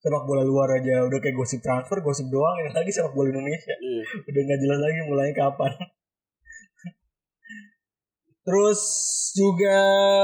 Sepak 0.00 0.24
bola 0.24 0.46
luar 0.46 0.80
aja 0.80 1.04
udah 1.04 1.18
kayak 1.20 1.36
gosip 1.36 1.60
transfer 1.60 2.00
gosip 2.00 2.30
doang 2.32 2.56
yang 2.64 2.72
lagi 2.72 2.90
sepak 2.90 3.12
bola 3.12 3.28
Indonesia. 3.30 3.74
Iya. 3.76 4.02
udah 4.24 4.42
nggak 4.48 4.60
jelas 4.64 4.80
lagi 4.80 5.00
mulai 5.04 5.30
kapan. 5.36 5.72
Terus 8.40 8.80
juga 9.36 9.76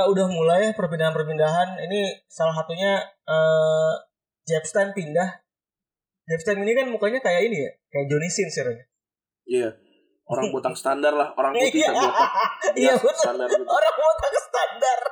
udah 0.08 0.26
mulai 0.32 0.72
perpindahan-perpindahan. 0.72 1.76
Ini 1.84 2.24
salah 2.26 2.56
satunya 2.56 3.04
uh, 3.28 3.92
Jepstein 4.48 4.96
pindah. 4.96 5.46
Jepstein 6.26 6.58
ini 6.66 6.74
kan 6.74 6.90
mukanya 6.90 7.22
kayak 7.22 7.46
ini 7.46 7.62
ya 7.62 7.70
kayak 7.94 8.06
Johnny 8.10 8.28
Sins 8.28 8.58
ya 8.58 8.64
iya 9.46 9.68
orang 10.26 10.50
botak 10.50 10.74
standar 10.74 11.14
lah 11.14 11.30
orang 11.38 11.54
putih 11.54 11.82
iya. 11.82 11.90
botak. 11.94 12.30
Iya 12.82 12.92
standar 12.98 13.46
gitu. 13.46 13.64
orang 13.64 13.94
botak 13.94 14.34
standar. 14.42 15.00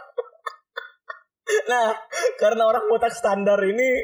Nah 1.70 1.86
karena 2.40 2.62
orang 2.66 2.84
botak 2.88 3.12
standar 3.14 3.60
ini 3.62 4.00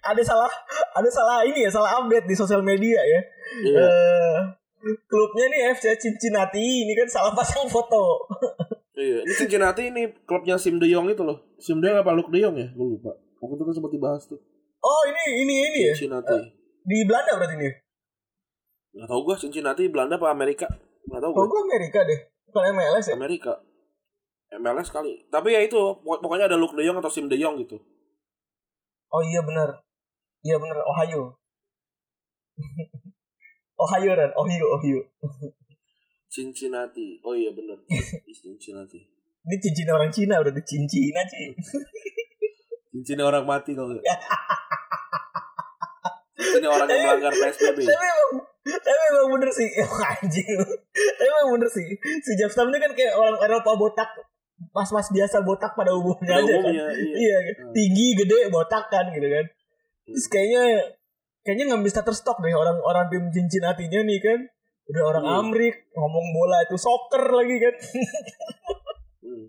ada 0.00 0.22
salah 0.22 0.48
ada 0.94 1.10
salah 1.10 1.42
ini 1.42 1.66
ya 1.66 1.70
salah 1.70 1.98
update 2.00 2.24
di 2.24 2.34
sosial 2.38 2.62
media 2.64 2.96
ya. 3.02 3.20
Iya. 3.66 3.84
uh, 3.84 4.38
klubnya 5.10 5.50
nih 5.50 5.60
FC 5.74 5.98
Cincinnati 5.98 6.86
ini 6.86 6.92
kan 6.96 7.08
salah 7.10 7.32
pasang 7.36 7.68
foto. 7.68 8.04
Iya 8.96 9.28
ini 9.28 9.34
Cincinnati 9.36 9.92
ini 9.92 10.08
klubnya 10.24 10.56
Sim 10.56 10.80
De 10.80 10.88
Jong 10.88 11.12
itu 11.12 11.20
loh. 11.20 11.52
Sim 11.60 11.84
De 11.84 11.92
Jong 11.92 12.00
apa 12.00 12.16
Luke 12.16 12.32
De 12.32 12.40
Jong 12.40 12.56
ya? 12.56 12.72
Gue 12.72 12.96
lupa. 12.96 13.12
Waktu 13.44 13.60
itu 13.60 13.64
kan 13.68 13.74
sempat 13.76 13.92
dibahas 13.92 14.24
tuh. 14.24 14.40
Oh 14.80 15.02
ini 15.04 15.44
ini 15.44 15.54
ini 15.68 15.80
ya? 15.92 15.92
Cincinnati. 15.92 16.32
Uh, 16.32 16.48
Di 16.80 17.04
Belanda 17.04 17.36
berarti 17.36 17.60
nih. 17.60 17.72
Gak 18.96 19.06
tau 19.06 19.20
gue 19.22 19.36
Cincinnati 19.36 19.86
Belanda 19.86 20.16
apa 20.16 20.28
Amerika 20.28 20.64
Gak 21.04 21.20
tau 21.20 21.30
Oh, 21.30 21.44
gue 21.44 21.60
Amerika 21.62 22.00
deh. 22.02 22.16
Bukan 22.46 22.62
MLS 22.72 23.06
ya? 23.06 23.14
Amerika 23.14 23.52
MLS 24.56 24.88
kali 24.88 25.26
Tapi 25.26 25.52
ya 25.52 25.60
itu 25.60 25.76
pokok- 25.76 26.18
Pokoknya 26.18 26.46
ada 26.46 26.56
Luke 26.56 26.72
De 26.72 26.80
Jong 26.80 26.96
atau 26.96 27.08
Sim 27.08 27.28
De 27.28 27.36
Jong 27.36 27.60
gitu 27.60 27.76
Oh 29.06 29.20
iya 29.20 29.38
benar. 29.40 29.84
Iya 30.40 30.56
benar 30.56 30.80
Ohio. 30.82 31.36
Ohio 33.76 34.10
kan? 34.12 34.30
Ohio, 34.34 34.66
Ohio. 34.72 35.00
Cincinnati 36.26 37.20
Oh 37.20 37.32
iya 37.32 37.52
bener 37.52 37.76
Cincinnati 38.24 39.00
Ini 39.46 39.56
cincin 39.62 39.86
orang 39.86 40.10
Cina 40.10 40.42
udah 40.42 40.50
cincina 40.58 41.22
sih. 41.22 41.54
Cincin 42.90 43.20
orang 43.20 43.46
mati 43.46 43.76
kalau 43.76 43.94
nggak. 43.94 44.02
Cincin 46.34 46.66
orang 46.66 46.88
yang 46.88 47.00
melanggar 47.04 47.30
PSBB 47.30 47.78
tapi 47.78 48.55
tapi 48.66 49.02
emang 49.14 49.28
bener 49.38 49.50
sih. 49.54 49.68
Anjing. 50.10 50.58
Tapi 50.90 51.28
emang 51.30 51.54
bener 51.54 51.70
sih. 51.70 51.86
Si 52.22 52.32
Jeff 52.34 52.50
Stam 52.50 52.66
ini 52.74 52.82
kan 52.82 52.92
kayak 52.92 53.14
orang 53.14 53.38
Eropa 53.38 53.78
botak. 53.78 54.10
Mas-mas 54.72 55.12
biasa 55.12 55.44
botak 55.44 55.76
pada 55.76 55.92
umumnya 55.92 56.32
Pada 56.32 56.40
aja 56.40 56.52
umumnya, 56.56 56.88
kan 56.88 56.96
iya. 56.96 57.12
iya 57.12 57.38
Hmm. 57.60 57.76
tinggi 57.76 58.16
gede 58.16 58.48
botak 58.48 58.88
kan 58.88 59.12
gitu 59.12 59.28
kan. 59.28 59.44
Terus 60.08 60.26
kayaknya 60.32 60.62
kayaknya 61.44 61.64
nggak 61.70 61.84
bisa 61.84 62.00
terstok 62.00 62.40
deh 62.40 62.56
orang-orang 62.56 63.06
tim 63.12 63.24
cincin 63.28 63.68
hatinya 63.68 64.00
nih 64.02 64.18
kan. 64.18 64.40
Udah 64.88 65.02
orang 65.12 65.24
Iya. 65.28 65.34
Amrik 65.44 65.76
ngomong 65.92 66.26
bola 66.32 66.56
itu 66.64 66.76
soccer 66.80 67.22
lagi 67.30 67.56
kan. 67.60 67.74
Hmm. 69.22 69.46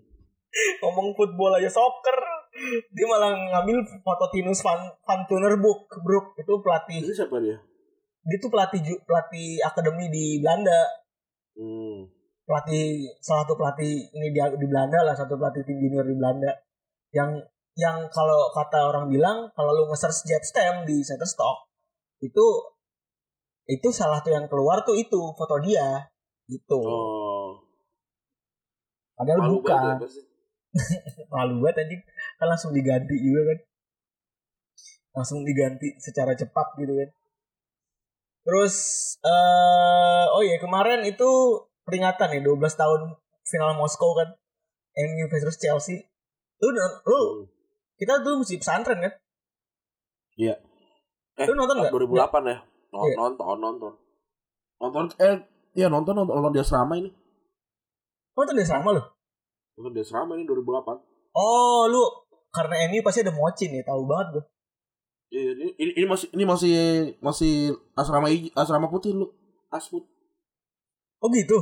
ngomong 0.82 1.14
football 1.16 1.56
aja 1.56 1.70
soccer. 1.72 2.18
Dia 2.92 3.06
malah 3.06 3.32
ngambil 3.32 3.78
foto 4.02 4.28
Tinus 4.28 4.60
Van 4.60 4.92
Van 5.06 5.20
Tunerbroek 5.24 5.88
Broek. 6.02 6.36
Itu 6.36 6.60
pelatih. 6.60 7.00
Ini 7.00 7.14
siapa 7.14 7.38
dia? 7.38 7.56
Dia 8.28 8.36
tuh 8.36 8.52
pelatih 8.52 8.80
pelatih 9.08 9.56
akademi 9.64 10.12
di 10.12 10.26
Belanda. 10.44 10.80
Hmm. 11.58 12.06
pelatih 12.48 13.12
salah 13.20 13.44
satu 13.44 13.60
pelatih 13.60 14.08
ini 14.08 14.32
di, 14.32 14.40
di 14.40 14.66
Belanda 14.72 15.04
lah 15.04 15.12
satu 15.12 15.36
pelatih 15.36 15.68
tim 15.68 15.80
junior 15.80 16.04
di 16.04 16.16
Belanda. 16.16 16.52
Yang 17.12 17.44
yang 17.76 18.08
kalau 18.08 18.52
kata 18.56 18.88
orang 18.88 19.08
bilang 19.12 19.52
kalau 19.52 19.76
lu 19.76 19.84
nge-search 19.92 20.24
Jeff 20.24 20.44
Stem 20.44 20.88
di 20.88 21.04
Shutterstock 21.04 21.68
itu 22.24 22.46
itu 23.68 23.88
salah 23.92 24.20
satu 24.20 24.32
yang 24.32 24.48
keluar 24.48 24.80
tuh 24.84 24.96
itu 24.96 25.32
foto 25.36 25.60
dia. 25.60 26.08
Gitu. 26.48 26.80
Oh. 26.80 27.60
padahal 29.12 29.44
Malu 29.44 29.60
bukan. 29.60 29.98
ya, 30.00 30.08
malu 31.32 31.54
banget 31.60 31.84
anjing. 31.84 32.02
Kan 32.40 32.46
langsung 32.48 32.72
diganti 32.72 33.16
juga 33.20 33.40
kan. 33.52 33.58
Langsung 35.20 35.44
diganti 35.44 36.00
secara 36.00 36.32
cepat 36.32 36.80
gitu 36.80 36.96
kan 36.96 37.10
terus 38.48 38.74
eh 39.20 40.24
oh 40.30 40.40
iya 40.40 40.56
kemarin 40.56 41.04
itu 41.04 41.28
peringatan 41.84 42.32
ya 42.32 42.40
12 42.40 42.56
tahun 42.72 43.00
final 43.44 43.76
Moskow 43.76 44.16
kan 44.16 44.32
MU 44.96 45.24
versus 45.28 45.56
Chelsea 45.56 46.00
lu 46.58 46.72
lu 46.72 46.80
Hmm. 47.04 47.44
kita 47.94 48.20
tuh 48.20 48.40
mesti 48.40 48.56
pesantren 48.56 48.98
kan 48.98 49.12
Iya. 50.34 50.54
Eh, 51.34 51.44
lu 51.44 51.54
nonton 51.54 51.76
nggak 51.76 51.90
2008 51.90 52.46
ya? 52.46 52.58
Non- 52.88 53.04
Iya. 53.04 53.14
Nonton, 53.16 53.58
nonton. 53.58 53.92
Nonton, 54.78 55.04
eh, 55.18 55.34
iya 55.74 55.90
nonton, 55.90 56.14
nonton, 56.14 56.30
nonton 56.32 56.54
di 56.54 56.62
asrama 56.62 56.94
ini. 56.94 57.10
nonton 58.32 58.54
dia 58.54 58.62
sama 58.64 58.94
lu 58.94 59.02
Nonton 59.74 59.92
di 59.92 60.00
asrama 60.00 60.32
ini 60.34 60.46
2008. 60.46 61.02
oh 61.34 61.82
lu 61.84 62.00
karena 62.48 62.86
MU 62.86 63.02
pasti 63.02 63.20
ada 63.20 63.34
mocin 63.34 63.70
ya 63.70 63.82
tahu 63.82 64.06
banget 64.06 64.26
gue 64.32 64.44
ini, 65.28 65.72
ini, 65.76 65.92
ini 66.00 66.06
masih 66.08 66.28
ini 66.32 66.44
masih 66.48 66.76
masih 67.20 67.54
asrama 67.92 68.28
asrama 68.56 68.88
putih 68.88 69.12
lu. 69.12 69.28
Asmut 69.68 70.04
oh 71.20 71.28
gitu 71.28 71.58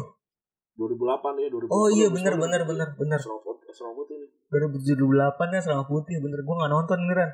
2008 0.77 1.43
ya, 1.43 1.49
2008. 1.49 1.73
oh 1.73 1.89
iya 1.91 2.07
asrama 2.07 2.17
bener 2.21 2.33
putih. 2.37 2.43
bener 2.69 2.89
bener 2.95 3.19
Asrama 3.19 3.41
putih, 3.43 3.67
asrama 3.73 3.93
putih 3.97 4.15
nih. 4.21 4.31
2008 4.47 5.57
ya 5.57 5.61
selama 5.65 5.85
putih 5.91 6.17
bener 6.23 6.41
gue 6.45 6.55
nggak 6.55 6.73
nonton 6.73 6.99
beneran 7.03 7.31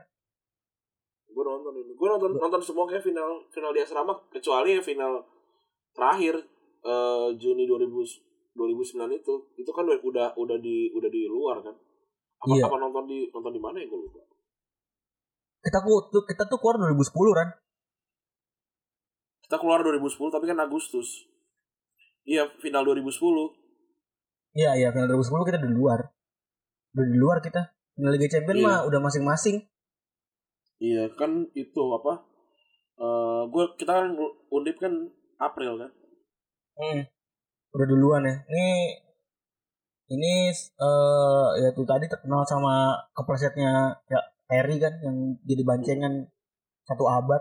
Gue 1.33 1.45
nonton 1.49 1.73
ini. 1.81 1.92
Gue 1.97 2.09
nonton 2.12 2.31
nonton 2.37 2.61
semua 2.61 2.85
kayak 2.85 3.05
final 3.05 3.40
final 3.49 3.73
di 3.73 3.81
asrama 3.81 4.12
kecuali 4.29 4.77
yang 4.77 4.85
final 4.85 5.25
terakhir 5.97 6.37
eh 6.85 7.29
Juni 7.40 7.64
2000 7.64 7.88
2009 8.53 9.16
itu. 9.16 9.35
Itu 9.57 9.71
kan 9.73 9.88
udah 9.88 10.37
udah 10.37 10.57
di 10.61 10.92
udah 10.92 11.09
di 11.09 11.23
luar 11.25 11.64
kan. 11.64 11.73
Apa 12.42 12.53
Iya. 12.53 12.68
apa 12.68 12.77
nonton 12.77 13.05
di 13.09 13.33
nonton 13.33 13.53
di 13.53 13.61
mana 13.61 13.81
ya 13.81 13.88
gue 13.88 13.97
lupa. 13.97 14.21
Kita 15.62 15.79
tuh 15.83 16.22
kita 16.27 16.42
tuh 16.51 16.59
keluar 16.59 16.77
2010 16.90 17.38
kan 17.38 17.48
Kita 19.46 19.57
keluar 19.61 19.85
2010 19.85 20.33
tapi 20.33 20.48
kan 20.48 20.59
Agustus. 20.64 21.29
Iya, 22.25 22.48
final 22.57 22.88
2010. 22.88 23.53
Iya 24.57 24.70
iya 24.81 24.88
final 24.96 25.12
2010 25.12 25.48
kita 25.48 25.59
di 25.61 25.68
luar. 25.77 26.01
Udah 26.96 27.05
di 27.05 27.16
luar 27.20 27.38
kita. 27.44 27.61
Final 27.92 28.16
Liga 28.16 28.33
Champions 28.33 28.59
Iya. 28.64 28.66
mah 28.68 28.79
udah 28.88 29.01
masing-masing. 29.05 29.57
Iya, 30.81 31.12
kan 31.20 31.53
itu 31.53 31.83
apa? 31.92 32.25
Eh 32.96 33.42
gue 33.53 33.64
kita 33.77 33.92
kan 33.92 34.16
undip 34.48 34.81
kan 34.81 34.92
April 35.37 35.85
kan. 35.85 35.90
Hmm. 36.81 37.03
Udah 37.77 37.87
duluan 37.92 38.25
ya. 38.25 38.35
Ini 38.48 38.68
ini 40.16 40.33
eh 40.48 41.48
ya 41.61 41.68
tuh 41.77 41.85
tadi 41.85 42.09
terkenal 42.09 42.40
sama 42.48 42.96
keplesetnya 43.12 44.01
ya 44.09 44.20
Terry 44.52 44.76
kan 44.76 44.92
yang 45.00 45.16
jadi 45.48 45.64
bancengan 45.64 46.28
satu 46.84 47.08
abad. 47.08 47.40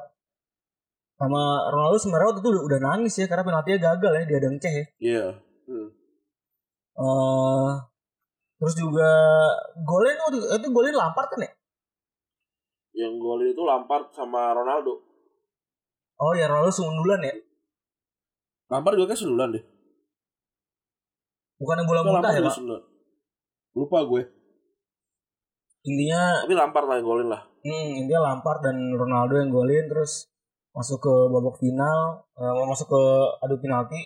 Sama 1.20 1.68
Ronaldo 1.68 2.00
sebenarnya 2.00 2.28
waktu 2.32 2.40
itu 2.40 2.50
udah, 2.56 2.64
udah 2.72 2.80
nangis 2.80 3.20
ya 3.20 3.28
karena 3.28 3.44
penaltinya 3.44 3.80
gagal 3.92 4.12
ya 4.16 4.24
dia 4.24 4.38
ada 4.40 4.48
ngeceh 4.48 4.74
ya. 4.74 4.86
Iya. 5.04 5.26
Hmm. 5.68 5.88
Eh 6.96 7.72
terus 8.64 8.76
juga 8.80 9.12
golin 9.84 10.16
waktu 10.24 10.40
itu 10.40 10.68
golin 10.72 10.96
Lampard 10.96 11.28
kan 11.36 11.44
ya? 11.44 11.52
Yang 12.96 13.14
golin 13.20 13.52
itu 13.52 13.64
Lampard 13.68 14.16
sama 14.16 14.56
Ronaldo. 14.56 15.04
Oh 16.16 16.32
ya 16.32 16.48
Ronaldo 16.48 16.72
sundulan 16.72 17.28
ya. 17.28 17.36
Lampard 18.72 18.96
juga 18.96 19.12
kayak 19.12 19.20
sundulan 19.20 19.52
deh. 19.52 19.64
Bukannya 21.60 21.84
bola 21.84 22.02
Enggak, 22.02 22.14
muntah 22.16 22.32
ya, 22.34 22.42
Pak? 22.48 22.56
Lupa 23.76 24.00
gue. 24.08 24.41
Intinya 25.82 26.46
Tapi 26.46 26.54
Lampard 26.54 26.86
lah 26.86 26.96
yang 27.02 27.08
golin 27.08 27.30
lah. 27.30 27.42
Hmm, 27.66 27.90
intinya 27.98 28.22
Lampard 28.30 28.62
dan 28.62 28.78
Ronaldo 28.94 29.38
yang 29.38 29.50
golin 29.50 29.86
terus 29.90 30.30
masuk 30.72 31.04
ke 31.04 31.14
babak 31.30 31.60
final, 31.60 32.24
eh, 32.38 32.54
mau 32.56 32.70
masuk 32.70 32.88
ke 32.90 33.04
adu 33.44 33.58
penalti. 33.58 34.02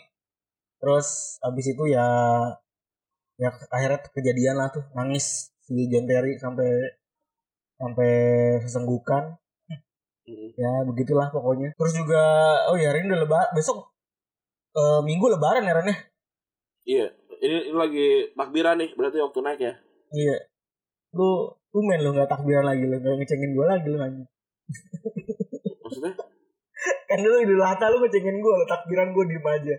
Terus 0.79 1.39
habis 1.43 1.65
itu 1.71 1.83
ya 1.91 2.07
ya 3.35 3.51
akhirnya 3.67 3.99
kejadian 4.15 4.55
lah 4.55 4.71
tuh 4.71 4.87
nangis 4.95 5.51
si 5.67 5.75
John 5.91 6.07
Terry 6.07 6.39
sampai 6.39 6.95
sampai 7.75 8.11
sesenggukan. 8.63 9.35
Mm-mm. 9.67 10.55
Ya 10.55 10.71
begitulah 10.87 11.27
pokoknya. 11.29 11.75
Terus 11.75 11.93
juga 11.95 12.23
oh 12.71 12.79
ya 12.79 12.95
hari 12.95 13.03
ini 13.03 13.13
udah 13.13 13.21
lebaran, 13.27 13.49
besok 13.51 13.91
eh, 14.75 15.01
minggu 15.03 15.25
lebaran 15.27 15.67
ya 15.67 15.75
Ren 15.75 15.91
ya? 15.91 15.97
Iya. 16.85 17.07
Ini, 17.35 17.57
ini 17.67 17.75
lagi 17.75 18.07
takbiran 18.31 18.79
nih, 18.79 18.95
berarti 18.95 19.19
waktu 19.19 19.39
naik 19.43 19.59
ya. 19.59 19.73
Iya. 20.15 20.37
Lu 21.15 21.47
lu 21.47 21.79
main 21.83 21.99
lu 22.03 22.11
nggak 22.11 22.27
takbiran 22.27 22.67
lagi 22.67 22.83
lu 22.83 22.99
nggak 22.99 23.15
ngecengin 23.23 23.51
gue 23.55 23.65
lagi 23.65 23.87
lu 23.87 23.97
anjing. 23.97 24.27
Maksudnya? 25.83 26.11
Kan 27.07 27.19
dulu 27.23 27.35
Idul 27.39 27.63
Adha 27.63 27.87
lu 27.87 28.03
ngecengin 28.03 28.37
gue, 28.37 28.53
lu 28.53 28.65
takbiran 28.67 29.15
gue 29.15 29.23
diem 29.31 29.47
aja. 29.47 29.75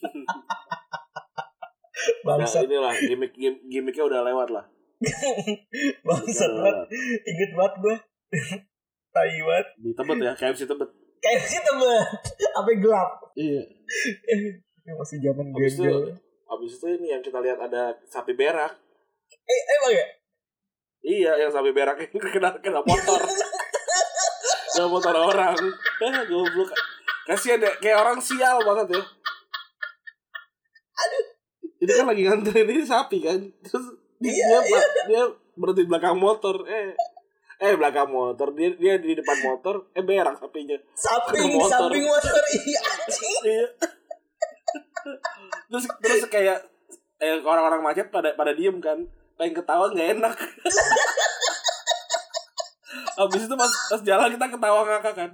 Bangsat, 2.24 2.64
inilah 2.64 2.96
gimmick 2.96 3.32
gim- 3.36 3.60
gimmicknya 3.68 4.04
udah 4.08 4.20
lewat 4.24 4.48
lah. 4.48 4.64
bangsat 6.08 6.48
banget. 6.48 6.76
Ingat 7.24 7.50
banget 7.56 7.74
gue. 7.76 7.96
Tai 9.14 9.36
banget. 9.44 9.66
Di 9.76 9.90
Tebet 9.92 10.16
ya, 10.22 10.32
KFC 10.32 10.64
Tebet. 10.64 10.88
Kayak 11.20 11.40
sih 11.44 11.60
temen. 11.60 12.00
Apa 12.56 12.70
gelap. 12.72 13.10
Iya. 13.36 13.60
Ini 14.80 14.92
masih 14.96 15.20
zaman 15.20 15.52
gembel. 15.52 16.16
habis 16.50 16.82
itu 16.82 16.86
ini 16.98 17.14
yang 17.14 17.22
kita 17.22 17.38
lihat 17.38 17.60
ada 17.60 17.94
sapi 18.08 18.34
berak. 18.34 18.74
Eh, 19.30 19.60
emang 19.78 19.92
ya? 19.94 20.06
Iya, 21.00 21.32
yang 21.40 21.50
sapi 21.50 21.72
berak 21.72 21.96
yang 21.96 22.12
kena 22.34 22.50
kena 22.60 22.80
motor. 22.84 23.20
kena 24.76 24.86
motor 24.88 25.14
orang. 25.16 25.56
Ah, 26.04 26.22
goblok. 26.30 26.70
Kasihan 27.24 27.62
ya, 27.62 27.72
kayak 27.80 28.00
orang 28.00 28.18
sial 28.20 28.60
banget 28.64 28.96
ya. 28.96 29.02
Ini 31.80 31.92
kan 31.96 32.06
lagi 32.12 32.22
nganterin 32.28 32.68
ini 32.68 32.84
sapi 32.84 33.24
kan. 33.24 33.40
Terus 33.64 34.00
Iya, 34.20 34.60
dia, 34.68 34.80
dia 35.08 35.22
berhenti 35.56 35.88
belakang 35.88 36.20
motor. 36.20 36.68
Eh, 36.68 36.92
eh 37.56 37.72
belakang 37.72 38.12
motor. 38.12 38.52
Dia 38.52 38.76
dia 38.76 39.00
di 39.00 39.16
depan 39.16 39.40
motor. 39.48 39.88
Eh 39.96 40.04
berak 40.04 40.36
sapinya. 40.36 40.76
Samping, 40.92 41.56
motor. 41.56 41.88
samping 41.88 42.04
motor. 42.04 42.36
Iya, 42.52 42.80
anjing. 42.84 43.40
Iya. 43.48 43.66
terus 45.72 45.84
terus 46.04 46.22
kayak 46.28 46.58
eh, 47.24 47.40
orang-orang 47.40 47.80
macet 47.80 48.12
pada 48.12 48.36
pada 48.36 48.52
diem 48.52 48.76
kan. 48.76 49.08
Pengen 49.40 49.56
ketawa 49.56 49.88
nggak 49.88 50.20
enak. 50.20 50.36
Habis 53.16 53.48
itu 53.48 53.54
pas, 53.56 53.72
pas 53.72 54.00
jalan 54.04 54.28
kita 54.36 54.46
ketawa 54.52 54.84
ngakak 54.84 55.14
kan. 55.16 55.30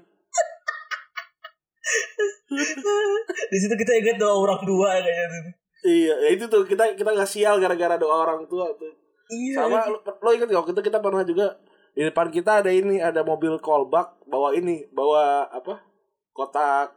Di 3.50 3.58
situ 3.58 3.74
kita 3.74 3.92
ingat 3.98 4.22
doa 4.22 4.46
orang 4.46 4.62
tua 4.62 4.94
kayaknya 5.02 5.26
tuh. 5.26 5.54
Iya, 5.86 6.14
ya 6.22 6.28
itu 6.38 6.46
tuh 6.46 6.62
kita 6.62 6.94
kita 6.94 7.10
nggak 7.18 7.26
sial 7.26 7.58
gara-gara 7.58 7.98
doa 7.98 8.22
orang 8.22 8.46
tua 8.46 8.70
tuh. 8.78 8.94
Iya. 9.26 9.66
Sama 9.66 9.90
lo, 9.90 9.98
lo 9.98 10.30
ingat 10.30 10.54
gak 10.54 10.62
waktu 10.62 10.72
itu 10.78 10.82
kita 10.86 11.02
pernah 11.02 11.26
juga 11.26 11.58
di 11.98 12.06
depan 12.06 12.30
kita 12.30 12.62
ada 12.62 12.70
ini 12.70 13.02
ada 13.02 13.26
mobil 13.26 13.58
callback 13.58 14.22
bawa 14.30 14.54
ini 14.54 14.86
bawa 14.94 15.50
apa 15.50 15.82
kotak 16.30 16.94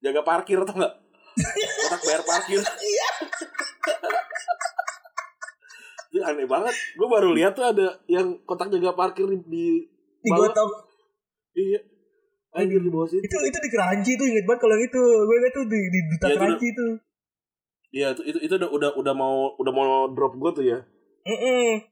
jaga 0.00 0.22
parkir 0.22 0.62
atau 0.62 0.78
enggak 0.78 0.94
kotak 1.84 2.00
bayar 2.06 2.22
parkir 2.22 2.62
Iya. 2.62 3.08
Itu 6.18 6.24
aneh 6.24 6.44
banget 6.44 6.74
gue 6.74 7.06
baru 7.06 7.30
lihat 7.30 7.54
tuh 7.54 7.62
ada 7.64 7.86
yang 8.06 8.26
kotak 8.42 8.68
jaga 8.68 8.90
parkir 8.92 9.24
di, 9.24 9.38
di 9.40 9.64
Di 10.18 10.28
bawah. 10.28 10.50
gotong. 10.50 10.70
iya 11.54 11.78
anjir 12.50 12.80
di 12.80 12.90
bawah 12.90 13.06
situ 13.06 13.22
Itu 13.22 13.38
itu 13.40 13.58
di 13.58 13.70
keranji 13.70 14.12
tuh 14.14 14.26
inget 14.26 14.42
banget 14.42 14.60
kalau 14.60 14.74
yang 14.74 14.84
itu. 14.84 14.98
Gue 14.98 15.36
inget 15.38 15.52
tuh 15.52 15.64
di 15.64 15.78
di 15.86 16.00
duta 16.04 16.26
itu 16.26 16.36
keranji 16.36 16.66
itu. 16.68 16.86
iya 17.88 18.06
itu 18.10 18.22
itu 18.26 18.38
itu 18.42 18.52
udah 18.52 18.68
udah 18.68 18.90
udah 18.94 19.14
mau 19.14 19.54
udah 19.54 19.72
mau 19.72 19.86
drop 20.10 20.34
gue 20.34 20.50
tuh 20.52 20.64
ya 20.66 20.78
Heeh. 21.22 21.86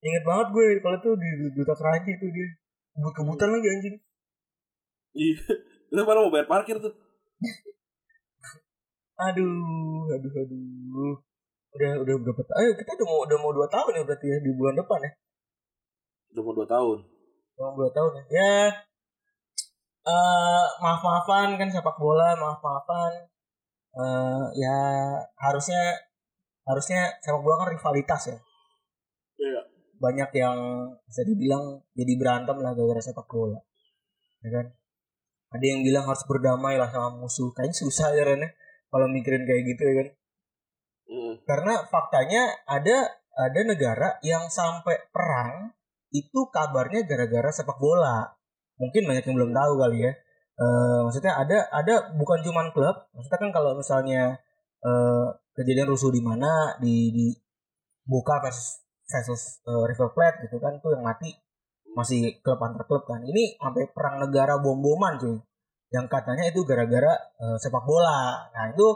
Ingat 0.00 0.22
banget 0.22 0.46
gue 0.50 0.66
kalau 0.78 0.98
tuh 1.00 1.14
di 1.16 1.28
duta 1.50 1.74
keranji 1.74 2.10
itu 2.12 2.26
dia. 2.28 2.48
Kebut-kebutan 2.94 3.48
lagi 3.50 3.68
anjing. 3.68 3.96
iya 5.12 5.36
kita 5.90 6.02
baru 6.02 6.26
mau 6.26 6.32
bayar 6.32 6.46
parkir 6.46 6.78
tuh 6.78 6.94
Aduh, 9.14 10.10
aduh, 10.10 10.32
aduh. 10.34 11.14
Udah 11.74 11.90
udah 12.06 12.14
berapa 12.22 12.42
tahun? 12.46 12.58
Ayo 12.62 12.70
kita 12.78 12.90
udah 12.94 13.06
mau 13.10 13.18
udah 13.26 13.38
mau 13.42 13.50
dua 13.50 13.66
tahun 13.66 13.92
ya 13.98 14.02
berarti 14.06 14.26
ya 14.30 14.38
di 14.38 14.50
bulan 14.54 14.74
depan 14.78 15.00
ya. 15.02 15.10
udah 16.34 16.42
mau 16.42 16.54
dua 16.54 16.66
tahun 16.66 16.98
Udah 17.54 17.62
mau 17.66 17.74
dua 17.82 17.90
tahun 17.94 18.10
ya. 18.18 18.24
Ya. 18.30 18.54
eh 20.04 20.64
maaf 20.84 21.00
maafan 21.00 21.56
kan 21.56 21.68
sepak 21.72 21.96
bola 21.96 22.36
maaf 22.36 22.60
maafan. 22.62 23.12
eh 23.94 24.44
ya 24.60 24.76
harusnya 25.40 25.82
harusnya 26.66 27.10
sepak 27.24 27.40
bola 27.42 27.54
kan 27.66 27.68
rivalitas 27.74 28.22
ya. 28.30 28.38
iya 29.42 29.60
Banyak 29.98 30.30
yang 30.36 30.58
bisa 31.08 31.22
dibilang 31.26 31.82
jadi 31.98 32.12
berantem 32.20 32.56
lah 32.62 32.70
gara-gara 32.76 33.02
sepak 33.02 33.26
bola. 33.26 33.58
Ya 34.44 34.50
kan? 34.52 34.66
Ada 35.54 35.64
yang 35.70 35.80
bilang 35.86 36.04
harus 36.06 36.22
berdamai 36.26 36.74
lah 36.78 36.90
sama 36.90 37.14
musuh. 37.14 37.50
Kayaknya 37.54 37.76
susah 37.78 38.10
ya 38.12 38.26
Ren 38.26 38.42
ya. 38.42 38.50
Kalau 38.90 39.06
mikirin 39.10 39.46
kayak 39.46 39.62
gitu 39.70 39.82
ya 39.86 39.94
kan. 40.02 40.08
Mm. 41.04 41.44
karena 41.44 41.84
faktanya 41.84 42.64
ada 42.64 43.12
ada 43.34 43.60
negara 43.66 44.16
yang 44.24 44.48
sampai 44.48 45.10
perang 45.12 45.74
itu 46.14 46.46
kabarnya 46.54 47.02
gara-gara 47.04 47.50
sepak 47.50 47.76
bola. 47.82 48.30
Mungkin 48.78 49.10
banyak 49.10 49.26
yang 49.26 49.36
belum 49.36 49.52
tahu 49.52 49.72
kali 49.82 49.98
ya. 50.06 50.12
Eh, 50.54 50.98
maksudnya 51.02 51.34
ada 51.34 51.66
ada 51.74 52.14
bukan 52.14 52.38
cuman 52.46 52.70
klub. 52.70 53.10
Maksudnya 53.10 53.38
kan 53.42 53.50
kalau 53.50 53.74
misalnya 53.74 54.38
eh, 54.86 55.26
kejadian 55.58 55.90
rusuh 55.90 56.14
di 56.14 56.22
mana 56.22 56.78
di 56.78 57.10
di 57.10 57.26
Boca 58.06 58.38
versus 58.38 58.86
versus 59.10 59.58
eh, 59.66 59.84
River 59.90 60.14
Plate 60.14 60.46
gitu 60.46 60.62
kan 60.62 60.78
tuh 60.78 60.94
yang 60.94 61.02
mati 61.02 61.34
masih 61.98 62.38
klub 62.38 62.62
antar 62.62 62.86
klub 62.86 63.02
kan. 63.02 63.18
Ini 63.26 63.58
sampai 63.58 63.90
perang 63.90 64.22
negara 64.22 64.62
bom-boman 64.62 65.18
cuy. 65.18 65.34
Yang 65.90 66.06
katanya 66.06 66.44
itu 66.46 66.62
gara-gara 66.62 67.18
eh, 67.18 67.58
sepak 67.58 67.82
bola. 67.82 68.46
Nah 68.54 68.70
itu 68.70 68.86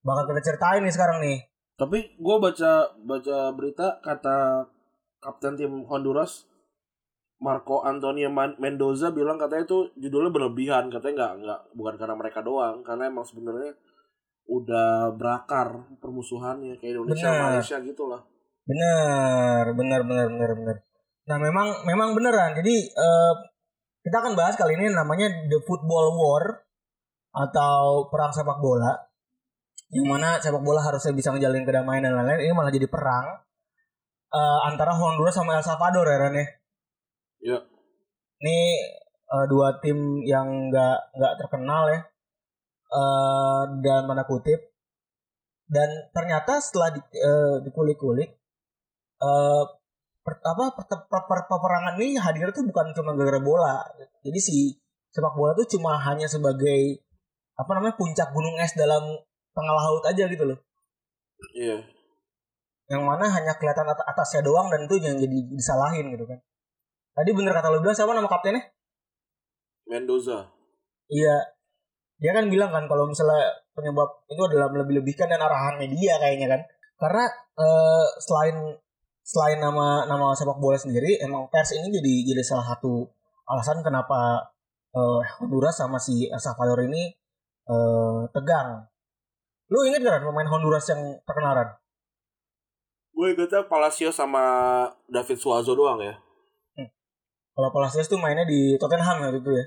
bakal 0.00 0.32
kita 0.32 0.40
ceritain 0.40 0.80
nih 0.80 0.92
sekarang 0.96 1.20
nih 1.20 1.51
Tapi 1.76 2.14
gue 2.20 2.36
baca 2.38 2.94
baca 3.02 3.36
berita 3.56 3.98
kata 4.04 4.68
kapten 5.22 5.56
tim 5.58 5.86
Honduras 5.88 6.46
Marco 7.42 7.82
Antonio 7.82 8.30
Mendoza 8.32 9.10
bilang 9.10 9.34
katanya 9.34 9.66
itu 9.66 9.78
judulnya 9.98 10.30
berlebihan 10.30 10.86
katanya 10.92 11.14
nggak 11.18 11.32
nggak 11.42 11.60
bukan 11.74 11.94
karena 11.98 12.14
mereka 12.14 12.38
doang 12.38 12.86
karena 12.86 13.10
emang 13.10 13.26
sebenarnya 13.26 13.74
udah 14.46 15.14
berakar 15.14 15.86
permusuhannya 15.98 16.78
kayak 16.78 16.98
Indonesia 16.98 17.30
Benar. 17.30 17.42
Malaysia 17.50 17.76
gitu 17.82 18.04
lah. 18.10 18.20
Benar, 18.62 19.64
benar, 19.74 20.00
benar, 20.06 20.26
benar, 20.30 20.50
benar. 20.54 20.76
Nah, 21.22 21.38
memang 21.38 21.68
memang 21.86 22.08
beneran. 22.14 22.54
Jadi 22.58 22.74
eh, 22.90 23.34
kita 24.02 24.16
akan 24.22 24.34
bahas 24.34 24.54
kali 24.58 24.74
ini 24.78 24.90
namanya 24.90 25.30
The 25.46 25.58
Football 25.62 26.14
War 26.18 26.44
atau 27.32 28.06
perang 28.10 28.34
sepak 28.34 28.58
bola. 28.58 28.98
Yang 29.92 30.06
mana 30.08 30.28
sepak 30.40 30.64
bola 30.64 30.80
harusnya 30.80 31.12
bisa 31.12 31.28
menjalin 31.28 31.68
kedamaian 31.68 32.00
dan 32.08 32.16
lain-lain. 32.16 32.48
Ini 32.48 32.54
malah 32.56 32.72
jadi 32.72 32.88
perang 32.88 33.44
eh, 34.32 34.58
antara 34.72 34.96
Honduras 34.96 35.36
sama 35.36 35.60
El 35.60 35.64
Salvador 35.64 36.08
ya 36.08 36.16
Ren 36.16 36.34
ya. 36.34 36.46
Iya. 37.44 37.58
Ini 38.40 38.58
eh, 39.28 39.46
dua 39.52 39.76
tim 39.84 40.24
yang 40.24 40.72
nggak 40.72 40.96
nggak 41.12 41.34
terkenal 41.44 41.92
ya. 41.92 42.00
Eh, 42.92 43.62
dalam 43.84 44.08
tanda 44.08 44.24
kutip. 44.24 44.60
Dan 45.68 45.88
ternyata 46.12 46.60
setelah 46.60 46.92
di, 46.92 47.00
eh, 47.00 47.56
dikulik-kulik 47.64 48.30
eh 49.22 49.64
per, 50.22 50.34
apa 50.38 50.64
per- 50.78 51.06
per- 51.10 51.26
per- 51.26 51.46
peperangan 51.50 51.98
ini 51.98 52.14
hadir 52.18 52.48
tuh 52.54 52.64
bukan 52.64 52.96
cuma 52.96 53.12
gara-gara 53.12 53.40
bola. 53.44 53.76
Jadi 54.24 54.38
si 54.40 54.56
sepak 55.12 55.36
bola 55.36 55.52
tuh 55.52 55.68
cuma 55.68 56.00
hanya 56.00 56.24
sebagai 56.24 57.04
apa 57.52 57.70
namanya 57.76 57.94
puncak 58.00 58.32
gunung 58.32 58.56
es 58.56 58.72
dalam 58.72 59.04
tengah 59.52 59.74
laut 59.76 60.04
aja 60.08 60.24
gitu 60.28 60.44
loh. 60.44 60.58
Iya. 61.56 61.84
Yang 62.92 63.02
mana 63.08 63.24
hanya 63.28 63.52
kelihatan 63.56 63.88
at- 63.88 64.06
atasnya 64.08 64.44
doang 64.44 64.68
dan 64.68 64.84
itu 64.84 65.00
yang 65.00 65.16
jadi 65.16 65.38
disalahin 65.52 66.12
gitu 66.12 66.24
kan. 66.28 66.38
Tadi 67.12 67.30
bener 67.36 67.52
kata 67.52 67.68
lo 67.68 67.84
bilang 67.84 67.96
siapa 67.96 68.12
nama 68.16 68.28
kaptennya? 68.28 68.72
Mendoza. 69.88 70.48
Iya. 71.12 71.36
Dia 72.22 72.32
kan 72.32 72.46
bilang 72.48 72.70
kan 72.70 72.86
kalau 72.86 73.10
misalnya 73.10 73.62
penyebab 73.76 74.24
itu 74.28 74.42
adalah 74.46 74.68
melebih-lebihkan 74.72 75.28
dan 75.28 75.40
arahan 75.42 75.76
media 75.80 76.16
kayaknya 76.20 76.48
kan. 76.56 76.60
Karena 76.96 77.24
eh, 77.58 78.06
selain 78.22 78.56
selain 79.22 79.58
nama 79.58 80.06
nama 80.06 80.34
sepak 80.34 80.58
bola 80.58 80.78
sendiri, 80.78 81.18
emang 81.22 81.50
pers 81.50 81.74
ini 81.74 81.90
jadi 81.90 82.34
jadi 82.34 82.42
salah 82.42 82.74
satu 82.74 83.10
alasan 83.48 83.82
kenapa 83.82 84.50
eh, 84.94 85.20
Honduras 85.40 85.76
sama 85.76 85.98
si 85.98 86.30
El 86.30 86.40
Salvador 86.40 86.86
ini 86.86 87.10
eh, 87.68 88.20
tegang. 88.30 88.86
Lu 89.72 89.88
inget 89.88 90.04
gak 90.04 90.20
pemain 90.20 90.44
Honduras 90.44 90.84
yang 90.92 91.00
terkenal 91.24 91.56
Ran? 91.56 91.68
Gue 93.16 93.32
ingetnya 93.32 93.64
Palacio 93.64 94.12
sama 94.12 94.44
David 95.08 95.40
Suazo 95.40 95.72
doang 95.72 95.96
ya. 96.04 96.12
Kalau 97.52 97.68
Palacios 97.72 98.08
tuh 98.08 98.20
mainnya 98.20 98.44
di 98.44 98.76
Tottenham 98.76 99.20
waktu 99.24 99.40
itu 99.40 99.52
ya. 99.52 99.64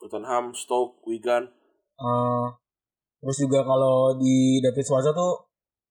Tottenham, 0.00 0.52
Stoke, 0.56 1.04
Wigan. 1.04 1.44
Eh, 2.00 2.46
terus 3.20 3.36
juga 3.36 3.60
kalau 3.64 4.16
di 4.16 4.64
David 4.64 4.84
Suazo 4.84 5.12
tuh 5.12 5.32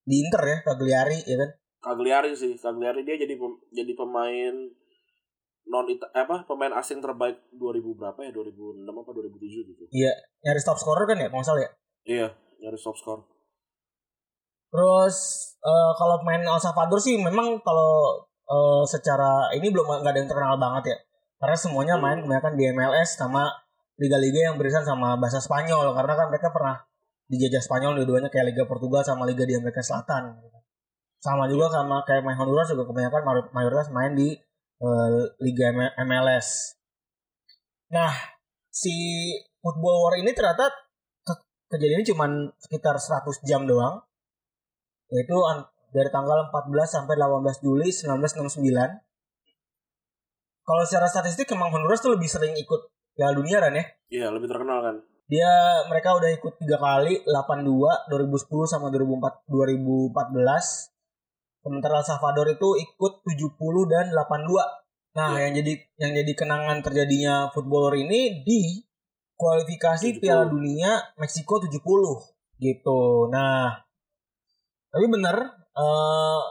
di 0.02 0.26
Inter 0.26 0.42
ya, 0.50 0.58
Cagliari 0.66 1.22
ya 1.30 1.38
kan. 1.38 1.50
Cagliari 1.80 2.34
sih, 2.34 2.58
Cagliari 2.58 3.06
dia 3.06 3.22
jadi 3.22 3.38
pem- 3.38 3.62
jadi 3.70 3.94
pemain 3.94 4.54
non 5.70 5.86
Ita- 5.86 6.10
apa 6.10 6.50
pemain 6.50 6.74
asing 6.74 6.98
terbaik 6.98 7.38
2000 7.54 7.94
berapa 7.94 8.18
ya 8.26 8.34
2006 8.34 8.90
apa 8.90 9.12
2007 9.14 9.70
gitu. 9.70 9.84
Nyaris 10.42 10.66
top 10.66 10.82
scorer 10.82 11.06
kan 11.06 11.22
ya, 11.22 11.30
kalau 11.30 11.46
salah 11.46 11.62
ya. 11.62 11.72
Iya, 12.10 12.28
nyari 12.60 12.78
top 12.78 12.96
score. 12.96 13.22
Terus 14.70 15.16
eh, 15.66 15.92
kalau 15.98 16.22
main 16.22 16.42
El 16.46 16.60
Salvador 16.62 17.00
sih 17.02 17.18
memang 17.18 17.58
kalau 17.66 18.22
eh, 18.46 18.84
secara 18.86 19.50
ini 19.58 19.72
belum 19.74 19.86
nggak 20.04 20.14
ada 20.14 20.20
yang 20.20 20.30
terkenal 20.30 20.56
banget 20.62 20.84
ya. 20.94 20.98
Karena 21.40 21.56
semuanya 21.56 21.96
main 21.98 22.20
Hmm. 22.20 22.28
kebanyakan 22.28 22.54
di 22.60 22.64
MLS 22.76 23.10
sama 23.16 23.48
liga-liga 24.00 24.52
yang 24.52 24.56
beririsan 24.60 24.84
sama 24.88 25.16
bahasa 25.20 25.40
Spanyol 25.44 25.92
karena 25.96 26.14
kan 26.16 26.28
mereka 26.32 26.52
pernah 26.56 26.76
dijajah 27.32 27.62
Spanyol 27.64 27.92
dua-duanya 28.04 28.30
kayak 28.32 28.56
Liga 28.56 28.64
Portugal 28.68 29.04
sama 29.04 29.24
Liga 29.28 29.44
di 29.48 29.56
Amerika 29.56 29.84
Selatan. 29.84 30.40
Sama 31.20 31.52
juga 31.52 31.68
sama 31.72 32.04
kayak 32.08 32.24
main 32.24 32.38
Honduras 32.40 32.72
juga 32.72 32.88
kebanyakan 32.88 33.22
mayor- 33.28 33.52
mayoritas 33.56 33.88
main 33.92 34.14
di 34.16 34.36
eh, 34.80 35.22
Liga 35.44 35.76
MLS. 36.00 36.80
Nah, 37.92 38.14
si 38.72 38.96
Football 39.60 39.98
War 40.08 40.16
ini 40.22 40.32
ternyata 40.32 40.72
kejadiannya 41.70 42.08
cuma 42.10 42.26
sekitar 42.58 42.98
100 42.98 43.46
jam 43.46 43.64
doang 43.70 44.02
yaitu 45.10 45.38
dari 45.90 46.10
tanggal 46.14 46.50
14 46.54 46.70
sampai 46.86 47.18
18 47.18 47.66
Juli 47.66 47.90
1969. 47.90 48.62
Kalau 50.62 50.84
secara 50.86 51.10
statistik 51.10 51.50
emang 51.50 51.74
Honduras 51.74 51.98
tuh 51.98 52.14
lebih 52.14 52.30
sering 52.30 52.54
ikut 52.54 52.94
Piala 53.18 53.34
Dunia 53.34 53.58
kan 53.58 53.74
ya. 53.74 53.86
Iya, 54.10 54.28
lebih 54.30 54.46
terkenal 54.46 54.86
kan. 54.86 54.96
Dia 55.30 55.50
mereka 55.90 56.14
udah 56.18 56.30
ikut 56.30 56.62
tiga 56.62 56.78
kali 56.78 57.26
82, 57.26 58.10
2010 58.10 58.70
sama 58.70 58.94
2004, 58.94 59.50
2014. 59.50 60.94
Sementara 61.66 62.02
El 62.02 62.06
Salvador 62.06 62.48
itu 62.54 62.70
ikut 62.78 63.14
70 63.26 63.90
dan 63.90 64.14
82. 64.14 64.62
Nah, 65.18 65.34
Iya. 65.34 65.50
yang 65.50 65.54
jadi 65.58 65.74
yang 66.02 66.12
jadi 66.22 66.32
kenangan 66.38 66.78
terjadinya 66.86 67.50
footballer 67.50 67.98
ini 67.98 68.46
di 68.46 68.78
kualifikasi 69.40 70.20
70. 70.20 70.22
Piala 70.22 70.46
Dunia 70.52 71.00
Meksiko 71.16 71.64
70 71.64 71.80
gitu. 72.60 73.32
Nah, 73.32 73.72
tapi 74.92 75.06
bener 75.08 75.36
eh 75.80 76.42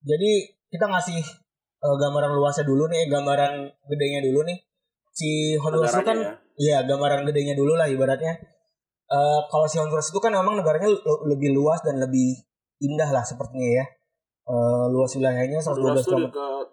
jadi 0.00 0.48
kita 0.72 0.88
ngasih 0.88 1.20
eh, 1.84 1.96
gambaran 2.00 2.32
luasnya 2.32 2.64
dulu 2.64 2.88
nih, 2.88 3.12
gambaran 3.12 3.68
gedenya 3.92 4.24
dulu 4.24 4.48
nih. 4.48 4.56
Si 5.12 5.52
Honduras 5.60 5.92
itu 5.92 6.06
kan 6.06 6.16
ya. 6.16 6.32
Iya, 6.60 6.78
gambaran 6.88 7.28
gedenya 7.28 7.52
dulu 7.52 7.76
lah 7.76 7.84
ibaratnya. 7.84 8.40
eh, 9.10 9.40
kalau 9.50 9.66
si 9.68 9.76
Honduras 9.76 10.08
itu 10.08 10.22
kan 10.22 10.32
memang 10.32 10.56
negaranya 10.56 10.88
lebih 11.28 11.50
luas 11.52 11.82
dan 11.84 11.98
lebih 12.00 12.40
indah 12.80 13.10
lah 13.12 13.20
sepertinya 13.26 13.84
ya. 13.84 13.84
Eh, 14.48 14.86
luas 14.88 15.12
wilayahnya 15.18 15.60
112 15.60 15.76
Honduras 15.76 16.00
tuh 16.06 16.14
km. 16.16 16.24
dekat 16.30 16.66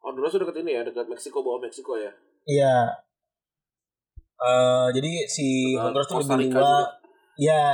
Honduras 0.00 0.30
tuh 0.32 0.40
dekat 0.46 0.56
ini 0.62 0.70
ya, 0.78 0.82
dekat 0.86 1.06
Meksiko 1.10 1.42
bawah 1.44 1.60
Meksiko 1.60 1.98
ya. 2.00 2.12
Iya. 2.48 3.04
Eh 4.34 4.88
jadi 4.92 5.12
si 5.26 5.46
Honduras 5.74 6.06
tuh 6.06 6.18
lebih 6.20 6.50
Rica 6.50 6.58
luas. 6.58 6.64
juga. 6.64 6.86
Ya. 7.36 7.64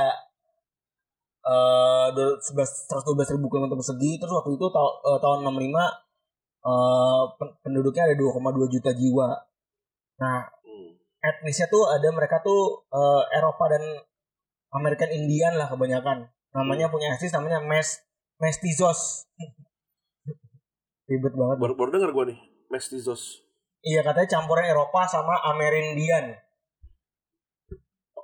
Eh 1.41 2.07
11 2.13 3.33
ribu 3.33 3.47
kilometer 3.47 3.73
persegi 3.73 4.17
terus 4.17 4.31
waktu 4.31 4.51
itu 4.53 4.65
ta- 4.69 4.97
eh, 5.03 5.19
tahun 5.19 5.41
65 5.41 5.85
eh 6.61 7.23
pen- 7.35 7.55
penduduknya 7.61 8.05
ada 8.05 8.15
2,2 8.15 8.69
juta 8.69 8.93
jiwa. 8.93 9.27
Nah, 10.21 10.45
Hmm. 10.61 10.93
etnisnya 11.19 11.65
tuh 11.65 11.89
ada 11.89 12.05
mereka 12.09 12.39
tuh 12.39 12.85
eh, 12.87 13.23
Eropa 13.33 13.65
dan 13.67 13.81
American 14.71 15.09
Indian 15.11 15.57
lah 15.57 15.65
kebanyakan. 15.67 16.29
Namanya 16.51 16.85
Hmm. 16.85 16.93
punya 16.93 17.07
etnis 17.11 17.33
namanya 17.33 17.57
mes 17.59 18.05
mestizos. 18.37 19.25
Ribet 21.09 21.33
banget. 21.33 21.57
Baru, 21.57 21.73
baru 21.75 21.89
denger 21.91 22.11
gue 22.11 22.25
nih, 22.31 22.39
mestizos. 22.69 23.41
Iya 23.81 23.99
katanya 23.99 24.29
campuran 24.31 24.63
Eropa 24.63 25.03
sama 25.03 25.41
Amerindian. 25.43 26.37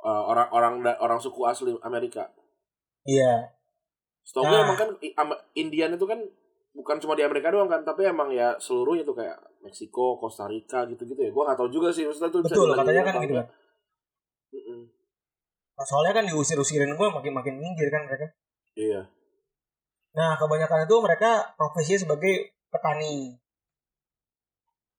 Uh, 0.08 0.24
orang 0.24 0.48
orang 0.56 0.74
da- 0.88 0.96
orang 1.04 1.20
suku 1.20 1.44
asli 1.44 1.76
Amerika. 1.84 2.32
Iya. 3.04 3.52
Setahu 4.24 4.48
gue 4.48 4.56
Nah. 4.56 4.64
emang 4.64 4.78
kan 4.80 4.90
Indian 5.52 6.00
itu 6.00 6.08
kan 6.08 6.16
bukan 6.72 6.96
cuma 7.04 7.12
di 7.20 7.28
Amerika 7.28 7.52
doang 7.52 7.68
kan, 7.68 7.84
tapi 7.84 8.08
emang 8.08 8.32
ya 8.32 8.56
seluruhnya 8.56 9.04
tuh 9.04 9.20
kayak 9.20 9.36
Meksiko, 9.60 10.16
Costa 10.16 10.48
Rica 10.48 10.88
gitu-gitu 10.88 11.28
ya. 11.28 11.32
Gue 11.36 11.44
gak 11.44 11.60
tahu 11.60 11.68
juga 11.68 11.92
sih, 11.92 12.08
maksudnya 12.08 12.32
tuh 12.32 12.40
Betul, 12.40 12.72
katanya 12.72 13.04
kan 13.04 13.16
gitu 13.20 13.36
kan. 13.36 13.48
Mm-mm. 14.56 14.80
Nah, 15.76 15.86
soalnya 15.86 16.14
kan 16.16 16.24
diusir-usirin 16.24 16.96
gue 16.96 17.08
makin-makin 17.12 17.60
minggir 17.60 17.92
kan 17.92 18.08
mereka. 18.08 18.32
Iya. 18.80 19.12
Nah, 20.16 20.40
kebanyakan 20.40 20.88
itu 20.88 20.96
mereka 21.04 21.52
profesinya 21.60 22.00
sebagai 22.08 22.56
petani. 22.72 23.36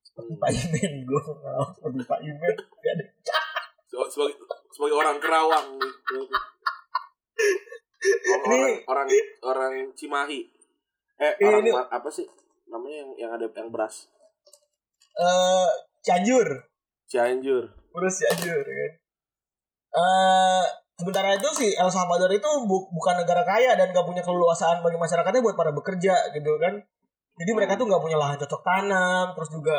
Seperti 0.04 0.36
Pak 0.36 0.50
Imen, 0.52 0.92
gue 1.08 1.22
nggak 1.22 1.80
seperti 1.80 1.98
Pak 2.04 2.20
Imen. 2.20 2.54
Gak 2.60 2.92
ada. 2.92 3.04
Se- 3.98 4.10
sebagai 4.14 4.34
sebagai 4.70 4.94
orang 4.94 5.16
Kerawang 5.18 5.66
gitu. 5.74 6.16
Orang, 8.30 8.46
orang 8.46 8.72
orang 8.86 9.08
orang 9.42 9.72
Cimahi. 9.98 10.40
Eh 11.18 11.32
Ini- 11.34 11.46
orang 11.50 11.62
ini- 11.66 11.74
apa 11.74 12.08
sih 12.08 12.26
namanya 12.70 13.02
yang 13.02 13.10
yang 13.26 13.30
ada 13.34 13.46
yang 13.50 13.74
beras? 13.74 14.06
Eh, 15.18 15.68
Cianjur. 16.06 16.46
Cianjur. 17.10 17.64
Urus 17.90 18.14
Cianjur 18.22 18.62
kan. 18.62 18.92
Eh, 19.88 20.64
sementara 20.94 21.34
itu 21.34 21.48
si 21.50 21.74
El 21.74 21.90
Salvador 21.90 22.30
itu 22.30 22.46
bu- 22.70 22.86
bukan 22.94 23.18
negara 23.18 23.42
kaya 23.42 23.74
dan 23.74 23.90
gak 23.90 24.06
punya 24.06 24.22
keleluasaan 24.22 24.78
bagi 24.78 24.94
masyarakatnya 24.94 25.42
buat 25.42 25.58
pada 25.58 25.74
bekerja 25.74 26.14
gitu 26.30 26.54
kan. 26.62 26.78
Jadi 27.38 27.50
mereka 27.54 27.78
tuh 27.78 27.86
nggak 27.86 28.02
punya 28.02 28.18
lahan 28.18 28.34
cocok 28.34 28.62
tanam, 28.62 29.30
terus 29.34 29.50
juga 29.50 29.78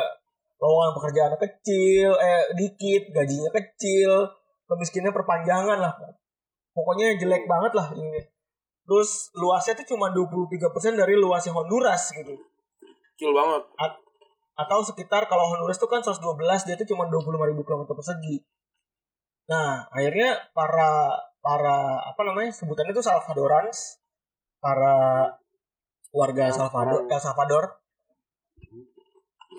lowongan 0.60 0.92
pekerjaannya 0.92 1.38
kecil, 1.40 2.12
eh 2.20 2.44
dikit, 2.52 3.16
gajinya 3.16 3.50
kecil, 3.56 4.28
kemiskinannya 4.68 5.16
perpanjangan 5.16 5.78
lah. 5.80 5.92
Pokoknya 6.76 7.16
jelek 7.16 7.48
banget 7.48 7.72
lah 7.74 7.88
ini. 7.96 8.20
Terus 8.84 9.32
luasnya 9.34 9.74
tuh 9.80 9.96
cuma 9.96 10.12
23% 10.12 11.00
dari 11.00 11.16
luasnya 11.16 11.56
Honduras 11.56 12.12
gitu. 12.12 12.36
Kecil 13.16 13.30
banget. 13.32 13.62
Atau 14.54 14.84
sekitar 14.84 15.24
kalau 15.26 15.48
Honduras 15.48 15.80
tuh 15.80 15.88
kan 15.88 16.04
112, 16.04 16.68
dia 16.68 16.76
tuh 16.76 16.88
cuma 16.92 17.08
25.000 17.08 17.56
km 17.64 17.82
persegi. 17.96 18.44
Nah, 19.48 19.88
akhirnya 19.90 20.36
para 20.52 21.16
para 21.40 22.04
apa 22.04 22.20
namanya 22.22 22.52
sebutannya 22.52 22.92
itu 22.92 23.02
Salvadorans, 23.02 23.98
para 24.60 25.26
warga 26.12 26.52
Salvador, 26.52 27.08
El 27.08 27.20
Salvador 27.22 27.64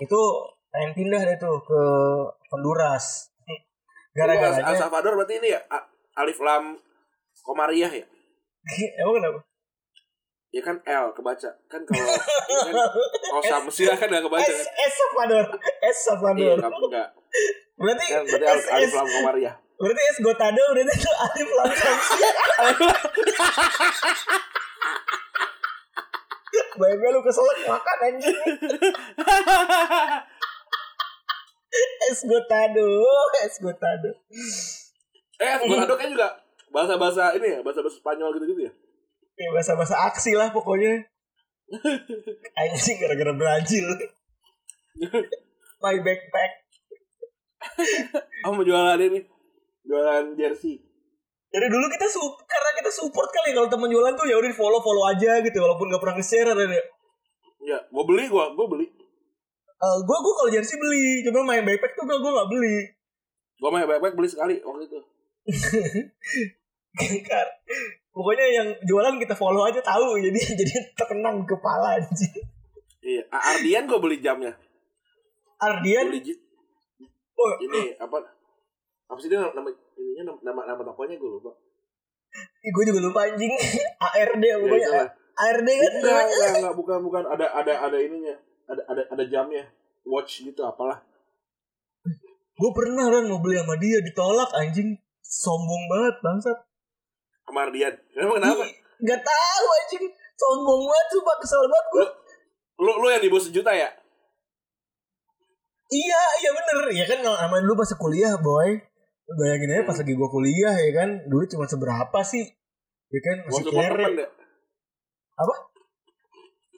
itu 0.02 0.22
pengen 0.72 0.92
pindah 0.94 1.22
deh 1.22 1.38
tuh 1.38 1.60
ke 1.62 1.82
Honduras. 2.50 3.28
El 3.48 3.60
Gara-garanya 4.12 4.76
Salvador 4.76 5.16
berarti 5.16 5.40
ini 5.40 5.52
ya 5.52 5.60
Alif 6.16 6.40
Lam 6.40 6.76
Komariah 7.42 7.88
ya? 7.88 8.06
emang 9.00 9.16
kenapa? 9.18 9.40
Ya 10.52 10.60
kan 10.60 10.76
L 10.84 11.06
kebaca. 11.12 11.48
Kan 11.66 11.82
kalau 11.84 12.12
kan 12.68 12.76
kalau 13.24 13.40
Samsia 13.42 13.96
kan 13.96 14.08
gak 14.08 14.20
kebaca 14.22 14.44
kan? 14.44 14.68
es 14.68 14.94
Salvador, 14.94 15.46
Iya, 15.48 15.92
Salvador. 15.96 16.56
enggak 16.60 16.72
enggak. 16.76 17.08
Berarti 17.80 18.06
Kan 18.06 18.24
berarti 18.28 18.46
es, 18.52 18.68
Alif, 18.68 18.92
Lam 18.92 19.08
Komariah. 19.08 19.56
berarti 19.80 20.02
es 20.04 20.18
Gotado 20.20 20.64
berarti 20.76 20.92
itu 20.94 21.12
Alif 21.18 21.50
Lam 21.50 21.70
Samsia. 21.72 22.30
Bayangnya 26.72 27.10
lu 27.12 27.22
keselak 27.22 27.58
makan 27.64 27.98
anjing. 28.02 28.36
Es 32.12 32.28
Gotado, 32.28 32.88
es 33.48 33.56
Gotado. 33.64 34.12
Eh, 35.40 35.56
Gotado 35.64 35.96
kan 35.96 36.12
juga 36.12 36.28
bahasa-bahasa 36.68 37.40
ini 37.40 37.56
ya, 37.56 37.60
bahasa-bahasa 37.64 38.04
Spanyol 38.04 38.36
gitu-gitu 38.36 38.68
ya. 38.68 38.72
Ya 39.40 39.50
bahasa-bahasa 39.56 39.96
aksi 40.12 40.36
lah 40.36 40.52
pokoknya. 40.52 41.08
Anjing 42.60 43.00
gara-gara 43.00 43.32
Brazil. 43.32 43.88
My 45.80 45.96
backpack. 46.04 46.52
Aku 48.44 48.60
mau 48.60 48.68
jualan 48.68 49.00
ini. 49.00 49.24
Jualan 49.88 50.36
jersey. 50.36 50.84
Dari 51.52 51.68
dulu 51.72 51.88
kita 51.92 52.12
su 52.12 52.20
karena 52.44 52.72
kita 52.80 52.92
support 52.92 53.32
kali 53.32 53.56
kalau 53.56 53.72
teman 53.72 53.88
jualan 53.88 54.16
tuh 54.20 54.28
ya 54.28 54.36
udah 54.36 54.52
follow 54.56 54.84
follow 54.84 55.08
aja 55.08 55.40
gitu 55.44 55.64
walaupun 55.64 55.92
gak 55.92 56.00
pernah 56.04 56.16
nge-share 56.20 56.52
ada 56.52 56.64
deh. 56.64 56.86
Ya, 57.64 57.80
gua 57.88 58.04
beli 58.04 58.28
gua, 58.28 58.52
gua 58.56 58.68
beli. 58.68 58.88
Eh 59.82 59.98
gue 60.06 60.18
gue 60.22 60.34
kalau 60.38 60.50
jersey 60.54 60.78
beli, 60.78 61.26
cuma 61.26 61.42
main 61.42 61.66
backpack 61.66 61.98
tuh 61.98 62.06
gue 62.06 62.18
gue 62.22 62.32
nggak 62.32 62.50
beli. 62.50 62.78
Gua 63.62 63.70
main 63.70 63.86
backpack 63.86 64.18
beli 64.18 64.26
sekali 64.26 64.58
waktu 64.66 64.90
itu. 64.90 65.00
Pokoknya 68.12 68.46
yang 68.50 68.68
jualan 68.84 69.16
kita 69.22 69.38
follow 69.38 69.64
aja 69.64 69.80
tahu 69.86 70.18
jadi 70.18 70.40
jadi 70.60 70.74
terkenang 70.98 71.46
kepala 71.46 72.02
anjing. 72.02 72.42
Iya, 73.06 73.22
Ardian 73.30 73.86
gua 73.86 74.02
beli 74.02 74.18
jamnya. 74.18 74.58
Ardian, 75.62 76.10
Beli 76.10 76.34
oh, 77.38 77.54
ini 77.62 77.94
apa? 78.02 78.18
Apa 79.06 79.18
sih 79.22 79.30
dia 79.30 79.38
nama 79.38 79.70
ininya 79.94 80.34
nama 80.34 80.42
nama, 80.42 80.62
nama 80.74 80.82
tokonya 80.82 81.22
gua 81.22 81.38
lupa. 81.38 81.54
gue 82.66 82.84
juga 82.88 83.00
lupa 83.06 83.30
anjing. 83.30 83.54
ARD 84.08 84.42
Ya, 84.42 84.56
pokoknya 84.58 84.88
itulah. 84.88 85.10
ARD 85.36 85.70
kan. 85.70 85.92
Enggak, 86.00 86.24
enggak, 86.32 86.50
enggak, 86.58 86.76
bukan, 86.80 87.00
bukan. 87.04 87.24
Ada, 87.28 87.46
ada, 87.60 87.74
ada 87.92 87.98
ininya. 88.00 88.36
Ada, 88.72 88.82
ada, 88.88 89.02
ada 89.12 89.24
jamnya. 89.28 89.68
Watch 90.08 90.48
gitu, 90.48 90.64
apalah. 90.64 91.04
Gue 92.56 92.72
pernah 92.72 93.10
kan 93.10 93.28
mau 93.28 93.44
beli 93.44 93.60
sama 93.60 93.76
dia 93.78 94.00
ditolak 94.00 94.50
anjing. 94.56 94.96
Sombong 95.22 95.84
banget 95.92 96.16
bangsat. 96.24 96.58
Sama 97.44 97.68
Ardian. 97.68 97.94
Emang 98.16 98.40
kenapa? 98.40 98.64
Ih, 98.64 98.74
Gak 99.04 99.22
tahu 99.22 99.66
anjing. 99.82 100.06
Sombong 100.38 100.82
banget 100.88 101.08
sumpah 101.12 101.36
kesel 101.38 101.64
banget 101.68 101.88
gue. 101.92 102.06
Lu, 102.82 102.92
lu 102.98 103.08
yang 103.12 103.22
di 103.22 103.30
bawah 103.30 103.44
sejuta 103.44 103.72
ya? 103.76 103.90
Iya, 105.92 106.22
iya 106.40 106.50
bener. 106.56 106.78
Ya 106.96 107.06
kan 107.06 107.20
sama 107.20 107.60
dulu 107.60 107.76
pas 107.76 107.92
kuliah, 108.00 108.34
boy. 108.40 108.80
Lu 109.28 109.34
Bayangin 109.36 109.76
aja 109.76 109.84
pas 109.84 109.98
lagi 110.00 110.14
gua 110.16 110.28
kuliah 110.28 110.76
ya 110.76 110.92
kan, 110.96 111.10
duit 111.28 111.48
cuma 111.52 111.68
seberapa 111.68 112.20
sih? 112.24 112.48
Ya 113.12 113.20
kan 113.20 113.38
Mau 113.44 113.48
masih 113.52 113.64
support 113.68 113.84
kere. 113.86 113.96
temen 114.00 114.14
ya? 114.24 114.28
Apa? 115.36 115.56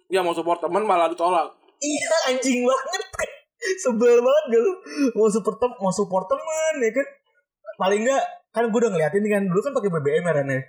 Ya 0.09 0.19
mau 0.25 0.33
support 0.33 0.59
temen 0.61 0.83
malah 0.85 1.09
ditolak. 1.09 1.53
Iya 1.83 2.15
anjing 2.29 2.63
banget. 2.63 3.03
Sebel 3.83 4.17
banget 4.17 4.43
gak 4.49 4.61
lu? 4.61 4.73
Mau 5.13 5.27
support 5.27 5.55
tem 5.57 5.71
mau 5.73 5.91
support 5.91 6.25
teman 6.25 6.75
ya 6.79 6.91
kan? 6.91 7.07
Paling 7.75 8.01
enggak 8.01 8.23
kan 8.49 8.63
gue 8.65 8.79
udah 8.79 8.91
ngeliatin 8.91 9.25
kan 9.25 9.43
dulu 9.43 9.59
kan 9.59 9.73
pakai 9.73 9.89
BBM 9.89 10.23
ya 10.23 10.33
Ren, 10.33 10.47
ya? 10.47 10.61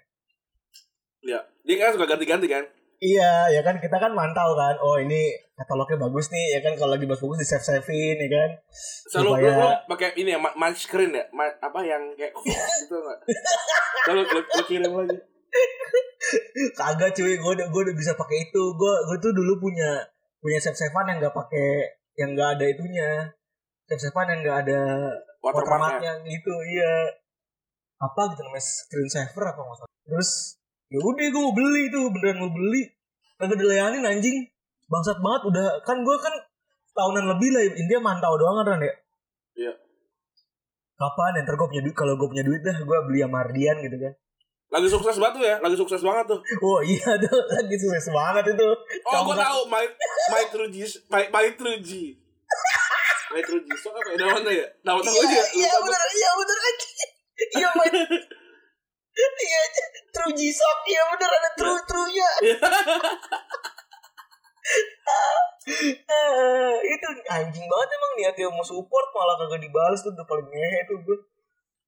Ya, 1.24 1.38
dia 1.62 1.76
kan 1.78 1.92
suka 1.92 2.06
ganti-ganti 2.06 2.46
kan? 2.46 2.64
Iya, 2.96 3.50
ya 3.50 3.60
kan 3.60 3.76
kita 3.76 3.96
kan 3.96 4.12
mantau 4.12 4.54
kan. 4.54 4.76
Oh, 4.78 4.96
ini 4.96 5.28
katalognya 5.52 5.98
bagus 5.98 6.30
nih, 6.30 6.56
ya 6.56 6.60
kan 6.60 6.72
kalau 6.74 6.94
lagi 6.94 7.04
bagus 7.04 7.36
di 7.36 7.44
save-savein 7.44 8.16
ya 8.16 8.28
kan. 8.30 8.50
Selalu 9.06 9.20
lu, 9.20 9.32
Supaya- 9.34 9.52
lu 9.52 9.68
pakai 9.86 10.08
ini 10.16 10.30
ya, 10.32 10.38
ma- 10.38 10.54
match 10.54 10.84
screen 10.84 11.12
ya? 11.12 11.24
Ma- 11.30 11.58
apa 11.58 11.80
yang 11.82 12.14
kayak 12.14 12.32
gitu 12.80 12.96
enggak? 12.96 13.18
Lalu 14.06 14.20
lu, 14.24 14.40
lu 14.40 14.62
kirim 14.64 14.92
lagi. 14.94 15.16
Kagak 16.72 17.10
cuy, 17.12 17.34
gue 17.36 17.52
udah 17.52 17.66
gue 17.68 17.80
udah 17.84 17.94
bisa 17.94 18.12
pakai 18.14 18.48
itu. 18.48 18.62
Gue 18.74 18.92
gue 19.04 19.16
tuh 19.20 19.32
dulu 19.32 19.60
punya 19.60 20.00
punya 20.44 20.60
save 20.60 20.76
savean 20.76 21.08
yang 21.08 21.18
nggak 21.24 21.32
pakai 21.32 21.68
yang 22.20 22.36
nggak 22.36 22.60
ada 22.60 22.64
itunya. 22.68 23.10
Save 23.88 24.02
savean 24.04 24.28
yang 24.36 24.40
nggak 24.44 24.58
ada 24.68 24.80
Watermarknya. 25.40 26.20
gitu, 26.28 26.54
iya. 26.68 27.08
Apa 27.96 28.28
gitu 28.36 28.44
namanya 28.44 28.60
screen 28.60 29.08
saver 29.08 29.44
apa 29.48 29.60
nggak. 29.64 29.88
Terus 30.04 30.60
ya 30.92 31.00
udah 31.00 31.24
gue 31.32 31.40
mau 31.40 31.56
beli 31.56 31.88
tuh 31.88 32.12
beneran 32.12 32.44
mau 32.44 32.52
beli. 32.52 32.84
Kagak 33.40 33.56
dilayanin 33.56 34.04
anjing. 34.04 34.44
Bangsat 34.84 35.16
banget 35.24 35.48
udah 35.48 35.80
kan 35.80 36.04
gue 36.04 36.16
kan 36.20 36.34
tahunan 36.92 37.24
lebih 37.34 37.48
lah 37.56 37.64
India 37.64 37.96
mantau 38.04 38.36
doang 38.36 38.60
kan 38.60 38.84
ya. 38.84 38.94
Iya. 39.54 39.72
kapan 40.94 41.38
ya 41.38 41.40
ntar 41.42 41.54
gue 41.58 41.68
punya 41.70 41.82
duit 41.82 41.96
kalau 41.98 42.14
gue 42.14 42.28
punya 42.30 42.46
duit 42.46 42.62
dah 42.62 42.74
gue 42.74 42.98
beli 43.10 43.22
sama 43.22 43.42
Ardian 43.42 43.82
gitu 43.82 43.96
kan 43.98 44.14
Lagi 44.74 44.88
sukses 44.88 45.16
banget 45.16 45.34
tuh 45.34 45.44
ya, 45.44 45.56
lagi 45.56 45.76
sukses 45.76 46.02
banget 46.02 46.24
tuh. 46.26 46.40
oh 46.60 46.82
iya 46.82 47.14
tuh 47.16 47.38
lagi 47.48 47.76
sukses 47.76 48.10
banget 48.10 48.44
itu 48.50 48.68
Oh, 49.04 49.20
gue 49.22 49.36
tahu 49.36 49.58
My 49.68 49.86
My 50.28 50.42
My, 51.08 51.22
My 51.30 51.46
True 51.54 51.78
G. 51.78 52.18
My 53.30 53.40
True 53.40 53.62
G, 53.62 53.68
so 53.72 53.88
apa 53.88 54.10
ya 54.10 54.16
namanya 54.20 54.50
ya? 54.52 54.66
Nama 54.82 54.98
tahu 54.98 55.14
aja. 55.16 55.26
iya 55.28 55.44
iya 55.56 55.70
lupa 55.72 55.78
gua. 55.80 55.86
bener 55.88 56.10
iya 56.12 56.30
bener 56.32 56.58
aja 56.60 56.86
iya 57.52 57.68
main 57.72 57.94
iya 59.14 59.60
true 60.10 60.32
G-Shock 60.32 60.78
iya 60.84 61.02
bener 61.08 61.30
ada 61.32 61.50
true 61.52 61.80
true 61.84 62.08
nya 62.08 62.28
Iya. 62.40 62.56
Eh, 65.64 66.74
itu 66.92 67.06
anjing 67.26 67.64
banget 67.64 67.88
emang 67.90 68.12
niatnya 68.16 68.46
mau 68.48 68.62
support 68.62 69.06
malah 69.10 69.36
kagak 69.36 69.60
dibalas 69.60 69.98
tuh 69.98 70.10
udah 70.10 70.24
paling 70.24 70.46
ngehe 70.46 70.80
tuh 70.84 70.98
gue 71.00 71.18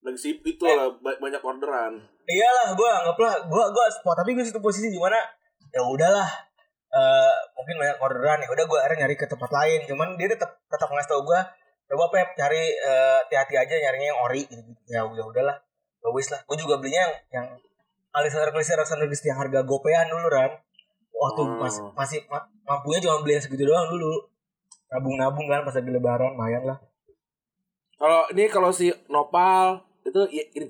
Lagi 0.03 0.19
sip 0.21 0.39
itu 0.41 0.63
lah 0.63 0.87
ba- 0.97 1.19
banyak 1.19 1.41
orderan. 1.41 1.99
Iyalah 2.27 2.75
gue 2.75 2.89
anggaplah 2.91 3.35
gue 3.47 3.65
gue 3.71 3.85
spot 3.95 4.17
tapi 4.19 4.35
gue 4.35 4.45
situ 4.45 4.59
posisi 4.59 4.91
di 4.91 4.99
mana 4.99 5.19
ya 5.71 5.83
udahlah 5.83 6.31
eh 6.91 7.35
mungkin 7.55 7.75
banyak 7.79 7.99
orderan 7.99 8.39
ya 8.43 8.49
udah 8.51 8.65
gue 8.67 8.79
akhirnya 8.83 9.07
nyari 9.07 9.15
ke 9.15 9.27
tempat 9.27 9.51
lain 9.51 9.81
cuman 9.87 10.19
dia 10.19 10.31
tetap 10.31 10.59
tetap 10.67 10.89
ngasih 10.91 11.11
tau 11.11 11.23
gue 11.23 11.41
coba 11.87 12.05
pep 12.11 12.29
cari 12.35 12.75
eh, 12.75 13.17
hati-hati 13.23 13.55
aja 13.55 13.75
nyarinya 13.79 14.09
yang 14.11 14.21
ori 14.27 14.43
gitu 14.47 14.63
ya 14.91 15.07
udah 15.07 15.27
udahlah 15.31 15.57
wis 16.15 16.31
lah. 16.31 16.39
Gue 16.47 16.55
juga 16.55 16.79
belinya 16.79 17.11
yang 17.35 17.43
yang 17.43 17.47
Klister 18.55 18.79
Alexander 18.79 19.11
Klister 19.11 19.35
yang 19.35 19.41
harga 19.43 19.61
gopean 19.67 20.07
dulu 20.07 20.31
ran 20.31 20.55
waktu 21.11 21.43
Oh. 21.43 21.59
masih 21.59 21.83
masih 21.97 22.21
ma- 22.31 22.47
mampunya 22.63 23.03
cuma 23.03 23.21
beli 23.25 23.35
yang 23.37 23.45
segitu 23.45 23.67
doang 23.67 23.91
dulu. 23.91 24.31
Nabung-nabung 24.87 25.51
kan 25.51 25.67
pas 25.67 25.75
lagi 25.75 25.91
lebaran 25.91 26.39
lumayan 26.39 26.63
lah. 26.63 26.79
Kalau 27.99 28.23
ini 28.31 28.47
kalau 28.47 28.71
si 28.71 28.93
Nopal 29.11 29.83
itu 30.07 30.21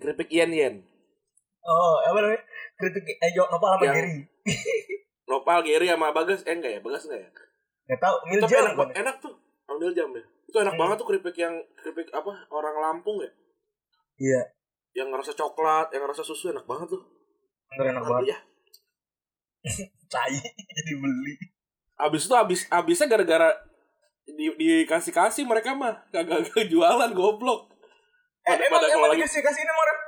keripik 0.00 0.32
yen 0.32 0.50
yen. 0.56 0.74
Oh 1.66 1.94
apa 2.00 2.18
namanya 2.20 2.42
kritik 2.76 3.04
eh 3.04 3.30
jawab 3.30 3.50
nopal 3.50 3.70
sama 3.72 3.84
Yang- 3.84 3.96
Gary 3.96 4.16
Nopal 5.28 5.60
Gary 5.60 5.86
sama 5.86 6.08
Bagas 6.10 6.40
eh 6.42 6.54
enggak 6.54 6.72
ya? 6.72 6.80
Bagas 6.80 7.02
enggak 7.04 7.18
ya? 7.18 7.30
Nggak 7.84 7.98
tahu 7.98 8.14
Tapi 8.16 8.30
Milja 8.32 8.56
enak, 8.62 8.90
enak 8.94 9.16
tuh. 9.18 9.34
Ambil 9.66 9.90
jam 9.90 10.06
ya. 10.08 10.22
Itu 10.44 10.56
enak 10.56 10.70
Hmm. 10.70 10.80
banget 10.80 10.96
tuh 10.96 11.06
keripik 11.06 11.34
yang 11.36 11.54
keripik 11.74 12.06
apa? 12.10 12.46
Orang 12.46 12.78
Lampung 12.78 13.18
ya. 13.18 13.30
Iya, 14.16 14.42
Yang 14.94 15.08
ngerasa 15.10 15.32
coklat, 15.34 15.90
yang 15.90 16.02
ngerasa 16.02 16.22
susu 16.22 16.48
enak 16.48 16.62
banget 16.64 16.88
tuh. 16.88 17.02
bener 17.66 17.90
enak 17.90 18.06
banget. 18.06 18.26
Ya. 18.30 18.38
Cai 20.06 20.38
jadi 20.38 20.92
beli. 20.94 21.34
Abis 21.98 22.22
itu 22.24 22.34
abis 22.34 22.60
abisnya 22.70 23.10
gara-gara 23.10 23.50
di 24.24 24.46
dikasih 24.52 25.10
kasih 25.10 25.42
mereka 25.42 25.74
mah 25.74 26.06
kagak 26.08 26.46
jualan 26.64 27.10
goblok. 27.10 27.66
Eh, 28.42 28.54
emang 28.54 28.78
emang 28.78 29.10
dikasih 29.10 29.42
kasih 29.42 29.58
ini 29.58 29.72
orang. 29.72 29.98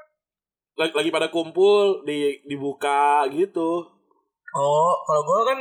Lagi 0.79 0.93
lagi 0.95 1.11
pada 1.11 1.29
kumpul 1.29 2.03
di 2.03 2.19
dibuka 2.43 3.27
gitu. 3.29 3.83
Oh, 4.51 4.93
kalau 5.03 5.23
gue 5.23 5.39
kan 5.45 5.59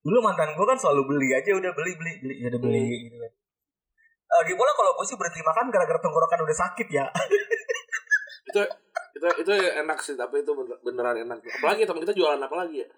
dulu 0.00 0.18
mantan 0.20 0.52
gue 0.52 0.62
kan 0.62 0.76
selalu 0.76 1.02
beli 1.08 1.28
aja 1.32 1.50
udah 1.50 1.72
beli 1.72 1.92
beli 1.94 2.12
beli 2.20 2.34
ya 2.38 2.48
udah 2.48 2.60
beli 2.60 2.80
Hmm. 2.80 3.00
gitu 3.02 3.16
kan. 3.18 3.32
Eh, 4.30 4.42
gimana 4.46 4.70
kalau 4.70 4.90
gue 4.92 5.04
sih 5.04 5.16
berhenti 5.16 5.40
makan 5.40 5.66
gara-gara 5.68 5.98
tenggorokan 5.98 6.40
udah 6.40 6.56
sakit 6.58 6.88
ya. 6.88 7.06
Itu 8.46 8.62
itu 9.12 9.26
itu 9.38 9.50
enak 9.52 9.98
sih 10.00 10.14
tapi 10.14 10.40
itu 10.40 10.50
bener- 10.50 10.80
beneran 10.80 11.16
enak. 11.20 11.38
Apalagi 11.40 11.84
teman 11.84 12.02
kita 12.02 12.12
jualan 12.12 12.40
apa 12.40 12.56
lagi 12.56 12.80
ya? 12.80 12.88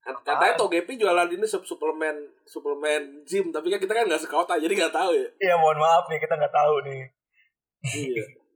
Kat- 0.00 0.22
Katanya? 0.24 0.54
Togepi 0.54 0.96
jualan 0.96 1.28
ini 1.28 1.44
sup- 1.44 1.62
suplemen 1.62 2.14
suplemen 2.42 3.22
gym 3.22 3.48
tapi 3.48 3.68
kan 3.68 3.78
kita 3.78 3.92
kan 3.92 4.04
nggak 4.04 4.18
sekota 4.18 4.56
jadi 4.56 4.70
nggak 4.70 4.90
tahu 4.90 5.12
ya. 5.12 5.28
Iya 5.38 5.54
mohon 5.56 5.76
maaf 5.76 6.04
nih 6.06 6.18
kita 6.18 6.34
nggak 6.34 6.50
tahu 6.52 6.74
nih. 6.82 7.00
Iya. 7.84 8.24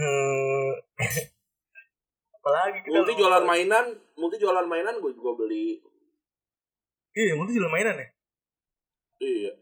Eh, 0.00 0.72
apalagi 2.40 2.78
kita 2.88 2.96
Multi 2.96 3.12
jualan 3.20 3.44
mainan, 3.44 3.86
multi 4.16 4.36
jualan 4.40 4.64
mainan 4.64 4.96
gue 4.96 5.12
juga 5.12 5.36
beli. 5.36 5.76
Iya, 7.12 7.36
multi 7.36 7.52
jualan 7.52 7.72
mainan 7.72 8.00
ya. 8.00 8.08
Iya. 9.20 9.52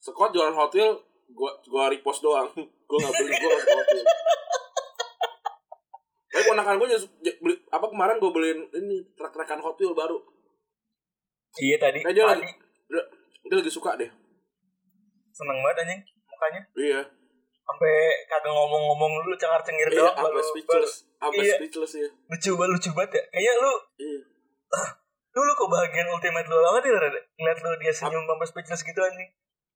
Scott 0.00 0.30
jualan 0.30 0.54
Hot 0.54 0.72
Wheel, 0.72 0.96
gua 1.34 1.50
gua 1.66 1.90
repost 1.90 2.22
doang. 2.22 2.48
gua 2.88 2.98
nggak 3.02 3.14
beli, 3.18 3.32
gua 3.34 3.50
nggak 3.50 3.66
Hot 3.74 3.88
Wheel. 3.90 4.06
Tapi 6.30 6.42
ponakan 6.46 6.78
gue 6.78 6.88
beli 7.42 7.56
apa 7.74 7.86
kemarin 7.90 8.22
gue 8.22 8.30
beliin 8.30 8.60
ini 8.70 9.02
trek-trekan 9.18 9.58
Hot 9.66 9.74
Wheel 9.76 9.98
baru. 9.98 10.22
Iya 11.58 11.76
tadi. 11.82 12.06
Kayak 12.06 12.14
dia 12.14 12.24
tadi 12.24 12.46
lagi 12.46 12.54
dia, 12.86 13.02
dia 13.50 13.56
lagi 13.58 13.72
suka 13.72 13.98
deh. 13.98 14.10
seneng 15.30 15.58
banget 15.62 15.82
anjing 15.82 16.00
mukanya. 16.30 16.60
Iya. 16.78 17.00
Sampai 17.70 17.94
kagak 18.26 18.50
ngomong-ngomong 18.50 19.22
dulu 19.22 19.34
cengar-cengir 19.36 19.86
Iya, 19.88 20.02
doang. 20.02 20.16
baru- 20.20 20.42
speechless. 20.42 21.06
Sampai 21.16 21.38
Iya. 21.40 21.54
speechless 21.56 21.92
ya. 21.94 22.08
lucu 22.26 22.50
banget 22.52 22.70
lucu 22.72 22.90
banget 22.90 23.10
ya 23.12 23.22
kayaknya 23.30 23.52
lu 23.56 23.72
Iya. 23.96 24.20
dulu 25.30 25.52
kebahagiaan 25.56 26.08
ultimate 26.10 26.42
lu 26.44 26.56
banget 26.58 26.82
ya 26.84 26.98
Rada? 26.98 27.20
ngeliat 27.32 27.58
lu 27.60 27.70
dia 27.76 27.92
senyum 27.92 28.24
sampai 28.24 28.46
speechless 28.48 28.82
gitu 28.82 29.00
anjing 29.00 29.30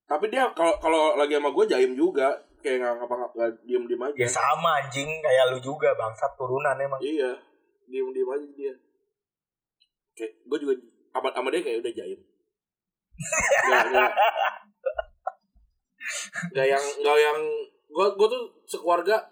Tapi 0.05 0.24
dia 0.28 0.45
kalau 0.51 0.74
kalau 0.78 1.14
lagi 1.14 1.32
sama 1.32 1.49
gue 1.49 1.64
jaim 1.66 1.95
juga, 1.95 2.28
kayak 2.61 2.76
nggak 2.76 2.92
ngapa 2.99 3.14
nggak 3.30 3.51
diem 3.62 3.84
diem 3.84 4.03
aja. 4.03 4.16
ya 4.16 4.28
sama 4.28 4.70
anjing 4.76 5.09
kayak 5.18 5.49
lu 5.49 5.59
juga 5.59 5.95
bangsat 5.95 6.34
turunan 6.34 6.74
emang 6.74 6.99
Iya, 6.99 7.30
diem 7.86 8.11
diem 8.11 8.26
aja 8.26 8.47
dia. 8.53 8.74
Kayak 10.12 10.32
gue 10.45 10.59
juga 10.61 10.74
sama, 11.09 11.28
sama 11.30 11.49
dia 11.49 11.62
kayak 11.62 11.78
udah 11.80 11.92
jaim. 11.95 12.20
Gak, 13.64 13.82
gak, 13.88 14.11
gak 16.55 16.66
yang 16.66 16.84
gak 17.01 17.16
yang 17.16 17.38
gue 17.95 18.07
gue 18.18 18.26
tuh 18.26 18.42
sekeluarga 18.66 19.30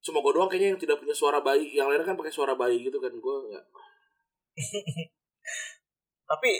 cuma 0.00 0.24
gue 0.24 0.32
doang 0.32 0.48
kayaknya 0.48 0.72
yang 0.72 0.80
tidak 0.80 0.96
punya 0.96 1.12
suara 1.12 1.44
bayi. 1.44 1.76
Yang 1.76 1.86
lainnya 1.92 2.06
kan 2.08 2.16
pakai 2.16 2.32
suara 2.32 2.56
bayi 2.56 2.80
gitu 2.80 2.96
kan 2.96 3.12
gue 3.12 3.36
nggak. 3.52 3.64
tapi 6.30 6.50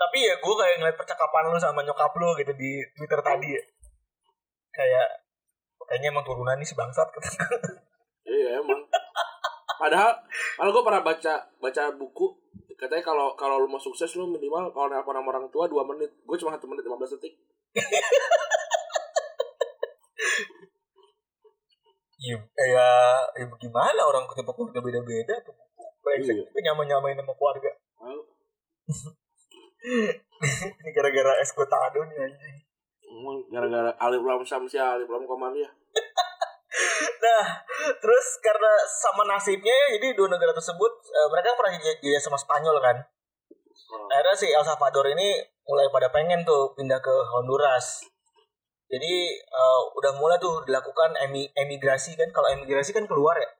tapi 0.00 0.18
ya 0.24 0.34
gue 0.40 0.54
kayak 0.56 0.76
ngeliat 0.80 0.96
percakapan 0.96 1.52
lu 1.52 1.60
sama 1.60 1.84
nyokap 1.84 2.12
lu 2.16 2.32
gitu 2.40 2.52
di 2.56 2.80
twitter 2.96 3.20
tadi 3.20 3.52
ya 3.52 3.62
kayak 4.72 5.08
kayaknya 5.84 6.08
emang 6.08 6.24
turunan 6.24 6.56
nih 6.56 6.64
si 6.64 6.72
bangsat 6.72 7.08
Iya 8.30 8.62
emang. 8.62 8.80
Padahal 9.80 10.12
kalau 10.54 10.70
gue 10.70 10.84
pernah 10.86 11.02
baca 11.02 11.34
baca 11.58 11.82
buku 11.98 12.26
katanya 12.78 13.04
kalau 13.04 13.36
kalau 13.36 13.60
lu 13.60 13.68
mau 13.68 13.80
sukses 13.82 14.08
lu 14.16 14.24
minimal 14.30 14.72
kalau 14.72 14.88
nelpon 14.88 15.12
sama 15.12 15.28
orang 15.34 15.46
tua 15.52 15.68
2 15.68 15.90
menit. 15.90 16.10
Gue 16.24 16.36
cuma 16.38 16.54
1 16.56 16.64
menit 16.70 16.84
15 16.86 17.16
detik. 17.18 17.34
Iya, 22.20 22.36
kayak 22.36 23.32
ya 23.40 23.44
gimana 23.56 24.00
orang 24.04 24.28
ketipe 24.28 24.52
keluarga 24.52 24.80
beda-beda 24.84 25.34
tuh. 25.40 25.56
Brengsek 26.04 26.36
Iya. 26.36 26.44
itu 26.44 26.58
nyama-nyamain 26.60 27.16
sama 27.16 27.32
keluarga. 27.32 27.72
Ini 30.80 30.90
gara-gara 30.92 31.32
es 31.40 31.52
kotado 31.56 32.04
nih 32.04 32.16
anjing. 32.20 32.56
Gara-gara 33.48 33.90
alif 33.96 34.20
lam 34.20 34.44
samsia 34.44 34.96
alif 34.96 35.08
lam 35.08 35.24
komalia. 35.24 35.68
Nah, 37.20 37.44
terus 38.00 38.26
karena 38.40 38.72
sama 38.86 39.26
nasibnya 39.26 39.74
ya, 39.74 39.98
jadi 39.98 40.16
dua 40.16 40.30
negara 40.30 40.54
tersebut 40.54 40.92
eh, 41.10 41.28
mereka 41.28 41.52
pernah 41.58 41.76
jadi 41.76 42.16
sama 42.22 42.38
Spanyol 42.38 42.78
kan. 42.80 42.96
Akhirnya 44.08 44.36
si 44.38 44.46
El 44.48 44.64
Salvador 44.64 45.04
ini 45.12 45.34
mulai 45.66 45.90
pada 45.92 46.08
pengen 46.14 46.46
tuh 46.46 46.72
pindah 46.78 47.02
ke 47.02 47.10
Honduras. 47.10 48.06
Jadi 48.90 49.14
eh, 49.38 49.80
udah 49.94 50.12
mulai 50.18 50.36
tuh 50.42 50.66
dilakukan 50.66 51.14
emi 51.30 51.46
emigrasi 51.54 52.18
kan. 52.18 52.26
Kalau 52.34 52.50
emigrasi 52.50 52.90
kan 52.90 53.06
keluar 53.06 53.38
ya. 53.38 53.50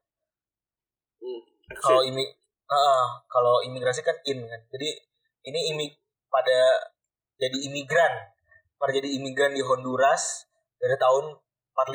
Hmm. 1.23 1.41
Kalau 1.79 2.03
imi 2.03 2.27
ah, 2.67 3.23
kalau 3.31 3.63
imigrasi 3.63 4.03
kan 4.03 4.19
in 4.27 4.43
kan. 4.43 4.61
Jadi 4.75 4.91
ini 5.47 5.61
imi 5.71 5.87
pada 6.27 6.91
jadi 7.39 7.57
imigran. 7.71 8.27
Pada 8.75 8.91
jadi 8.91 9.07
imigran 9.07 9.55
di 9.55 9.63
Honduras 9.63 10.51
dari 10.83 10.99
tahun 10.99 11.39
45. 11.79 11.95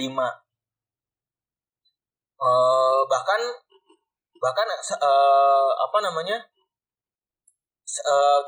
Eh 2.39 3.01
bahkan 3.11 3.41
bahkan 4.39 4.67
eh, 4.71 5.67
apa 5.75 5.97
namanya? 5.99 6.39
Eh, 7.85 8.41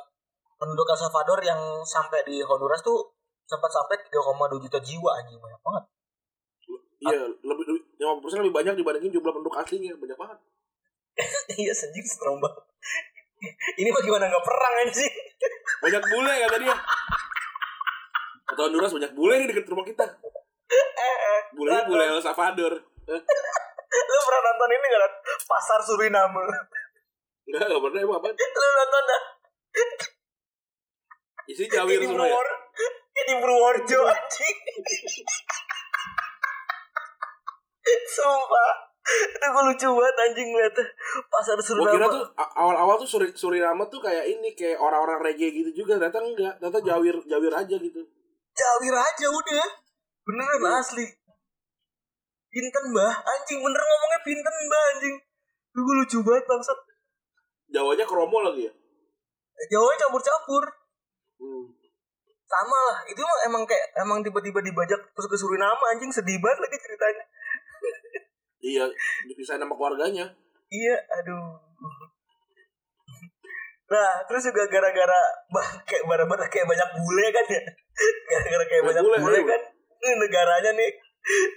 penduduk 0.57 0.87
El 0.89 0.97
Salvador 0.97 1.39
yang 1.43 1.83
sampai 1.83 2.23
di 2.23 2.39
Honduras 2.41 2.81
tuh 2.81 3.16
sempat 3.47 3.71
sampai 3.71 3.95
3,2 4.03 4.63
juta 4.67 4.77
jiwa 4.83 5.11
anjing 5.23 5.39
banyak 5.39 5.61
banget. 5.63 5.83
Iya, 6.97 7.23
lebih 7.29 7.63
lebih 7.63 7.81
50% 7.95 8.43
lebih 8.43 8.55
banyak 8.55 8.73
dibandingin 8.75 9.13
jumlah 9.15 9.31
penduduk 9.31 9.55
aslinya, 9.55 9.95
banyak 9.95 10.17
banget. 10.19 10.39
Iya 11.57 11.73
anjing 11.73 12.05
serem 12.05 12.37
banget. 12.37 12.63
Ini 13.79 13.89
bagaimana 13.89 14.29
nggak 14.29 14.45
perang 14.45 14.73
anjing? 14.85 15.13
Banyak 15.81 16.03
bule 16.09 16.33
kata 16.45 16.57
dia. 16.61 16.75
Kata 18.47 18.61
Honduras 18.67 18.91
banyak 18.93 19.11
bule 19.15 19.33
nih 19.41 19.47
deket 19.49 19.65
rumah 19.71 19.85
kita. 19.87 20.05
Bulenya 21.55 21.87
bule 21.87 22.03
El 22.05 22.21
Salvador. 22.21 22.73
Eh, 23.07 23.21
Lu 23.87 24.19
pernah 24.27 24.41
nonton 24.51 24.69
ini 24.75 24.87
gak? 24.91 25.11
Pasar 25.47 25.79
Suriname. 25.79 26.43
Enggak, 27.47 27.65
enggak 27.71 27.81
pernah 27.87 27.99
emang 28.03 28.17
apa. 28.19 28.27
Lu 28.35 28.67
nonton 28.77 29.03
dah? 29.07 29.21
Isi 31.47 31.63
jawir 31.71 32.03
semua 32.03 32.27
ya. 32.27 32.35
Ini 33.17 33.33
Purworejo 33.41 33.99
anjing. 34.05 34.57
Sumpah. 38.07 38.71
Itu 39.07 39.47
gue 39.47 39.63
lucu 39.71 39.87
banget 39.87 40.15
anjing 40.19 40.49
liatnya. 40.51 40.83
Pasar 41.31 41.55
Gue 41.55 41.63
kira 41.63 42.11
Suriname. 42.11 42.11
tuh 42.11 42.23
awal-awal 42.59 42.95
tuh 42.99 43.07
Suri, 43.07 43.31
Suriname 43.31 43.87
tuh 43.87 44.03
kayak 44.03 44.27
ini 44.27 44.51
kayak 44.51 44.75
orang-orang 44.83 45.31
reggae 45.31 45.49
gitu 45.55 45.71
juga. 45.83 45.95
Ternyata 45.95 46.19
enggak. 46.19 46.53
Ternyata 46.59 46.79
jawir 46.83 47.15
jawir 47.23 47.53
aja 47.55 47.75
gitu. 47.79 48.01
Jawir 48.51 48.95
aja 48.99 49.27
udah. 49.31 49.65
Beneran 50.27 50.75
asli. 50.83 51.07
Pinten 52.51 52.83
mbah. 52.91 53.13
Anjing 53.23 53.59
bener 53.63 53.79
ngomongnya 53.79 54.19
pinten 54.27 54.55
mbah 54.67 54.83
anjing. 54.91 55.15
Itu 55.71 55.79
gue 55.79 55.95
lucu 56.03 56.17
banget 56.27 56.43
bangsat. 56.43 56.79
Jawanya 57.71 58.03
kromo 58.03 58.43
lagi 58.43 58.67
ya. 58.67 58.73
Jawanya 59.71 59.95
campur-campur. 60.05 60.63
Hmm. 61.39 61.65
Sama 62.47 62.77
lah. 62.89 62.97
Itu 63.05 63.19
emang, 63.19 63.39
emang 63.45 63.63
kayak 63.67 63.85
emang 63.99 64.19
tiba-tiba 64.23 64.59
dibajak 64.59 64.99
terus 65.11 65.27
ke 65.27 65.35
Suriname 65.35 65.83
anjing 65.91 66.07
sedih 66.09 66.39
banget 66.39 66.59
lagi 66.63 66.77
ceritanya. 66.79 67.23
Iya, 68.57 68.83
dipisahin 69.27 69.61
sama 69.61 69.75
keluarganya. 69.75 70.25
Iya, 70.67 70.95
aduh. 71.13 71.55
Nah, 73.87 74.11
terus 74.27 74.43
juga 74.43 74.67
gara-gara 74.67 75.19
kayak 75.87 76.03
bara-bara 76.03 76.43
kayak 76.47 76.67
banyak 76.67 76.89
bule 76.93 77.27
kan 77.31 77.45
ya. 77.47 77.61
Gara-gara 78.27 78.65
kayak 78.67 78.83
Banyak 78.83 79.03
bule, 79.03 79.17
bule, 79.23 79.39
kan. 79.47 79.61
Ini 79.97 80.13
negaranya 80.19 80.71
nih 80.75 80.91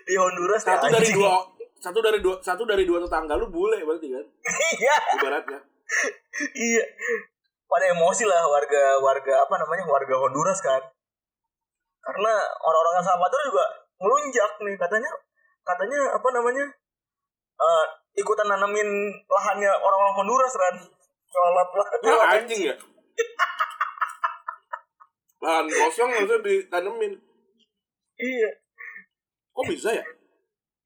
di 0.07 0.15
Honduras 0.15 0.63
Satu 0.63 0.87
ya, 0.87 0.95
dari 0.95 1.11
anjing. 1.11 1.19
dua 1.19 1.35
satu 1.81 1.99
dari 2.05 2.21
dua 2.21 2.37
satu 2.45 2.63
dari 2.69 2.85
dua 2.85 3.01
tetangga 3.01 3.41
lu 3.41 3.49
bule 3.49 3.81
berarti 3.81 4.13
kan 4.13 4.21
Iya, 4.77 4.97
ibaratnya. 5.17 5.61
iya. 6.53 6.85
Pada 7.71 7.87
emosi 7.95 8.27
lah 8.27 8.43
warga 8.51 8.99
warga 8.99 9.35
apa 9.47 9.55
namanya 9.63 9.87
warga 9.87 10.15
Honduras 10.19 10.59
kan. 10.59 10.83
Karena 12.03 12.33
orang-orang 12.59 12.99
El 12.99 13.07
Salvador 13.07 13.41
juga 13.47 13.65
melunjak 14.03 14.51
nih 14.67 14.75
katanya 14.75 15.11
katanya 15.63 16.01
apa 16.19 16.29
namanya 16.35 16.65
eh, 17.61 17.85
ikutan 18.19 18.51
nanamin 18.51 18.89
lahannya 19.31 19.71
orang-orang 19.71 20.17
Honduras 20.19 20.51
kan. 20.59 20.75
Sholat 21.31 21.69
lah. 21.71 21.89
Ya 22.03 22.15
anjing 22.43 22.63
ya. 22.67 22.75
Lahan 25.41 25.67
kosong 25.73 26.11
harusnya 26.13 26.39
ditanemin. 26.45 27.17
Iya. 28.21 28.51
Kok 29.57 29.65
bisa 29.73 29.89
ya? 29.97 30.05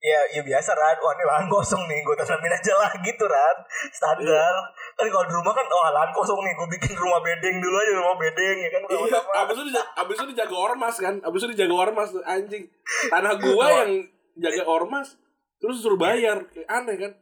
Ya, 0.05 0.21
ya 0.31 0.43
biasa 0.47 0.71
Ran. 0.79 0.97
Wah 1.03 1.13
ini 1.17 1.25
lahan 1.27 1.47
kosong 1.51 1.83
nih, 1.91 2.05
gue 2.07 2.15
tanamin 2.15 2.55
aja 2.55 2.75
lah 2.79 2.93
gitu 3.03 3.25
Ran. 3.27 3.57
Standar. 3.91 4.55
Kan 4.95 5.07
kalau 5.11 5.27
di 5.27 5.35
rumah 5.35 5.53
kan, 5.53 5.67
oh 5.67 5.91
lahan 5.91 6.11
kosong 6.15 6.39
nih, 6.39 6.55
gue 6.55 6.69
bikin 6.79 6.95
rumah 6.95 7.19
bedeng 7.19 7.59
dulu 7.59 7.77
aja, 7.77 7.93
rumah 7.99 8.17
bedeng 8.19 8.57
ya 8.63 8.71
kan. 8.71 8.83
Iya, 8.87 9.19
abis 9.43 9.57
itu 9.59 9.71
abis 9.75 10.15
itu 10.23 10.27
dijaga 10.31 10.57
ormas 10.57 10.97
kan, 11.03 11.15
abis 11.19 11.39
itu 11.43 11.49
dijaga 11.59 11.75
ormas 11.75 12.09
anjing. 12.23 12.65
Tanah 13.11 13.35
gua 13.43 13.67
yang 13.83 13.91
jaga 14.39 14.63
ormas, 14.71 15.19
terus 15.59 15.83
suruh 15.83 15.99
bayar, 15.99 16.47
aneh 16.71 16.97
kan? 16.97 17.13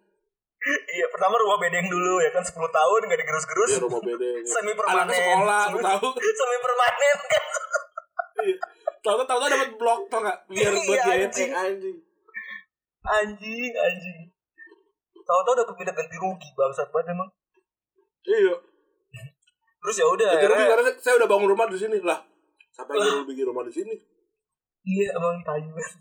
Iya, 0.63 1.07
pertama 1.11 1.41
rumah 1.43 1.59
bedeng 1.59 1.91
dulu 1.91 2.23
ya 2.23 2.31
kan 2.31 2.45
10 2.45 2.55
tahun 2.55 3.01
gak 3.11 3.19
digerus-gerus. 3.19 3.71
Ya 3.75 3.81
rumah 3.83 3.99
beda. 3.99 4.31
Semi 4.47 4.73
permanen. 4.79 5.11
Anak 5.11 5.17
sekolah, 5.19 5.63
lu 5.75 5.79
tahu? 5.83 6.07
Semi 6.39 6.59
permanen 6.63 7.19
kan. 7.27 7.45
Iya. 8.47 8.57
Tahu 9.03 9.15
tahu 9.27 9.39
tahu 9.43 9.51
dapat 9.51 9.71
blok 9.75 10.01
tau 10.07 10.23
nggak? 10.23 10.39
Biar 10.47 10.73
buat 10.79 10.87
Iya, 10.87 11.03
JNE 11.03 11.25
anjing. 11.27 11.51
anjing. 11.51 11.97
Anjing, 13.03 13.73
anjing. 13.75 14.19
Tahu-tahu 15.27 15.53
udah 15.59 15.67
pindah 15.75 15.95
ganti 15.95 16.17
rugi 16.23 16.49
bangsat 16.55 16.87
banget 16.95 17.11
emang. 17.19 17.31
Iya. 18.23 18.55
Terus 19.83 19.97
ya 19.99 20.07
udah. 20.07 20.29
Akhirnya- 20.39 20.69
karena 20.71 20.91
saya 20.99 21.15
udah 21.19 21.29
bangun 21.29 21.49
rumah 21.51 21.67
di 21.67 21.79
sini 21.79 21.99
lah. 22.03 22.23
Siapa 22.73 22.95
yang 22.95 23.03
nyuruh 23.05 23.27
bikin 23.29 23.45
rumah 23.45 23.67
di 23.67 23.73
sini? 23.75 23.95
Iya, 24.83 25.15
tayu 25.43 25.69
banget. 25.75 25.93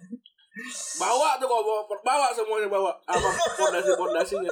Bawa 0.98 1.40
tuh 1.40 1.48
kok 1.48 1.62
bawa, 1.64 1.82
bawa 2.02 2.28
semuanya 2.32 2.68
bawa. 2.70 2.92
Apa 3.06 3.30
fondasi 3.58 3.92
fondasinya? 3.96 4.52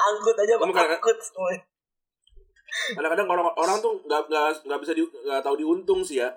Angkut 0.00 0.36
aja, 0.36 0.54
kan- 0.56 0.96
Angkut 0.96 1.18
semuanya. 1.20 1.62
Kadang-kadang 2.94 3.26
orang 3.28 3.46
orang 3.54 3.76
tuh 3.82 3.98
nggak 4.06 4.30
nggak 4.30 4.46
nggak 4.64 4.80
bisa 4.80 4.92
di 4.94 5.02
nggak 5.02 5.42
tahu 5.42 5.58
diuntung 5.58 6.00
sih 6.00 6.22
ya. 6.22 6.30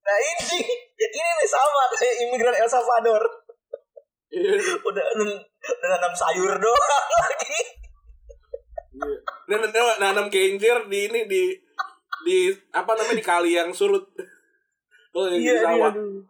Nah 0.00 0.16
ini, 0.16 0.58
ini 0.96 1.18
nih 1.20 1.48
sama 1.48 1.82
kayak 1.92 2.16
imigran 2.26 2.56
El 2.56 2.68
Salvador. 2.68 3.22
Iya. 4.32 4.56
Udah, 4.80 5.04
udah 5.12 5.26
nanam 5.84 6.12
sayur 6.16 6.52
doang 6.56 6.84
lagi. 7.20 7.79
Iya. 9.00 9.18
Dan 9.48 9.60
nanam, 10.00 10.26
kencir 10.28 10.76
di 10.86 10.98
ini 11.08 11.20
di 11.26 11.42
di 12.20 12.52
apa 12.70 12.92
namanya 12.94 13.16
di 13.16 13.24
kali 13.24 13.56
yang 13.56 13.72
surut. 13.72 14.04
Oh, 15.16 15.26
yang 15.26 15.40
di 15.40 15.50
sawah. 15.58 15.90
aduh. 15.90 16.22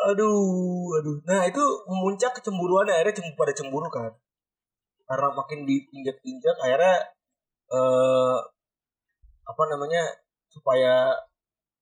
Aduh, 0.00 0.96
aduh. 0.96 1.16
Nah 1.28 1.44
itu 1.44 1.60
memuncak 1.90 2.32
kecemburuan 2.40 2.88
akhirnya 2.88 3.20
cemburu 3.20 3.36
pada 3.36 3.52
cemburu 3.52 3.88
kan. 3.92 4.12
Karena 5.04 5.28
makin 5.34 5.66
diinjak-injak 5.68 6.56
akhirnya 6.62 6.96
eh 7.70 8.38
apa 9.44 9.62
namanya 9.68 10.02
supaya 10.48 11.12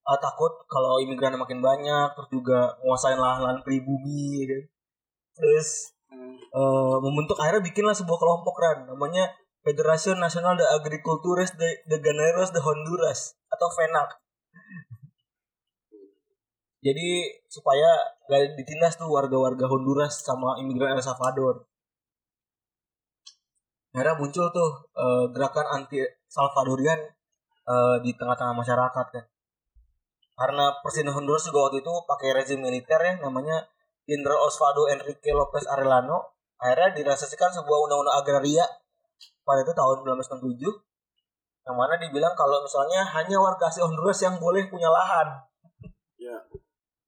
ah, 0.08 0.18
takut 0.18 0.50
kalau 0.66 0.96
imigran 0.98 1.36
makin 1.36 1.60
banyak 1.60 2.08
terus 2.16 2.28
juga 2.32 2.72
menguasain 2.80 3.20
lahan-lahan 3.20 3.60
pribumi 3.62 4.48
kan. 4.48 4.62
Terus 5.36 5.94
Hmm. 6.08 6.32
eh, 6.40 6.96
membentuk 7.04 7.36
akhirnya 7.36 7.60
bikinlah 7.60 7.92
sebuah 7.92 8.16
kelompok 8.16 8.56
kan 8.56 8.88
namanya 8.88 9.28
Federación 9.68 10.16
Nacional 10.16 10.56
de 10.56 10.64
Agricultores 10.64 11.52
de, 11.60 11.84
de 11.84 11.96
Ganaderos 12.00 12.56
de 12.56 12.60
Honduras 12.64 13.36
atau 13.52 13.68
FENAC. 13.68 14.16
Jadi 16.80 17.36
supaya 17.52 18.16
gak 18.32 18.56
ditindas 18.56 18.96
tuh 18.96 19.12
warga-warga 19.12 19.68
Honduras 19.68 20.24
sama 20.24 20.56
imigran 20.56 20.96
El 20.96 21.04
Salvador. 21.04 21.68
Akhirnya 23.92 24.16
muncul 24.16 24.48
tuh 24.56 24.88
eh, 24.96 25.24
gerakan 25.36 25.84
anti 25.84 26.00
Salvadorian 26.32 27.04
eh, 27.68 27.96
di 28.00 28.16
tengah-tengah 28.16 28.56
masyarakat 28.56 29.06
kan. 29.12 29.24
Karena 30.32 30.80
Presiden 30.80 31.12
Honduras 31.12 31.44
juga 31.44 31.68
waktu 31.68 31.84
itu 31.84 31.92
pakai 32.08 32.32
rezim 32.32 32.64
militer 32.64 33.04
ya 33.04 33.20
namanya 33.20 33.68
Jenderal 34.08 34.48
Osvaldo 34.48 34.88
Enrique 34.88 35.28
Lopez 35.36 35.68
Arellano 35.68 36.40
akhirnya 36.56 36.96
dirasasikan 36.96 37.52
sebuah 37.52 37.84
undang-undang 37.84 38.16
agraria 38.16 38.64
pada 39.48 39.64
itu 39.64 39.72
tahun 39.72 39.96
1967 40.04 40.60
yang 41.64 41.76
mana 41.76 41.96
dibilang 41.96 42.32
kalau 42.32 42.60
misalnya 42.60 43.00
hanya 43.08 43.36
warga 43.36 43.64
asli 43.66 43.80
Honduras 43.80 44.20
yang 44.20 44.36
boleh 44.36 44.68
punya 44.68 44.88
lahan 44.88 45.40
Ya. 46.18 46.36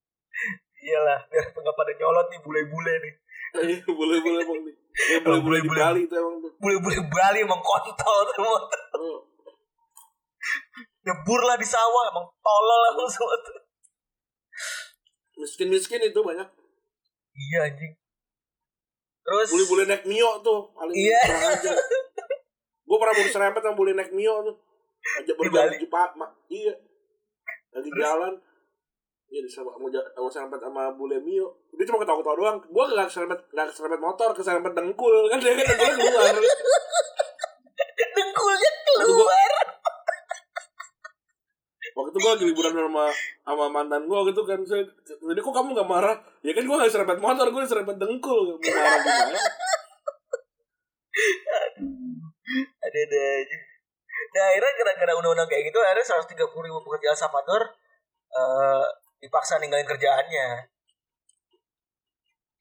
iyalah 0.81 1.21
biar 1.29 1.45
nggak 1.51 1.77
pada 1.77 1.93
nyolot 1.95 2.27
nih 2.27 2.41
bule-bule 2.41 2.95
nih 2.99 3.15
Iya, 3.51 3.83
boleh 3.85 4.19
bang 4.23 4.61
nih. 4.63 4.75
Ya 5.11 5.19
di 5.19 5.27
Boleh-boleh. 5.27 5.61
Bali 5.67 6.01
itu 6.07 6.15
emang 6.15 6.39
tuh. 6.39 6.53
bule-bule 6.57 6.97
Bali 7.05 7.39
emang 7.43 7.59
kontol 7.61 8.23
semua 8.31 8.59
Oh. 8.95 9.19
nyebur 11.01 11.41
lah 11.43 11.57
di 11.57 11.65
sawah 11.65 12.05
emang 12.09 12.27
tolol 12.39 12.83
emang 12.91 13.09
semua 13.13 13.35
tuh 13.41 13.59
Miskin 15.37 15.67
miskin 15.67 15.99
itu 15.99 16.21
banyak. 16.21 16.47
iya 17.33 17.59
anjing 17.67 17.93
terus 19.21 19.49
boleh 19.67 19.85
naik 19.85 20.05
mio 20.05 20.39
tuh 20.41 20.71
paling 20.71 20.95
Iya. 20.95 21.21
aja. 21.51 21.73
Gue 22.91 22.99
pernah 22.99 23.15
mau 23.15 23.23
diserempet 23.23 23.63
sama 23.63 23.77
boleh 23.79 23.95
naik 23.95 24.11
mio 24.11 24.35
tuh. 24.43 24.57
Ajak 25.23 25.31
Di 25.31 25.39
berjalan 25.39 25.79
Pak, 25.87 26.11
mak. 26.19 26.31
Iya. 26.51 26.75
Lagi 27.71 27.87
Terus? 27.87 28.03
jalan. 28.03 28.35
Iya 29.31 29.41
disama 29.47 29.71
mau 29.79 29.87
mau 29.87 30.27
serempet 30.27 30.59
sama 30.59 30.91
bule 30.99 31.23
mio. 31.23 31.55
Dia 31.71 31.87
cuma 31.87 32.03
ketawa-ketawa 32.03 32.35
doang. 32.35 32.59
Gue 32.67 32.85
gak 32.91 33.07
serempet 33.07 33.39
gak 33.55 33.71
serempet 33.71 34.03
motor, 34.03 34.35
keserempet 34.35 34.75
dengkul 34.75 35.15
kan 35.31 35.39
dia 35.39 35.55
kan 35.55 35.71
dengkulnya 35.71 35.95
keluar. 36.03 36.35
dengkulnya 38.19 38.71
keluar 38.83 39.51
Waktu 41.91 42.11
itu 42.11 42.19
gue 42.19 42.31
lagi 42.35 42.45
liburan 42.51 42.73
sama 42.75 43.07
sama 43.47 43.65
mantan 43.71 44.03
gue 44.11 44.21
gitu 44.35 44.43
kan. 44.43 44.59
Saya, 44.67 44.83
Jadi 45.07 45.39
kok 45.39 45.55
kamu 45.55 45.79
gak 45.79 45.87
marah? 45.87 46.19
Ya 46.43 46.51
kan 46.59 46.67
gue 46.67 46.75
gak 46.75 46.91
serempet 46.91 47.23
motor, 47.23 47.47
gue 47.55 47.63
serempet 47.71 48.03
dengkul. 48.03 48.59
Marah 48.59 48.99
gimana? 48.99 49.39
Ada 52.91 52.99
ada 53.07 53.21
aja. 53.39 53.59
Nah 54.31 54.45
akhirnya 54.51 54.73
gara-gara 54.83 55.13
undang-undang 55.15 55.49
kayak 55.49 55.71
gitu 55.71 55.79
akhirnya 55.79 56.07
130 56.27 56.67
ribu 56.67 56.79
pekerja 56.83 57.15
Salvador 57.15 57.63
eh, 58.35 58.85
dipaksa 59.23 59.63
ninggalin 59.63 59.87
kerjaannya. 59.87 60.67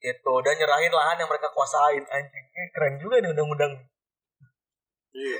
Gitu 0.00 0.34
dan 0.46 0.54
nyerahin 0.56 0.94
lahan 0.94 1.18
yang 1.18 1.28
mereka 1.28 1.50
kuasain. 1.50 2.06
Anjing 2.06 2.46
Ini 2.54 2.68
keren 2.72 2.94
juga 3.02 3.18
nih 3.18 3.34
undang-undang. 3.34 3.74
Iya. 5.10 5.38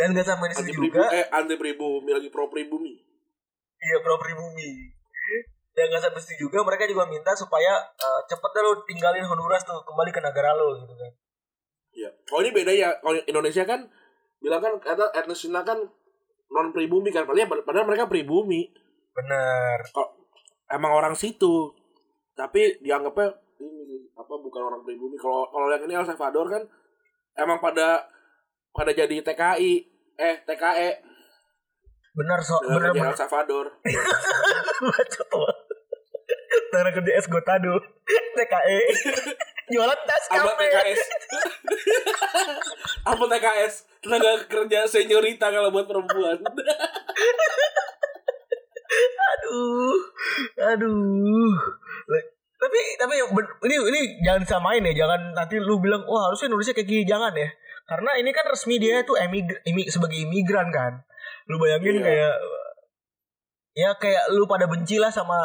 dan 0.00 0.16
gak 0.16 0.24
sampai 0.32 0.48
di 0.48 0.56
situ 0.56 0.80
pribu, 0.80 0.96
juga. 0.96 1.12
eh 1.12 1.28
anti 1.28 1.60
pribumi 1.60 2.08
lagi 2.16 2.32
pro 2.32 2.48
pribumi. 2.48 2.96
iya 3.84 4.00
pro 4.00 4.16
pribumi 4.16 4.96
dan 5.76 5.92
gak 5.92 6.08
sampai 6.08 6.20
situ 6.24 6.48
juga 6.48 6.64
mereka 6.64 6.88
juga 6.88 7.04
minta 7.04 7.36
supaya 7.36 7.84
eh, 7.84 8.20
cepet 8.24 8.50
deh 8.56 8.62
lo 8.64 8.80
tinggalin 8.88 9.28
Honduras 9.28 9.60
tuh 9.60 9.84
kembali 9.84 10.08
ke 10.08 10.24
negara 10.24 10.56
lo 10.56 10.72
gitu 10.80 10.94
kan 10.96 11.12
Iya. 11.94 12.10
Oh 12.30 12.40
ini 12.42 12.50
beda 12.54 12.72
ya. 12.72 12.90
Kalau 13.02 13.18
Indonesia 13.26 13.64
kan 13.66 13.80
bilang 14.40 14.62
kan 14.62 14.72
kata 14.80 15.12
etnis 15.14 15.42
Cina 15.42 15.60
kan 15.66 15.78
non 16.50 16.70
pribumi 16.70 17.10
kan. 17.10 17.26
Padahal 17.26 17.62
padahal 17.62 17.86
mereka 17.86 18.06
pribumi. 18.10 18.70
bener 19.10 19.82
Kalau 19.90 20.14
emang 20.70 20.92
orang 20.94 21.14
situ. 21.18 21.74
tapi 22.38 22.80
dianggapnya 22.80 23.36
ini 23.60 24.08
apa 24.16 24.32
bukan 24.32 24.62
orang 24.72 24.80
pribumi 24.80 25.12
kalau 25.20 25.44
kalau 25.52 25.68
yang 25.68 25.84
ini 25.84 25.92
El 25.92 26.08
Salvador 26.08 26.48
kan 26.48 26.62
emang 27.36 27.60
pada 27.60 28.00
pada 28.72 28.88
jadi 28.96 29.20
TKI 29.20 29.72
eh 30.16 30.36
TKE 30.48 30.90
Benar 32.16 32.40
so, 32.40 32.56
benar 32.64 32.96
benar. 32.96 33.12
El 33.12 33.18
Salvador 33.18 33.66
Bacot 34.80 35.28
banget. 35.28 35.56
Tanah 36.70 36.90
kerja 36.94 37.12
es 37.18 37.26
gotado. 37.26 37.74
TKE. 38.38 38.80
Jualan 39.70 39.98
tas 40.02 40.24
apa 40.28 40.50
kafe. 40.50 40.66
TKS 40.66 41.00
apa 43.10 43.24
TKS 43.24 43.74
tenaga 44.00 44.30
kerja 44.44 44.78
seniorita 44.84 45.46
kalau 45.48 45.70
buat 45.70 45.86
perempuan 45.86 46.38
Aduh. 49.30 49.96
Aduh. 50.60 51.52
Tapi 52.60 52.80
tapi 52.98 53.14
ini 53.64 53.76
ini 53.80 54.00
jangan 54.20 54.44
samain 54.44 54.84
ya, 54.84 54.92
jangan 54.94 55.32
nanti 55.32 55.56
lu 55.56 55.80
bilang 55.80 56.04
wah 56.04 56.28
harusnya 56.28 56.52
nulisnya 56.52 56.76
kayak 56.76 56.88
gini 56.88 57.02
jangan 57.04 57.32
ya. 57.32 57.48
Karena 57.88 58.10
ini 58.14 58.30
kan 58.30 58.44
resmi 58.46 58.76
dia 58.76 59.00
itu 59.00 59.16
emig, 59.16 59.48
imi- 59.64 59.88
sebagai 59.88 60.20
imigran 60.20 60.68
kan. 60.68 61.00
Lu 61.48 61.56
bayangin 61.56 61.98
Iya. 61.98 62.04
kayak 62.04 62.34
ya 63.70 63.90
kayak 63.96 64.24
lu 64.30 64.44
pada 64.44 64.66
benci 64.66 64.98
lah 64.98 65.08
sama 65.08 65.38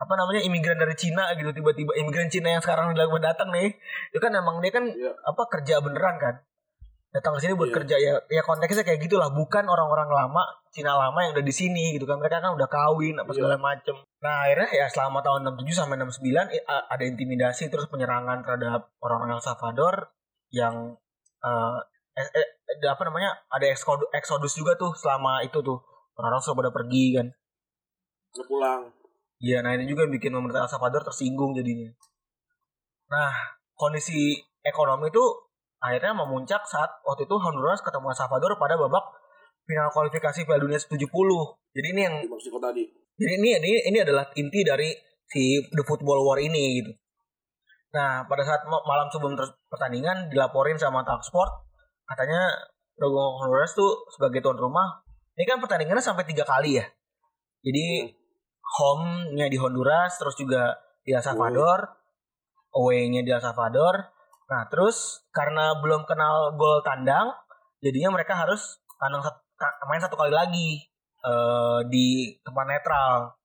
apa 0.00 0.16
namanya 0.16 0.40
imigran 0.40 0.80
dari 0.80 0.96
Cina 0.96 1.28
gitu 1.36 1.52
tiba-tiba 1.52 1.92
imigran 2.00 2.32
Cina 2.32 2.56
yang 2.56 2.62
sekarang 2.64 2.96
lagi 2.96 3.12
datang 3.20 3.52
nih. 3.52 3.76
Itu 4.08 4.18
kan 4.18 4.32
emang 4.32 4.64
dia 4.64 4.72
kan 4.72 4.88
Iya. 4.88 5.12
apa 5.12 5.42
kerja 5.52 5.84
beneran 5.84 6.16
kan. 6.16 6.40
Datang 7.12 7.36
ke 7.36 7.44
sini 7.44 7.52
buat 7.52 7.68
Iya. 7.68 7.76
kerja 7.76 7.96
ya 8.00 8.12
ya 8.32 8.40
konteksnya 8.40 8.80
kayak 8.80 9.04
gitulah 9.04 9.28
bukan 9.28 9.68
orang-orang 9.68 10.08
lama 10.08 10.40
Cina 10.72 10.96
lama 10.96 11.20
yang 11.20 11.36
udah 11.36 11.44
di 11.44 11.52
sini 11.52 11.92
gitu 11.92 12.08
kan. 12.08 12.16
Mereka 12.16 12.40
kan 12.40 12.56
udah 12.56 12.64
kawin 12.64 13.20
apa 13.20 13.28
Iya. 13.28 13.36
segala 13.44 13.56
macem. 13.60 13.92
Nah 14.24 14.48
akhirnya 14.48 14.70
ya 14.72 14.86
selama 14.88 15.20
tahun 15.20 15.40
67 15.44 15.76
sampai 15.76 15.96
69 16.00 16.48
i- 16.48 16.64
a- 16.64 16.86
ada 16.88 17.04
intimidasi 17.04 17.68
terus 17.68 17.84
penyerangan 17.92 18.40
terhadap 18.40 18.88
orang-orang 19.04 19.36
El 19.36 19.44
Salvador 19.44 20.16
yang 20.48 20.96
eh, 21.44 21.78
eh, 22.16 22.28
eh, 22.40 22.48
ada 22.80 22.96
apa 22.96 23.02
namanya 23.04 23.32
ada 23.48 23.64
eksodus, 23.68 24.52
juga 24.52 24.76
tuh 24.76 24.92
selama 24.96 25.44
itu 25.44 25.60
tuh. 25.60 25.80
Orang-orang 26.16 26.40
sudah 26.40 26.56
pada 26.56 26.72
pergi 26.72 27.16
kan. 27.16 27.26
Pulang 28.44 28.99
Iya, 29.40 29.64
nah 29.64 29.72
ini 29.72 29.88
juga 29.88 30.04
yang 30.04 30.12
bikin 30.12 30.36
pemerintah 30.36 30.68
El 30.68 30.70
Salvador 30.70 31.00
tersinggung 31.00 31.56
jadinya. 31.56 31.88
Nah, 33.08 33.32
kondisi 33.72 34.36
ekonomi 34.60 35.08
itu 35.08 35.24
akhirnya 35.80 36.12
memuncak 36.12 36.60
saat 36.68 37.00
waktu 37.08 37.24
itu 37.24 37.36
Honduras 37.40 37.80
ketemu 37.80 38.12
El 38.12 38.18
Salvador 38.20 38.60
pada 38.60 38.76
babak 38.76 39.04
final 39.64 39.88
kualifikasi 39.88 40.44
Piala 40.44 40.60
Dunia 40.60 40.76
70. 40.76 41.00
Jadi 41.72 41.86
ini 41.96 42.00
yang 42.04 42.14
Meksiko 42.28 42.60
tadi 42.60 43.00
jadi 43.20 43.36
ini 43.36 43.48
ini 43.60 43.72
ini 43.92 43.98
adalah 44.00 44.32
inti 44.32 44.64
dari 44.64 44.96
si 45.28 45.60
the 45.76 45.84
football 45.84 46.24
war 46.24 46.40
ini 46.40 46.80
gitu. 46.80 46.96
Nah, 47.92 48.24
pada 48.24 48.40
saat 48.48 48.64
ma- 48.64 48.80
malam 48.88 49.12
sebelum 49.12 49.36
pertandingan 49.68 50.32
dilaporin 50.32 50.80
sama 50.80 51.04
Talksport 51.04 51.68
katanya 52.08 52.48
Rogo 52.96 53.36
Honduras 53.44 53.76
tuh 53.76 54.08
sebagai 54.16 54.40
tuan 54.40 54.56
rumah 54.56 55.04
ini 55.36 55.44
kan 55.44 55.60
pertandingannya 55.60 56.00
sampai 56.00 56.24
tiga 56.24 56.48
kali 56.48 56.80
ya. 56.80 56.86
Jadi 57.60 58.08
home-nya 58.70 59.50
di 59.50 59.58
Honduras, 59.58 60.14
terus 60.20 60.38
juga 60.38 60.78
di 61.02 61.10
El 61.10 61.22
Salvador, 61.24 61.90
away-nya 62.74 63.26
di 63.26 63.30
El 63.34 63.42
Salvador. 63.42 64.14
Nah, 64.50 64.62
terus 64.70 65.26
karena 65.34 65.74
belum 65.78 66.06
kenal 66.06 66.54
gol 66.54 66.82
tandang, 66.86 67.34
jadinya 67.82 68.14
mereka 68.14 68.38
harus 68.38 68.78
tandang 68.98 69.22
sat- 69.22 69.42
ta- 69.58 69.78
main 69.90 70.02
satu 70.02 70.14
kali 70.14 70.30
lagi 70.30 70.86
eh, 71.20 71.80
di 71.90 72.32
tempat 72.40 72.64
netral. 72.64 73.36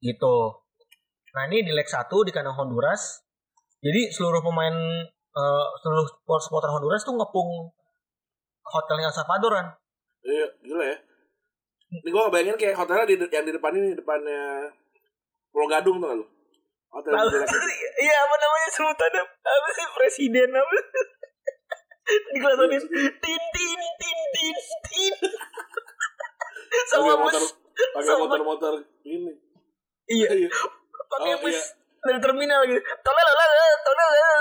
Gitu. 0.00 0.36
Nah, 1.36 1.42
ini 1.46 1.62
di 1.62 1.70
leg 1.70 1.86
1 1.86 2.26
di 2.26 2.32
kandang 2.34 2.56
Honduras. 2.56 3.22
Jadi 3.80 4.10
seluruh 4.10 4.42
pemain 4.42 4.74
eh, 5.30 5.66
seluruh 5.84 6.06
supporter 6.42 6.72
Honduras 6.72 7.04
tuh 7.06 7.14
ngepung 7.14 7.70
hotelnya 8.64 9.08
El 9.08 9.16
Salvador 9.16 9.52
kan. 9.56 9.68
iya 10.20 10.44
ya 10.44 10.49
ini 11.90 12.06
gue 12.06 12.22
ngebayangin 12.22 12.54
kayak 12.54 12.78
hotelnya 12.78 13.06
di 13.10 13.16
yang 13.28 13.42
di 13.42 13.52
depan 13.52 13.72
ini 13.74 13.98
depannya 13.98 14.70
Pulau 15.50 15.66
Gadung 15.66 15.98
tuh 15.98 16.22
lu 16.22 16.26
hotel. 16.90 17.12
Iya 18.00 18.16
apa 18.16 18.34
namanya 18.34 18.68
sebutannya 18.70 19.22
apa 19.26 19.68
sih 19.70 19.86
presiden 19.92 20.48
apa? 20.50 20.70
Dikelasonin 22.34 22.82
tin 22.90 23.10
tin 23.20 23.80
tin 24.00 24.18
tin 24.34 24.56
tin. 24.86 25.14
Sama 26.90 27.18
bus. 27.18 27.34
motor 27.34 27.42
pakai 27.92 28.14
motor-motor 28.16 28.74
ini 29.02 29.32
Iya. 30.06 30.28
iya 30.36 30.48
Pakai 31.10 31.34
Oh, 31.34 31.38
bus 31.42 31.54
iya. 31.54 31.62
dari 32.02 32.18
terminal 32.18 32.60
gitu. 32.66 32.78
Tolel 32.78 33.28
tolel 33.30 33.74
tolel. 33.82 34.40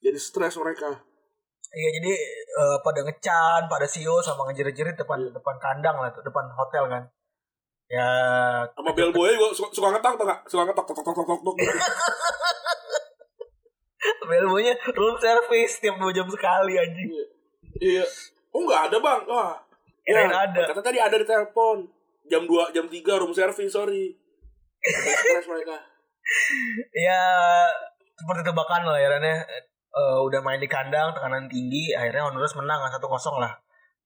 jadi 0.00 0.18
stres 0.18 0.54
mereka 0.56 0.98
Iya 1.70 1.88
jadi 2.02 2.12
eh, 2.50 2.78
pada 2.82 3.00
ngecan, 3.06 3.70
pada 3.70 3.86
sio 3.86 4.18
sama 4.18 4.50
ngejerit-jerit 4.50 4.98
depan 4.98 5.30
depan 5.30 5.56
kandang 5.62 6.02
lah 6.02 6.10
tuh, 6.10 6.26
depan 6.26 6.50
hotel 6.50 6.90
kan. 6.90 7.02
Ya 7.90 8.06
sama 8.74 8.94
bellboy 8.94 9.34
gue 9.34 9.50
suka, 9.54 9.70
suka 9.74 9.88
ngetok 9.94 10.14
tuh 10.18 10.26
gak 10.26 10.40
suka 10.46 10.62
ngetok 10.66 10.84
tok 10.86 11.02
tok 11.02 11.14
tok 11.14 11.26
tok 11.26 11.40
tok 11.42 11.56
bellboynya 14.30 14.74
room 14.94 15.18
service 15.18 15.82
tiap 15.82 15.98
dua 15.98 16.14
jam 16.14 16.26
sekali 16.30 16.78
anjing. 16.78 17.10
iya. 17.82 18.06
Oh 18.54 18.66
nggak 18.66 18.90
ada 18.90 18.96
bang. 18.98 19.22
Wah. 19.26 19.54
Kirain 20.06 20.30
ada. 20.30 20.70
kata 20.70 20.82
tadi 20.82 20.98
ada 20.98 21.14
di 21.14 21.26
telepon. 21.26 21.86
Jam 22.30 22.46
2 22.46 22.74
jam 22.74 22.86
3 22.86 23.20
room 23.22 23.34
service 23.34 23.74
sorry. 23.74 24.14
Stres 25.22 25.46
mereka. 25.50 25.76
Ya 26.94 27.22
seperti 28.14 28.46
tebakan 28.46 28.86
lah 28.86 28.98
ya 29.02 29.08
Ran, 29.10 29.24
ya. 29.24 29.42
Eh, 29.90 30.18
udah 30.22 30.38
main 30.46 30.62
di 30.62 30.70
kandang 30.70 31.10
tekanan 31.18 31.50
tinggi 31.50 31.90
akhirnya 31.90 32.30
Honduras 32.30 32.54
menang 32.54 32.78
kan 32.78 32.94
1-0 32.94 33.42
lah. 33.42 33.58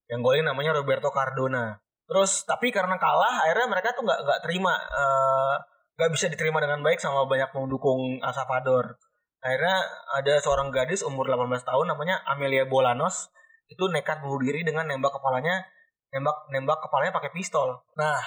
Yang 0.08 0.20
golin 0.24 0.44
namanya 0.48 0.72
Roberto 0.72 1.12
Cardona. 1.12 1.76
Terus 2.08 2.48
tapi 2.48 2.72
karena 2.72 2.96
kalah 2.96 3.44
akhirnya 3.44 3.68
mereka 3.68 3.92
tuh 3.92 4.04
nggak 4.08 4.20
nggak 4.24 4.40
terima 4.48 4.72
eh, 4.80 5.54
nggak 6.00 6.10
bisa 6.16 6.26
diterima 6.32 6.58
dengan 6.64 6.80
baik 6.80 6.96
sama 7.04 7.28
banyak 7.28 7.52
pendukung 7.52 8.16
El 8.16 8.32
Salvador. 8.32 8.96
Akhirnya 9.44 9.76
ada 10.16 10.40
seorang 10.40 10.72
gadis 10.72 11.04
umur 11.04 11.28
18 11.28 11.68
tahun 11.68 11.86
namanya 11.92 12.24
Amelia 12.32 12.64
Bolanos 12.64 13.28
itu 13.68 13.84
nekat 13.92 14.24
bunuh 14.24 14.40
diri 14.40 14.64
dengan 14.64 14.88
nembak 14.88 15.20
kepalanya 15.20 15.68
nembak 16.16 16.48
nembak 16.48 16.80
kepalanya 16.80 17.12
pakai 17.12 17.28
pistol. 17.28 17.84
Nah 18.00 18.24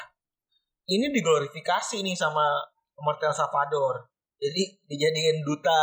ini 0.85 1.09
diglorifikasi 1.09 2.05
nih 2.05 2.13
sama 2.13 2.61
pemerintah 2.93 3.33
El 3.33 3.37
Salvador 3.37 4.05
jadi 4.37 4.63
dijadiin 4.85 5.41
duta 5.41 5.79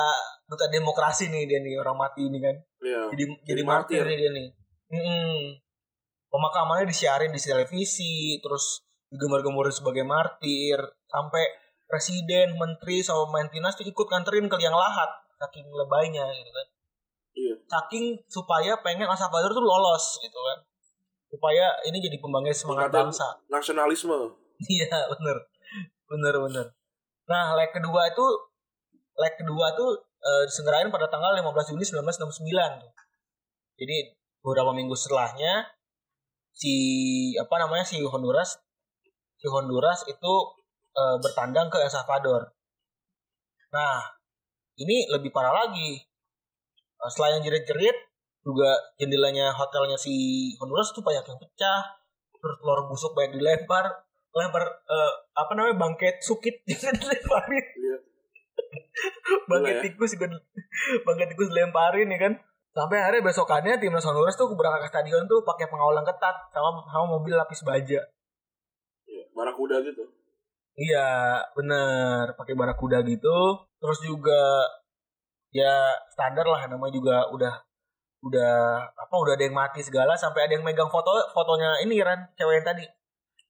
duta 0.47 0.67
demokrasi 0.71 1.29
nih 1.31 1.51
dia 1.51 1.59
nih 1.59 1.75
orang 1.81 1.99
mati 1.99 2.23
ini 2.27 2.39
kan. 2.39 2.57
Iya. 2.83 3.03
Jadi 3.11 3.25
jadi 3.43 3.61
Jadi 3.61 3.63
martir 3.67 4.03
martir. 4.03 4.11
nih 4.11 4.17
dia 4.19 4.31
nih. 4.31 4.49
Mm-mm. 4.95 5.59
pemakamannya 6.31 6.91
disiarin 6.91 7.31
di 7.31 7.39
televisi 7.39 8.43
terus 8.43 8.83
digembar-gemborin 9.07 9.71
sebagai 9.71 10.03
martir 10.03 10.75
sampai 11.07 11.47
presiden 11.87 12.59
menteri 12.59 13.07
sama 13.07 13.31
pemain 13.31 13.47
timnas 13.47 13.79
tuh 13.79 13.87
ikut 13.87 14.07
nganterin 14.11 14.51
ke 14.51 14.57
liang 14.59 14.75
lahat 14.75 15.07
saking 15.39 15.67
lebaynya 15.71 16.27
gitu 16.35 16.51
kan. 16.51 16.67
Iya. 17.35 17.55
Saking 17.67 18.05
supaya 18.27 18.79
pengen 18.83 19.07
El 19.07 19.19
Salvador 19.19 19.51
tuh 19.55 19.63
lolos 19.63 20.19
gitu 20.23 20.39
kan. 20.39 20.59
Supaya 21.31 21.71
ini 21.87 21.99
jadi 21.99 22.19
pembangkit 22.23 22.55
semangat 22.55 22.91
bangsa. 22.95 23.27
nasionalisme. 23.51 24.15
Iya 24.55 24.91
bener. 25.11 25.39
Bener 26.07 26.35
bener. 26.51 26.67
Nah 27.31 27.57
leg 27.57 27.71
kedua 27.73 28.13
itu 28.13 28.27
leg 29.17 29.35
kedua 29.39 29.73
tuh 29.73 29.91
eh, 30.01 30.43
diselenggarain 30.49 30.91
pada 30.93 31.09
tanggal 31.09 31.33
15 31.37 31.73
Juli 31.73 31.85
1969 31.85 32.83
tuh. 32.83 32.93
Jadi 33.81 33.97
beberapa 34.45 34.77
minggu 34.77 34.93
setelahnya 34.93 35.69
si 36.55 36.75
apa 37.35 37.55
namanya 37.59 37.83
si 37.83 37.99
Honduras 38.05 38.61
si 39.41 39.47
Honduras 39.49 40.05
itu 40.07 40.33
eh, 40.95 41.17
bertandang 41.21 41.73
ke 41.73 41.81
El 41.81 41.91
Salvador. 41.91 42.53
Nah 43.73 44.15
ini 44.79 45.09
lebih 45.11 45.31
parah 45.33 45.65
lagi. 45.67 46.01
Eh, 47.01 47.11
Selain 47.11 47.41
jerit-jerit 47.41 47.97
juga 48.45 48.77
jendelanya 49.01 49.57
hotelnya 49.57 49.97
si 49.97 50.53
Honduras 50.61 50.93
tuh 50.93 51.01
banyak 51.01 51.25
yang 51.25 51.41
pecah 51.41 52.05
terus 52.45 52.61
telur 52.61 52.85
busuk 52.93 53.17
banyak 53.17 53.41
dilempar 53.41 54.05
lempar 54.35 54.65
eh, 54.67 55.13
apa 55.39 55.53
namanya 55.55 55.77
bangket 55.79 56.19
sukit 56.19 56.61
dilemparin. 56.67 57.67
Iya. 57.79 57.97
Ya. 59.51 59.81
tikus 59.83 60.15
juga 60.15 60.31
bangket 61.07 61.27
tikus 61.35 61.51
dilemparin 61.55 62.11
ya 62.11 62.19
kan? 62.19 62.33
Sampai 62.75 62.99
akhirnya 62.99 63.31
besokannya 63.31 63.79
timnas 63.79 64.03
Honduras 64.03 64.35
tuh 64.35 64.51
berangkat 64.59 64.91
ke 64.91 64.99
stadion 64.99 65.31
tuh 65.31 65.47
pakai 65.47 65.71
pengawalan 65.71 66.03
ketat 66.03 66.51
sama 66.51 66.83
sama 66.91 67.07
mobil 67.07 67.39
lapis 67.39 67.63
baja. 67.63 68.03
Iya 69.07 69.25
barakuda 69.31 69.79
gitu. 69.87 70.03
Iya 70.75 71.39
bener 71.55 72.35
pakai 72.35 72.59
barakuda 72.59 73.07
gitu. 73.07 73.63
Terus 73.79 73.99
juga 74.03 74.67
ya 75.55 75.95
standar 76.11 76.43
lah 76.51 76.67
namanya 76.67 76.99
juga 76.99 77.17
udah 77.31 77.55
udah 78.27 78.55
apa 78.91 79.15
udah 79.15 79.39
ada 79.39 79.45
yang 79.47 79.55
mati 79.55 79.85
segala 79.85 80.19
sampai 80.19 80.49
ada 80.49 80.59
yang 80.59 80.65
megang 80.67 80.91
foto 80.91 81.13
fotonya 81.31 81.79
ini 81.85 82.01
kan 82.01 82.27
cewek 82.35 82.59
yang 82.59 82.67
tadi 82.67 82.85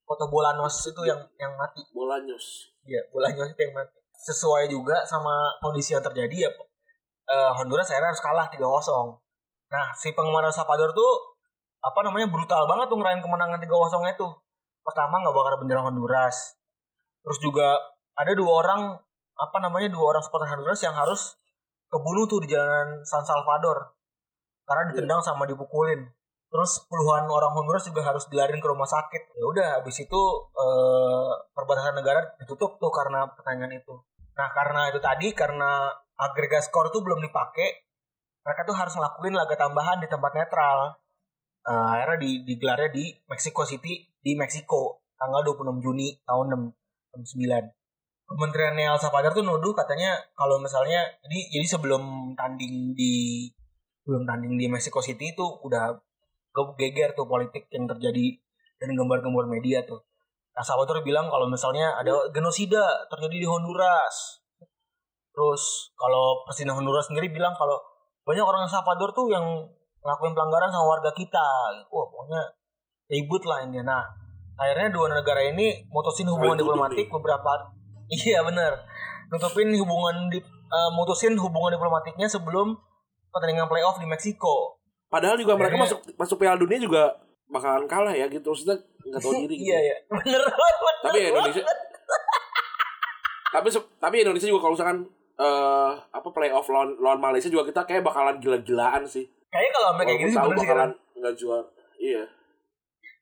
foto 0.05 0.29
Bolanos 0.29 0.85
itu 0.85 1.01
yang 1.03 1.19
yang 1.41 1.53
mati 1.57 1.81
Bolanyos. 1.91 2.71
Iya, 2.85 3.01
Bolanos 3.09 3.51
itu 3.51 3.61
yang 3.65 3.73
mati. 3.73 3.97
Sesuai 4.15 4.71
juga 4.71 5.03
sama 5.03 5.57
kondisi 5.59 5.91
yang 5.97 6.05
terjadi 6.05 6.49
ya 6.49 6.51
eh, 7.29 7.51
Honduras 7.57 7.89
akhirnya 7.89 8.13
harus 8.13 8.23
kalah 8.23 8.47
3-0. 8.49 8.61
Nah, 9.73 9.85
si 9.97 10.13
penggemar 10.13 10.45
Salvador 10.53 10.93
tuh 10.93 11.11
apa 11.81 12.01
namanya 12.01 12.29
brutal 12.29 12.65
banget 12.65 12.89
tuh 12.89 12.97
ngerayain 12.97 13.21
kemenangan 13.21 13.59
3-0 13.61 14.13
itu. 14.13 14.27
Pertama 14.85 15.21
nggak 15.21 15.33
bakar 15.33 15.53
bendera 15.57 15.81
Honduras. 15.85 16.57
Terus 17.25 17.39
juga 17.41 17.73
ada 18.15 18.31
dua 18.37 18.51
orang 18.61 18.81
apa 19.35 19.57
namanya 19.59 19.91
dua 19.91 20.15
orang 20.15 20.21
supporter 20.21 20.47
Honduras 20.47 20.79
yang 20.85 20.93
harus 20.93 21.35
kebunuh 21.89 22.29
tuh 22.29 22.39
di 22.45 22.53
jalanan 22.53 23.01
San 23.03 23.25
Salvador 23.25 23.97
karena 24.65 24.93
ditendang 24.93 25.21
sama 25.21 25.49
dipukulin. 25.49 26.05
Terus 26.55 26.87
puluhan 26.87 27.27
orang 27.27 27.51
Honduras 27.51 27.83
juga 27.83 27.99
harus 27.99 28.31
dilarin 28.31 28.63
ke 28.63 28.67
rumah 28.71 28.87
sakit. 28.87 29.35
Ya 29.35 29.43
udah, 29.43 29.67
habis 29.83 29.99
itu 29.99 30.21
eh, 30.55 31.31
perbatasan 31.51 31.99
negara 31.99 32.31
ditutup 32.39 32.79
tuh 32.79 32.87
karena 32.95 33.27
pertandingan 33.35 33.75
itu. 33.75 33.91
Nah 34.39 34.47
karena 34.55 34.87
itu 34.87 35.03
tadi 35.03 35.35
karena 35.35 35.91
agregat 36.15 36.63
skor 36.63 36.95
tuh 36.95 37.03
belum 37.03 37.19
dipakai, 37.27 37.91
mereka 38.47 38.63
tuh 38.63 38.71
harus 38.71 38.95
ngelakuin 38.95 39.35
laga 39.35 39.59
tambahan 39.59 39.99
di 39.99 40.07
tempat 40.07 40.31
netral. 40.31 40.95
Eh, 41.67 41.87
akhirnya 41.91 42.23
di, 42.23 42.31
digelarnya 42.47 42.87
di 42.87 43.11
Mexico 43.27 43.67
City 43.67 44.07
di 44.23 44.31
Meksiko 44.39 45.03
tanggal 45.19 45.43
26 45.43 45.83
Juni 45.83 46.15
tahun 46.23 46.71
69. 47.19 48.31
Kementerian 48.31 48.79
El 48.79 48.95
Salvador 48.95 49.35
tuh 49.35 49.43
nuduh 49.43 49.75
katanya 49.75 50.23
kalau 50.39 50.55
misalnya 50.63 51.03
jadi 51.19 51.59
jadi 51.59 51.67
sebelum 51.67 52.31
tanding 52.39 52.95
di 52.95 53.51
belum 54.07 54.23
tanding 54.23 54.55
di 54.55 54.71
Mexico 54.71 55.03
City 55.03 55.35
itu 55.35 55.43
udah 55.43 55.99
geger 56.79 57.11
tuh 57.11 57.27
politik 57.27 57.67
yang 57.73 57.89
terjadi 57.89 58.39
dan 58.79 58.95
gambar-gambar 58.95 59.51
media 59.51 59.83
tuh. 59.83 59.99
Nah, 60.55 60.63
Salvador 60.63 61.03
bilang 61.03 61.27
kalau 61.27 61.51
misalnya 61.51 61.99
ada 61.99 62.31
genosida 62.31 63.03
terjadi 63.11 63.43
di 63.43 63.47
Honduras. 63.47 64.39
Terus 65.35 65.91
kalau 65.99 66.47
Presiden 66.47 66.71
Honduras 66.71 67.11
sendiri 67.11 67.27
bilang 67.27 67.51
kalau 67.59 67.75
banyak 68.23 68.45
orang 68.45 68.63
Salvador 68.71 69.11
tuh 69.11 69.27
yang 69.27 69.43
ngelakuin 69.99 70.31
pelanggaran 70.31 70.71
sama 70.71 70.87
warga 70.95 71.11
kita. 71.11 71.47
Wah, 71.91 72.07
pokoknya 72.07 72.41
ribut 73.11 73.43
lah 73.43 73.67
ini. 73.67 73.83
Nah, 73.83 74.07
akhirnya 74.55 74.95
dua 74.95 75.11
negara 75.11 75.43
ini 75.43 75.83
mutusin 75.91 76.31
hubungan 76.31 76.55
diplomatik 76.55 77.11
beberapa 77.11 77.75
Iya 78.23 78.45
benar. 78.45 78.85
Nutupin 79.33 79.73
hubungan 79.75 80.29
di 80.29 80.39
eh, 80.39 80.89
mutusin 80.93 81.35
hubungan 81.35 81.73
diplomatiknya 81.73 82.29
sebelum 82.29 82.77
pertandingan 83.33 83.67
playoff 83.67 83.97
di 83.99 84.07
Meksiko. 84.07 84.74
Padahal 85.15 85.39
juga 85.39 85.55
mereka 85.55 85.79
Akhirnya- 85.79 85.95
masuk 85.95 86.19
masuk 86.19 86.37
Piala 86.37 86.59
Dunia 86.59 86.75
juga 86.77 87.03
bakalan 87.47 87.87
kalah 87.87 88.11
ya 88.11 88.27
gitu. 88.27 88.43
Maksudnya 88.45 88.75
nggak 88.75 89.21
tahu 89.21 89.31
diri 89.41 89.55
gitu. 89.55 89.71
Iya 89.71 89.79
ya, 89.81 89.95
bener 90.11 90.41
banget. 90.43 90.95
Tapi 91.01 91.17
ya 91.17 91.27
Indonesia 91.31 91.63
tapi 93.55 93.67
tapi 93.95 94.15
Indonesia 94.19 94.47
juga 94.47 94.61
kalau 94.61 94.73
misalkan 94.75 94.99
eh 95.35 95.91
apa 96.11 96.27
playoff 96.29 96.67
lawan 96.67 96.95
lawan 96.97 97.19
Malaysia 97.21 97.47
juga 97.47 97.63
kita 97.63 97.83
kayak 97.83 98.03
bakalan 98.03 98.35
gila-gilaan 98.37 99.03
sih. 99.05 99.23
Kayaknya 99.47 99.71
kalau 99.71 99.87
sampai 99.89 100.03
kayak 100.05 100.19
gini 100.19 100.29
sih 100.29 100.35
bener 100.37 100.51
sih 100.51 100.67
bakalan 100.67 100.81
kan. 100.83 100.91
nggak 101.15 101.35
jual. 101.35 101.61
Iya. 101.95 102.23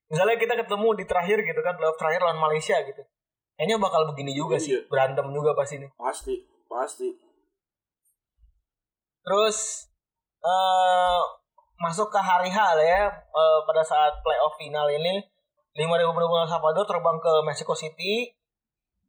Misalnya 0.09 0.35
kita 0.35 0.53
ketemu 0.55 0.87
di 0.93 1.05
terakhir 1.05 1.37
gitu 1.41 1.59
kan, 1.59 1.73
playoff 1.73 1.97
terakhir 1.97 2.21
lawan 2.21 2.37
Malaysia 2.39 2.77
gitu. 2.81 3.01
Kayaknya 3.53 3.77
bakal 3.77 4.01
begini 4.09 4.31
juga 4.31 4.57
sih, 4.57 4.73
Iya. 4.73 4.81
berantem 4.85 5.25
juga 5.29 5.53
pasti 5.53 5.77
nih. 5.77 5.89
Pasti, 5.93 6.35
pasti. 6.65 7.09
Terus 9.23 9.57
eh 10.43 11.21
masuk 11.81 12.09
ke 12.13 12.19
hari 12.19 12.49
H 12.49 12.57
lah 12.57 12.85
ya 12.85 13.03
eh, 13.11 13.59
pada 13.65 13.81
saat 13.85 14.19
playoff 14.21 14.55
final 14.57 14.87
ini 14.89 15.23
5000 15.73 16.13
pendukung 16.13 16.41
El 16.41 16.49
Salvador 16.49 16.85
terbang 16.85 17.17
ke 17.17 17.33
Mexico 17.45 17.73
City 17.73 18.29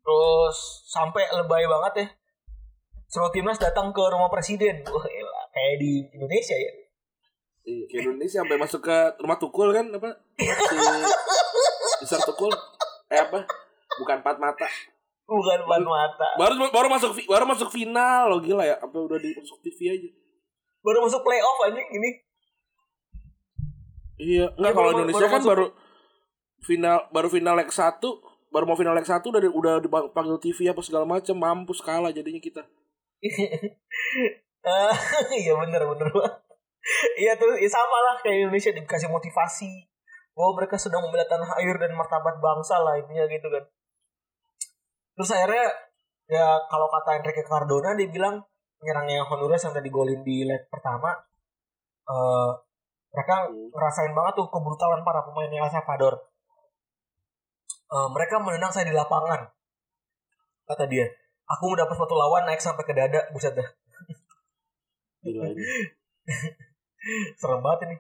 terus 0.04 0.84
sampai 0.88 1.24
lebay 1.32 1.64
banget 1.68 1.92
ya 2.04 2.06
seluruh 3.08 3.32
timnas 3.32 3.60
datang 3.60 3.92
ke 3.92 4.00
rumah 4.00 4.32
presiden 4.32 4.80
wah 4.88 5.04
elah, 5.04 5.44
kayak 5.52 5.76
di 5.80 6.08
Indonesia 6.12 6.56
ya 6.56 6.84
Iya, 7.64 7.84
ke 7.88 7.96
Indonesia 8.04 8.44
sampai 8.44 8.60
masuk 8.60 8.84
ke 8.84 8.96
rumah 9.24 9.40
Tukul 9.40 9.72
kan 9.72 9.88
apa? 9.88 10.20
Si 10.36 10.76
besar 12.04 12.20
Tukul. 12.20 12.52
Eh 13.08 13.16
apa? 13.16 13.40
Bukan 13.96 14.20
empat 14.20 14.36
mata. 14.36 14.68
bukan 15.24 15.64
ban 15.64 15.80
mata 15.80 16.36
Baru 16.36 16.60
baru 16.68 16.92
masuk 16.92 17.16
baru 17.24 17.48
masuk 17.48 17.72
final 17.72 18.28
loh 18.28 18.44
gila 18.44 18.68
ya. 18.68 18.76
Apa 18.76 18.92
udah 18.92 19.16
di 19.16 19.32
masuk 19.32 19.56
TV 19.64 19.96
aja. 19.96 20.08
baru 20.84 21.00
masuk 21.08 21.24
playoff 21.24 21.64
anjing 21.64 21.88
ini 21.96 22.20
Iya, 24.16 24.46
enggak 24.54 24.70
Iya, 24.70 24.76
kalau 24.76 24.88
baru- 24.88 24.96
Indonesia 24.98 25.18
baru 25.20 25.30
kan 25.30 25.40
masuk- 25.42 25.50
baru 25.50 25.66
final 26.64 26.96
baru 27.10 27.28
final 27.28 27.54
leg 27.58 27.70
1, 27.70 28.08
baru 28.48 28.64
mau 28.64 28.78
final 28.78 28.94
leg 28.94 29.06
1 29.06 29.26
udah 29.28 29.40
udah 29.50 29.74
dipanggil 29.82 30.36
TV 30.38 30.70
apa 30.70 30.80
segala 30.80 31.04
macam, 31.04 31.34
mampus 31.34 31.82
kalah 31.82 32.14
jadinya 32.14 32.38
kita. 32.38 32.62
Eh, 33.20 33.30
iya 35.44 35.52
bener 35.58 35.82
bener. 35.84 36.08
Iya 37.16 37.32
terus 37.36 37.56
ya 37.58 37.68
sama 37.68 37.96
lah 37.96 38.14
kayak 38.20 38.48
Indonesia 38.48 38.70
dikasih 38.70 39.08
motivasi 39.08 39.88
bahwa 40.34 40.60
mereka 40.60 40.76
sudah 40.76 40.98
membela 41.00 41.24
tanah 41.24 41.56
air 41.62 41.76
dan 41.78 41.94
martabat 41.94 42.36
bangsa 42.38 42.76
lah 42.80 42.96
intinya 42.96 43.24
gitu 43.26 43.48
kan. 43.48 43.64
Terus 45.14 45.30
akhirnya 45.32 45.66
ya 46.26 46.46
kalau 46.66 46.88
kata 46.88 47.20
Enrique 47.20 47.44
Cardona 47.44 47.92
dia 47.94 48.08
bilang 48.08 48.40
penyerangnya 48.80 49.24
Honduras 49.24 49.60
yang 49.62 49.72
tadi 49.72 49.88
golin 49.88 50.20
di 50.20 50.44
leg 50.44 50.68
pertama 50.68 51.12
eh 52.04 52.50
mereka 53.14 53.46
ngerasain 53.46 54.10
banget 54.10 54.34
tuh 54.34 54.50
kebrutalan 54.50 55.06
para 55.06 55.22
pemain 55.22 55.46
El 55.46 55.70
Salvador. 55.70 56.18
Eh, 57.94 58.08
mereka 58.10 58.42
menendang 58.42 58.74
saya 58.74 58.90
di 58.90 58.96
lapangan. 58.96 59.46
Kata 60.66 60.90
dia, 60.90 61.06
aku 61.46 61.70
mendapat 61.70 61.94
foto 61.94 62.18
lawan 62.18 62.42
naik 62.42 62.58
sampai 62.58 62.82
ke 62.82 62.90
dada, 62.90 63.22
buset 63.30 63.54
dah. 63.54 63.68
Serem 67.38 67.60
banget 67.62 67.80
ini. 67.86 67.96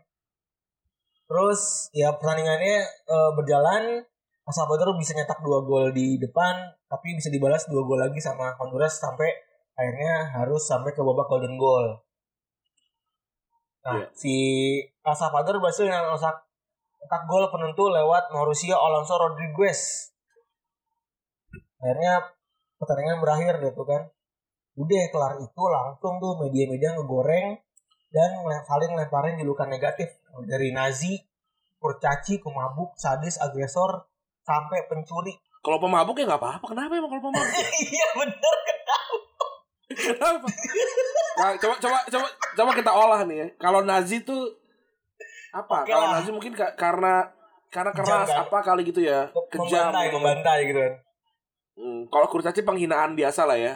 Terus 1.30 1.88
ya 1.94 2.10
pertandingannya 2.18 2.76
eh, 2.84 3.30
berjalan, 3.38 4.02
El 4.44 4.52
Salvador 4.52 4.98
bisa 4.98 5.14
nyetak 5.14 5.38
dua 5.46 5.62
gol 5.62 5.94
di 5.94 6.18
depan, 6.18 6.74
tapi 6.90 7.14
bisa 7.14 7.30
dibalas 7.30 7.70
dua 7.70 7.86
gol 7.86 8.02
lagi 8.02 8.18
sama 8.18 8.58
Honduras 8.58 8.98
sampai 8.98 9.30
akhirnya 9.78 10.42
harus 10.42 10.66
sampai 10.66 10.90
ke 10.90 11.06
babak 11.06 11.30
golden 11.30 11.54
goal. 11.54 12.02
Nah, 13.84 14.00
Iya. 14.00 14.06
si 14.16 14.34
El 15.04 15.12
Salvador 15.12 15.60
berhasil 15.60 15.84
nyetak 15.84 16.48
nyetak 17.00 17.22
gol 17.28 17.44
penentu 17.52 17.92
lewat 17.92 18.32
Mauricio 18.32 18.72
Alonso 18.80 19.20
Rodriguez. 19.20 20.10
Akhirnya 21.76 22.32
pertandingan 22.80 23.20
berakhir 23.20 23.60
gitu 23.60 23.84
kan. 23.84 24.08
Udah 24.80 25.04
kelar 25.12 25.36
itu 25.38 25.62
langsung 25.68 26.18
tuh 26.18 26.40
media-media 26.40 26.96
ngegoreng 26.96 27.60
dan 28.10 28.30
saling 28.64 28.96
lemparin 28.96 29.36
julukan 29.36 29.68
negatif 29.68 30.08
dari 30.48 30.72
Nazi, 30.72 31.20
kurcaci, 31.78 32.40
pemabuk, 32.40 32.96
sadis, 32.96 33.36
agresor, 33.38 34.08
sampai 34.42 34.88
pencuri. 34.88 35.36
Kalau 35.60 35.78
pemabuk 35.78 36.16
ya 36.16 36.24
nggak 36.26 36.40
apa-apa. 36.40 36.64
Kenapa 36.72 36.92
emang 36.96 37.12
kalau 37.12 37.22
pemabuk? 37.28 37.54
iya 37.92 38.08
bener 38.16 38.56
Kenapa? 39.94 40.48
Nah, 41.38 41.50
coba 41.60 41.74
coba 41.78 41.98
coba 42.08 42.26
coba 42.56 42.70
kita 42.72 42.92
olah 42.92 43.20
nih 43.28 43.36
ya. 43.36 43.46
Kalau 43.60 43.80
Nazi 43.84 44.24
tuh 44.26 44.63
apa? 45.54 45.76
Kalau. 45.86 46.10
Nazi 46.10 46.30
mungkin 46.30 46.52
ka- 46.52 46.74
karena 46.74 47.30
karena 47.70 47.90
keras 47.90 48.26
kan? 48.26 48.42
apa 48.44 48.58
kali 48.60 48.82
gitu 48.84 48.98
ya. 48.98 49.30
Kejam. 49.48 49.90
membantai, 49.90 50.04
gitu. 50.04 50.16
membantai 50.16 50.58
gitu 50.66 50.80
kan. 50.80 50.94
Hmm, 51.74 52.00
kalau 52.06 52.26
kurcaci 52.28 52.60
penghinaan 52.62 53.14
biasa 53.14 53.42
lah 53.44 53.54
ya. 53.54 53.74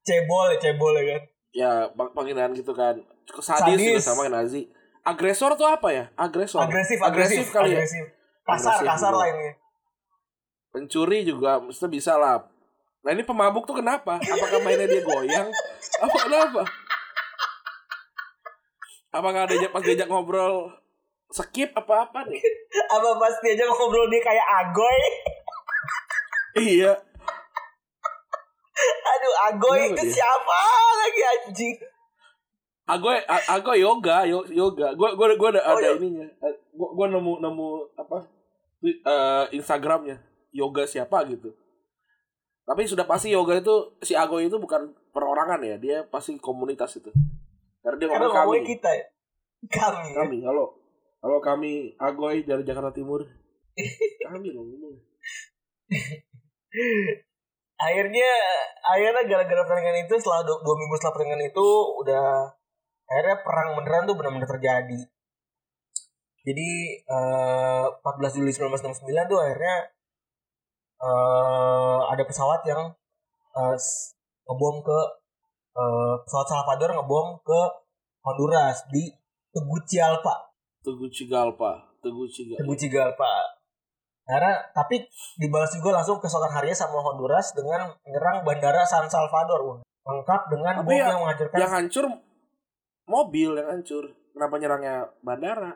Cebol 0.00 0.52
ya, 0.52 0.56
cebol 0.58 0.92
ya 0.94 1.04
kan. 1.06 1.22
Ya, 1.50 1.72
peng- 1.90 2.12
penghinaan 2.14 2.52
gitu 2.52 2.72
kan. 2.72 2.96
Sadis, 3.30 3.76
Sadis. 3.76 3.86
juga 3.86 4.00
sama 4.02 4.20
kayak 4.22 4.34
Nazi. 4.34 4.60
Agresor 5.00 5.56
tuh 5.56 5.64
apa 5.64 5.88
ya? 5.88 6.04
Agresor. 6.14 6.60
Agresif, 6.60 7.00
agresif, 7.00 7.48
kali 7.48 7.72
ya. 7.72 7.80
agresif. 7.80 8.04
Kasar, 8.42 8.76
Agresif 8.76 8.86
kasar 8.86 9.10
juga. 9.10 9.20
lah 9.20 9.28
ini. 9.30 9.48
Pencuri 10.70 11.18
juga 11.22 11.52
mesti 11.58 11.86
bisa 11.86 12.14
lah. 12.14 12.44
Nah 13.00 13.10
ini 13.10 13.24
pemabuk 13.24 13.64
tuh 13.64 13.74
kenapa? 13.74 14.20
Apakah 14.20 14.60
mainnya 14.60 14.84
dia 14.84 15.00
goyang? 15.00 15.48
Apa 15.98 16.16
kenapa? 16.20 16.62
Apakah 19.10 19.48
diajak 19.48 19.72
pas 19.72 19.82
diajak 19.82 20.06
ngobrol 20.06 20.70
skip 21.30 21.70
apa 21.72 22.04
apa 22.04 22.26
nih? 22.26 22.42
Apa 22.94 23.14
pasti 23.16 23.46
aja 23.50 23.64
ngobrol 23.64 24.06
dia 24.06 24.18
kayak 24.18 24.46
agoy. 24.62 25.00
iya. 26.74 26.92
Aduh, 28.80 29.34
agoy 29.46 29.78
Kenapa 29.84 29.94
itu 29.94 30.04
dia? 30.06 30.14
siapa 30.16 30.58
lagi 30.96 31.22
anjing? 31.22 31.76
Aku 32.88 33.06
aku 33.28 33.70
yoga, 33.76 34.24
yo- 34.24 34.48
yoga. 34.48 34.90
Gua 34.94 35.14
gua 35.14 35.30
gua 35.36 35.48
ada, 35.52 35.62
Oh, 35.62 35.78
ada 35.78 35.94
ininya. 35.94 36.26
Gua 36.72 36.88
gua 36.90 37.06
nemu 37.06 37.38
nemu 37.38 37.68
apa? 37.94 38.26
Eh, 38.82 39.44
Instagramnya 39.52 40.18
yoga 40.50 40.82
siapa 40.82 41.22
gitu. 41.28 41.52
Tapi 42.64 42.86
sudah 42.86 43.04
pasti 43.04 43.30
yoga 43.30 43.54
itu 43.54 43.74
si 44.00 44.14
Agoy 44.14 44.46
itu 44.46 44.56
bukan 44.56 44.90
perorangan 45.10 45.58
ya, 45.60 45.76
dia 45.76 45.96
pasti 46.06 46.34
komunitas 46.38 46.96
itu. 46.96 47.10
Karena 47.82 47.96
dia 47.98 48.06
Karena 48.08 48.26
ngomong 48.26 48.32
kami. 48.32 48.46
ngomongin 48.46 48.66
kita 48.66 48.90
ya. 48.90 49.04
Kami. 49.68 50.08
Kami, 50.16 50.36
halo. 50.42 50.79
Halo 51.20 51.36
kami 51.44 51.92
Agoy 52.00 52.48
dari 52.48 52.64
Jakarta 52.64 52.96
Timur. 52.96 53.20
kami 54.24 54.48
loh 54.56 54.64
ngomong. 54.64 54.96
akhirnya 57.80 58.30
akhirnya 58.84 59.22
gara-gara 59.26 59.62
pertandingan 59.66 60.06
itu 60.06 60.14
setelah 60.20 60.44
dua, 60.44 60.60
dua 60.64 60.76
minggu 60.80 60.94
setelah 60.96 61.14
pertandingan 61.16 61.48
itu 61.50 61.66
udah 62.04 62.26
akhirnya 63.10 63.36
perang 63.42 63.68
beneran 63.76 64.04
tuh 64.06 64.16
benar-benar 64.16 64.48
terjadi 64.48 65.00
jadi 66.40 66.70
eh, 67.04 67.84
14 68.00 68.36
Juli 68.38 68.52
1969 68.52 69.32
tuh 69.32 69.38
akhirnya 69.40 69.76
eh, 71.00 72.00
ada 72.12 72.22
pesawat 72.22 72.60
yang 72.68 72.92
eh, 73.56 73.74
s- 73.76 74.14
ngebom 74.46 74.84
ke 74.84 74.98
eh, 75.74 76.14
pesawat 76.22 76.46
Salvador 76.46 76.90
ngebom 77.00 77.40
ke 77.42 77.60
Honduras 78.22 78.84
di 78.92 79.08
Tegucigalpa 79.50 80.49
Tegucigalpa, 80.80 81.72
Tegucigalpa. 82.00 82.60
Tegucigalpa 82.60 83.32
karena 84.22 84.62
tapi 84.70 85.02
dibalas 85.36 85.74
juga 85.74 85.90
langsung 85.92 86.16
keesokan 86.16 86.52
harinya 86.52 86.76
sama 86.76 87.02
Honduras 87.02 87.50
dengan 87.50 87.90
menyerang 88.00 88.40
bandara 88.40 88.86
San 88.86 89.02
Salvador 89.04 89.82
lengkap 90.00 90.40
dengan 90.46 90.74
bom 90.80 90.92
ya- 90.92 91.10
yang 91.10 91.18
menghancurkan 91.18 91.58
Yang 91.58 91.72
hancur 91.72 92.04
mobil 93.04 93.50
yang 93.52 93.68
hancur. 93.68 94.04
Kenapa 94.30 94.54
nyerangnya 94.56 94.94
bandara? 95.20 95.74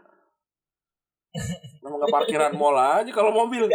Kenapa 1.34 1.94
nggak 1.98 2.14
parkiran 2.14 2.52
mall 2.54 2.78
aja 2.78 3.10
kalau 3.10 3.34
mobil? 3.34 3.66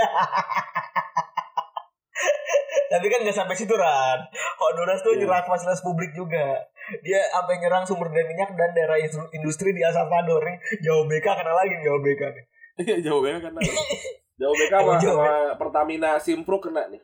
tapi 2.90 3.06
kan 3.06 3.22
nggak 3.22 3.36
sampai 3.36 3.54
situ 3.54 3.76
Ran 3.76 4.26
Honduras 4.58 5.04
tuh 5.04 5.14
Iya. 5.14 5.28
nyerang 5.28 5.46
fasilitas 5.46 5.84
publik 5.84 6.10
juga 6.12 6.58
dia 7.00 7.20
sampai 7.30 7.58
nyerang 7.58 7.84
sumber 7.84 8.08
daya 8.08 8.26
minyak 8.26 8.50
dan 8.52 8.72
daerah 8.72 8.98
industri- 9.32 9.72
di 9.72 9.80
El 9.80 9.92
Salvador 9.92 10.42
nih 10.42 10.56
jauh 10.80 11.04
BK 11.04 11.26
kena 11.26 11.54
lagi 11.54 11.72
nih 11.72 11.86
jauh 11.86 12.00
BK 12.00 12.22
nih 12.30 12.46
Iya 12.80 12.96
jauh 13.04 13.20
BK 13.20 13.36
kena. 13.42 13.60
Jauh 14.40 14.56
BK 14.56 14.72
sama, 14.72 14.94
sama 14.96 15.28
Pertamina 15.54 16.16
Simpro 16.18 16.58
kena 16.58 16.88
nih. 16.88 17.02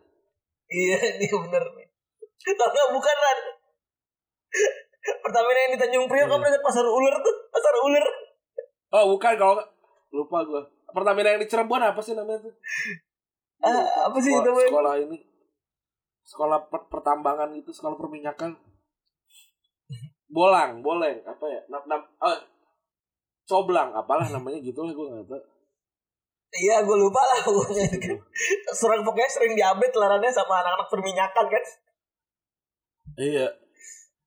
iya 0.68 0.98
nih 1.16 1.28
bener 1.30 1.64
nih 1.74 1.88
tapi 2.50 2.78
bukan 2.90 3.16
Ran 3.18 3.40
Pertamina 5.18 5.60
yang 5.60 5.72
di 5.72 5.80
Tanjung 5.80 6.06
Priok 6.06 6.24
Iya. 6.24 6.32
kamu 6.32 6.44
lihat 6.44 6.64
pasar 6.64 6.86
ular 6.86 7.16
tuh 7.20 7.36
pasar 7.50 7.74
ular 7.82 8.06
Oh 8.88 9.12
bukan 9.12 9.36
kalau 9.36 9.60
lupa 10.10 10.40
gua. 10.42 10.64
Pertamina 10.88 11.28
yang 11.30 11.42
di 11.42 11.46
Cirebon 11.46 11.84
apa 11.84 12.00
sih 12.00 12.16
namanya 12.16 12.40
tuh? 12.40 12.54
Ah, 13.60 14.08
apa 14.08 14.16
sih 14.18 14.32
sekolah, 14.32 14.48
namanya? 14.48 14.70
sekolah 14.70 14.94
ini 15.02 15.18
sekolah 16.24 16.60
per- 16.66 16.88
pertambangan 16.88 17.52
gitu 17.54 17.70
sekolah 17.70 17.94
perminyakan 17.94 18.56
bolang 20.30 20.82
boleng 20.82 21.22
apa 21.24 21.46
ya 21.46 21.62
nam, 21.70 21.84
nam, 21.86 22.02
eh, 22.02 22.40
coblang 23.46 23.94
apalah 23.94 24.26
namanya 24.30 24.60
gitu 24.62 24.82
lah 24.82 24.94
gue 24.94 25.08
nggak 25.10 25.30
tahu 25.30 25.44
Iya, 26.56 26.88
gue 26.88 26.96
lupa 26.96 27.20
lah 27.20 27.44
pokoknya 27.44 27.84
kan. 28.00 28.16
Serang 28.80 29.04
pokoknya 29.04 29.28
sering 29.28 29.60
diupdate 29.60 29.92
larannya 30.00 30.32
sama 30.32 30.64
anak-anak 30.64 30.88
perminyakan 30.88 31.46
kan. 31.52 31.64
iya 33.20 33.48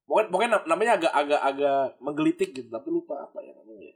pokoknya, 0.05 0.29
pokoknya 0.29 0.49
nam- 0.53 0.67
namanya 0.69 0.91
agak 1.01 1.13
agak 1.13 1.41
agak 1.41 1.81
menggelitik 2.01 2.49
gitu 2.53 2.69
tapi 2.69 2.89
lupa 2.89 3.17
apa 3.21 3.37
ya 3.41 3.53
namanya 3.53 3.93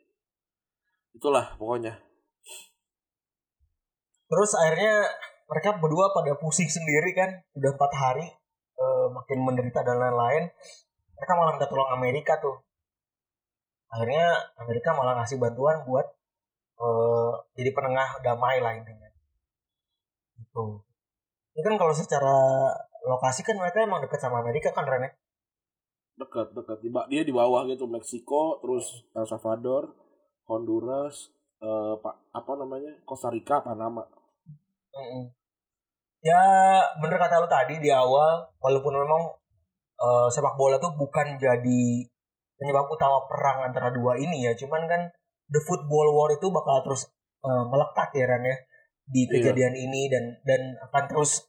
itulah 1.13 1.45
pokoknya 1.57 1.97
Terus 4.33 4.51
akhirnya 4.57 4.95
mereka 5.45 5.77
berdua 5.77 6.09
pada 6.09 6.33
pusing 6.41 6.65
sendiri 6.65 7.13
kan, 7.13 7.29
udah 7.53 7.69
empat 7.77 7.91
hari 7.93 8.25
eh, 8.81 9.07
makin 9.13 9.39
menderita 9.45 9.85
dan 9.85 10.01
lain-lain. 10.01 10.49
Mereka 11.23 11.39
malah 11.39 11.55
minta 11.55 11.71
tolong 11.71 11.87
Amerika 11.95 12.35
tuh. 12.43 12.59
Akhirnya 13.95 14.51
Amerika 14.59 14.91
malah 14.91 15.23
ngasih 15.23 15.39
bantuan 15.39 15.87
buat 15.87 16.03
eh, 16.83 17.31
jadi 17.55 17.71
penengah 17.71 18.19
damai 18.19 18.59
lah 18.59 18.75
intinya. 18.75 19.07
Gitu. 20.35 20.83
Ini 21.55 21.61
kan 21.63 21.79
kalau 21.79 21.95
secara 21.95 22.35
lokasi 23.07 23.47
kan 23.47 23.55
mereka 23.55 23.87
emang 23.87 24.03
dekat 24.03 24.19
sama 24.19 24.43
Amerika 24.43 24.75
kan 24.75 24.83
Ren 24.83 25.07
ya? 25.07 25.11
dekat 26.13 26.53
dekat 26.53 26.77
dia 27.09 27.21
di 27.25 27.33
bawah 27.33 27.65
gitu 27.65 27.89
Meksiko 27.89 28.61
terus 28.61 28.85
El 29.17 29.25
Salvador 29.25 29.89
Honduras 30.45 31.33
eh, 31.57 31.93
pak 31.97 32.15
apa 32.29 32.51
namanya 32.53 32.93
Costa 33.01 33.33
Rica 33.33 33.65
Panama 33.65 34.05
Mm-mm. 34.93 35.33
Ya 36.23 36.39
bener 37.01 37.17
kata 37.19 37.43
lu 37.43 37.49
tadi 37.49 37.81
di 37.81 37.89
awal 37.91 38.47
walaupun 38.61 38.93
memang 38.93 39.35
eh, 40.03 40.27
sepak 40.29 40.55
bola 40.55 40.75
tuh 40.77 40.91
bukan 40.93 41.37
jadi 41.37 41.83
penyebab 42.53 42.85
utama 42.87 43.23
perang 43.25 43.63
antara 43.63 43.89
dua 43.89 44.15
ini 44.15 44.43
ya 44.43 44.53
cuman 44.53 44.83
kan 44.85 45.01
the 45.47 45.59
football 45.59 46.11
war 46.11 46.29
itu 46.29 46.47
bakal 46.49 46.83
terus 46.83 47.07
eh, 47.41 47.63
melekat 47.65 48.09
ya 48.13 48.25
Ran 48.27 48.43
ya 48.43 48.57
di 49.03 49.27
Iya. 49.27 49.31
kejadian 49.33 49.75
ini 49.75 50.07
dan 50.07 50.23
dan 50.43 50.61
akan 50.81 51.03
terus 51.07 51.43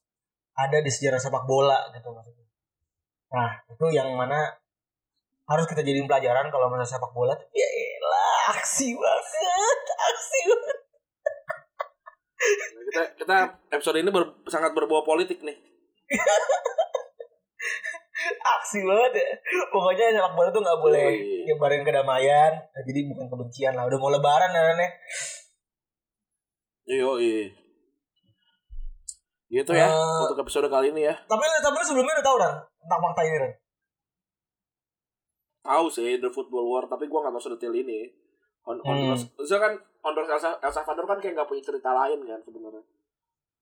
ada 0.55 0.79
di 0.79 0.91
sejarah 0.91 1.19
sepak 1.19 1.45
bola 1.45 1.87
gitu 1.91 2.11
maksudnya. 2.11 2.47
Nah 3.31 3.51
itu 3.67 3.87
yang 3.91 4.15
mana 4.15 4.55
harus 5.45 5.67
kita 5.67 5.83
jadiin 5.83 6.07
pelajaran 6.07 6.49
kalau 6.49 6.67
masalah 6.67 6.89
sepak 6.89 7.13
bola 7.13 7.35
tuh 7.35 7.47
ya 7.53 7.67
elah 7.67 8.55
aksi 8.55 8.95
banget 8.95 9.79
aksi 9.93 10.41
banget 10.49 10.79
Nah, 12.45 12.81
kita 12.85 13.03
kita 13.17 13.37
episode 13.71 13.99
ini 13.99 14.09
ber- 14.09 14.37
sangat 14.47 14.73
berbau 14.73 15.01
politik 15.01 15.41
nih 15.41 15.57
aksi 18.27 18.79
banget 18.81 19.12
ya 19.14 19.29
pokoknya 19.68 20.05
sepak 20.12 20.33
bola 20.33 20.49
tuh 20.49 20.61
nggak 20.61 20.81
boleh 20.81 21.07
nyebarin 21.45 21.83
kedamaian 21.83 22.53
Nah, 22.55 22.83
jadi 22.83 23.01
bukan 23.07 23.27
kebencian 23.27 23.72
lah 23.72 23.85
udah 23.85 23.97
mau 23.97 24.09
lebaran 24.09 24.49
ya 24.49 24.62
Ran, 24.62 24.79
ya 24.79 24.91
Yo, 26.87 27.16
iya. 27.16 27.49
Gitu 29.47 29.70
ya 29.70 29.87
Eh, 29.87 30.20
untuk 30.22 30.37
episode 30.39 30.66
kali 30.66 30.91
ini 30.91 31.03
ya. 31.03 31.14
tapi 31.22 31.41
tapi 31.55 31.75
lu 31.75 31.87
sebelumnya 31.87 32.14
udah 32.14 32.27
tahu 32.27 32.37
Ran 32.39 32.55
tentang 32.61 33.01
fakta 33.03 33.22
ini 33.22 33.37
Ran 33.39 33.53
Tahu 35.62 35.87
sih 35.89 36.18
The 36.18 36.29
Football 36.29 36.66
War, 36.66 36.85
tapi 36.85 37.07
gua 37.07 37.25
nggak 37.25 37.35
tahu 37.35 37.45
sedetail 37.47 37.72
ini. 37.75 38.05
On, 38.62 38.77
Hmm. 38.77 38.85
Honduras, 38.87 39.25
Maksudnya 39.31 39.61
kan 39.62 39.72
Honduras 40.03 40.29
El, 40.31 40.41
Sa- 40.43 40.59
El 40.59 40.68
Salvador 40.70 41.05
kan 41.07 41.16
kayak 41.18 41.35
nggak 41.35 41.45
punya 41.47 41.62
cerita 41.62 41.89
lain 41.91 42.20
kan 42.22 42.37
sebenarnya. 42.39 42.85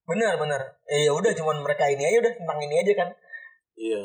bener 0.03 0.35
bener 0.35 0.59
eh, 0.85 1.07
ya 1.07 1.15
udah 1.15 1.31
cuman 1.33 1.63
mereka 1.63 1.87
ini 1.87 2.03
aja 2.03 2.19
udah 2.21 2.33
tentang 2.35 2.59
ini 2.61 2.75
aja 2.77 2.93
kan 2.97 3.09
Iya. 3.77 4.03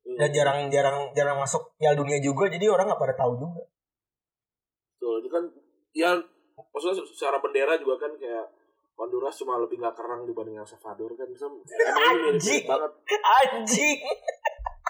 Dan 0.00 0.30
jarang 0.30 0.58
jarang 0.68 1.12
jarang 1.12 1.36
masuk 1.36 1.76
Piala 1.76 1.94
Dunia 1.94 2.18
juga 2.18 2.48
jadi 2.48 2.66
orang 2.66 2.88
nggak 2.88 3.00
pada 3.00 3.14
tahu 3.14 3.32
juga 3.36 3.62
Tuh, 4.96 5.16
ini 5.16 5.28
kan 5.28 5.44
ya 5.90 6.12
maksudnya 6.54 7.00
secara 7.00 7.40
bendera 7.40 7.72
juga 7.74 7.96
kan 7.98 8.12
kayak 8.14 8.44
Honduras 8.94 9.32
cuma 9.34 9.56
lebih 9.56 9.80
nggak 9.80 9.96
kerang 9.96 10.28
dibanding 10.28 10.60
El 10.60 10.68
Salvador 10.68 11.16
kan. 11.16 11.24
Bisa, 11.24 11.48
emang 11.48 11.56
ini 11.56 12.20
mirip 12.20 12.36
Anjing. 12.36 12.62
banget. 12.68 12.92
anjing 13.40 13.98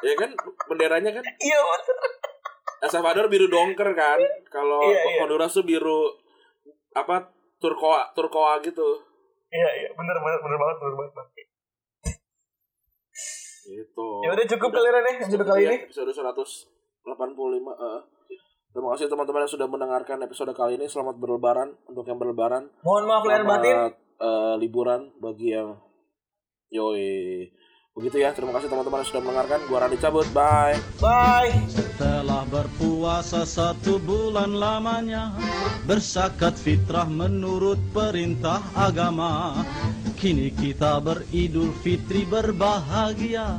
Ya 0.00 0.14
kan 0.18 0.30
benderanya 0.66 1.10
kan 1.14 1.22
iya 1.38 1.58
bener 1.62 1.96
El 2.80 2.90
Salvador 2.90 3.30
biru 3.30 3.46
dongker 3.46 3.86
kan. 3.94 4.18
Kalau 4.50 4.82
Iya, 4.82 4.98
iya. 4.98 5.20
Honduras 5.22 5.54
tuh 5.54 5.62
biru 5.62 6.10
apa 6.90 7.30
turkoa 7.62 8.10
turkoa 8.10 8.58
gitu. 8.60 8.98
iya 9.46 9.70
iya 9.78 9.88
bener 9.92 10.16
bener 10.16 10.38
bener 10.40 10.58
banget 10.58 10.76
bener 10.80 10.94
banget 10.96 11.12
Bang. 11.14 11.28
Gitu. 13.70 14.06
ya 14.26 14.34
udah 14.34 14.46
cukup 14.50 14.70
kali 14.74 14.88
Ran 14.90 15.06
ya 15.06 15.12
episode 15.22 15.44
kali 15.46 15.60
ini 15.62 15.76
Episode 15.86 16.10
185. 16.10 16.66
eh. 17.78 18.00
Terima 18.70 18.88
kasih 18.94 19.06
teman-teman 19.10 19.46
yang 19.46 19.52
sudah 19.54 19.66
mendengarkan 19.66 20.18
episode 20.22 20.54
kali 20.54 20.78
ini. 20.78 20.86
Selamat 20.86 21.18
berlebaran 21.18 21.74
untuk 21.86 22.06
yang 22.06 22.18
berlebaran. 22.18 22.70
mohon 22.86 23.06
maaf 23.06 23.26
lahir 23.26 23.42
batin 23.42 23.74
Selamat 23.74 23.94
eh, 23.98 24.54
liburan 24.58 25.00
bagi 25.18 25.54
yang 25.54 25.78
yoi. 26.70 27.50
Begitu 27.94 28.22
ya. 28.22 28.30
Terima 28.30 28.54
kasih 28.54 28.70
teman-teman 28.70 29.02
yang 29.02 29.10
sudah 29.10 29.22
mendengarkan. 29.22 29.58
Gua 29.66 29.78
Rani 29.82 29.98
cabut. 29.98 30.26
Bye. 30.30 30.78
bye 31.02 31.50
Setelah 31.66 32.46
berpuasa 32.46 33.42
satu 33.42 33.98
bulan 33.98 34.54
lamanya 34.54 35.34
Bersakat 35.90 36.54
fitrah 36.54 37.10
menurut 37.10 37.82
perintah 37.90 38.62
agama 38.78 39.58
Kini 40.20 40.52
kita 40.52 41.00
beridul 41.00 41.72
fitri 41.80 42.28
berbahagia. 42.28 43.56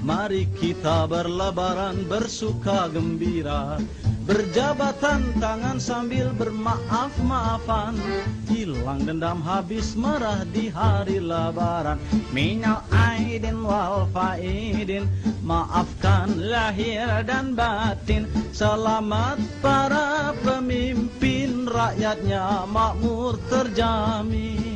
Mari 0.00 0.48
kita 0.56 1.04
berlebaran 1.04 2.08
bersuka 2.08 2.88
gembira. 2.88 3.76
Berjabatan 4.24 5.36
tangan 5.36 5.76
sambil 5.76 6.32
bermaaf-maafan. 6.32 7.92
Hilang 8.48 9.04
dendam 9.04 9.44
habis 9.44 9.92
merah 10.00 10.48
di 10.48 10.72
hari 10.72 11.20
lebaran. 11.20 12.00
Minal 12.32 12.88
aidin 12.88 13.60
wal 13.60 14.08
faidin. 14.08 15.04
Maafkan 15.44 16.40
lahir 16.40 17.20
dan 17.28 17.52
batin. 17.52 18.24
Selamat 18.56 19.36
para 19.60 20.32
pemimpin. 20.40 21.68
Rakyatnya 21.68 22.64
makmur 22.64 23.36
terjamin 23.52 24.68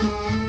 Thank 0.00 0.42
you. 0.42 0.47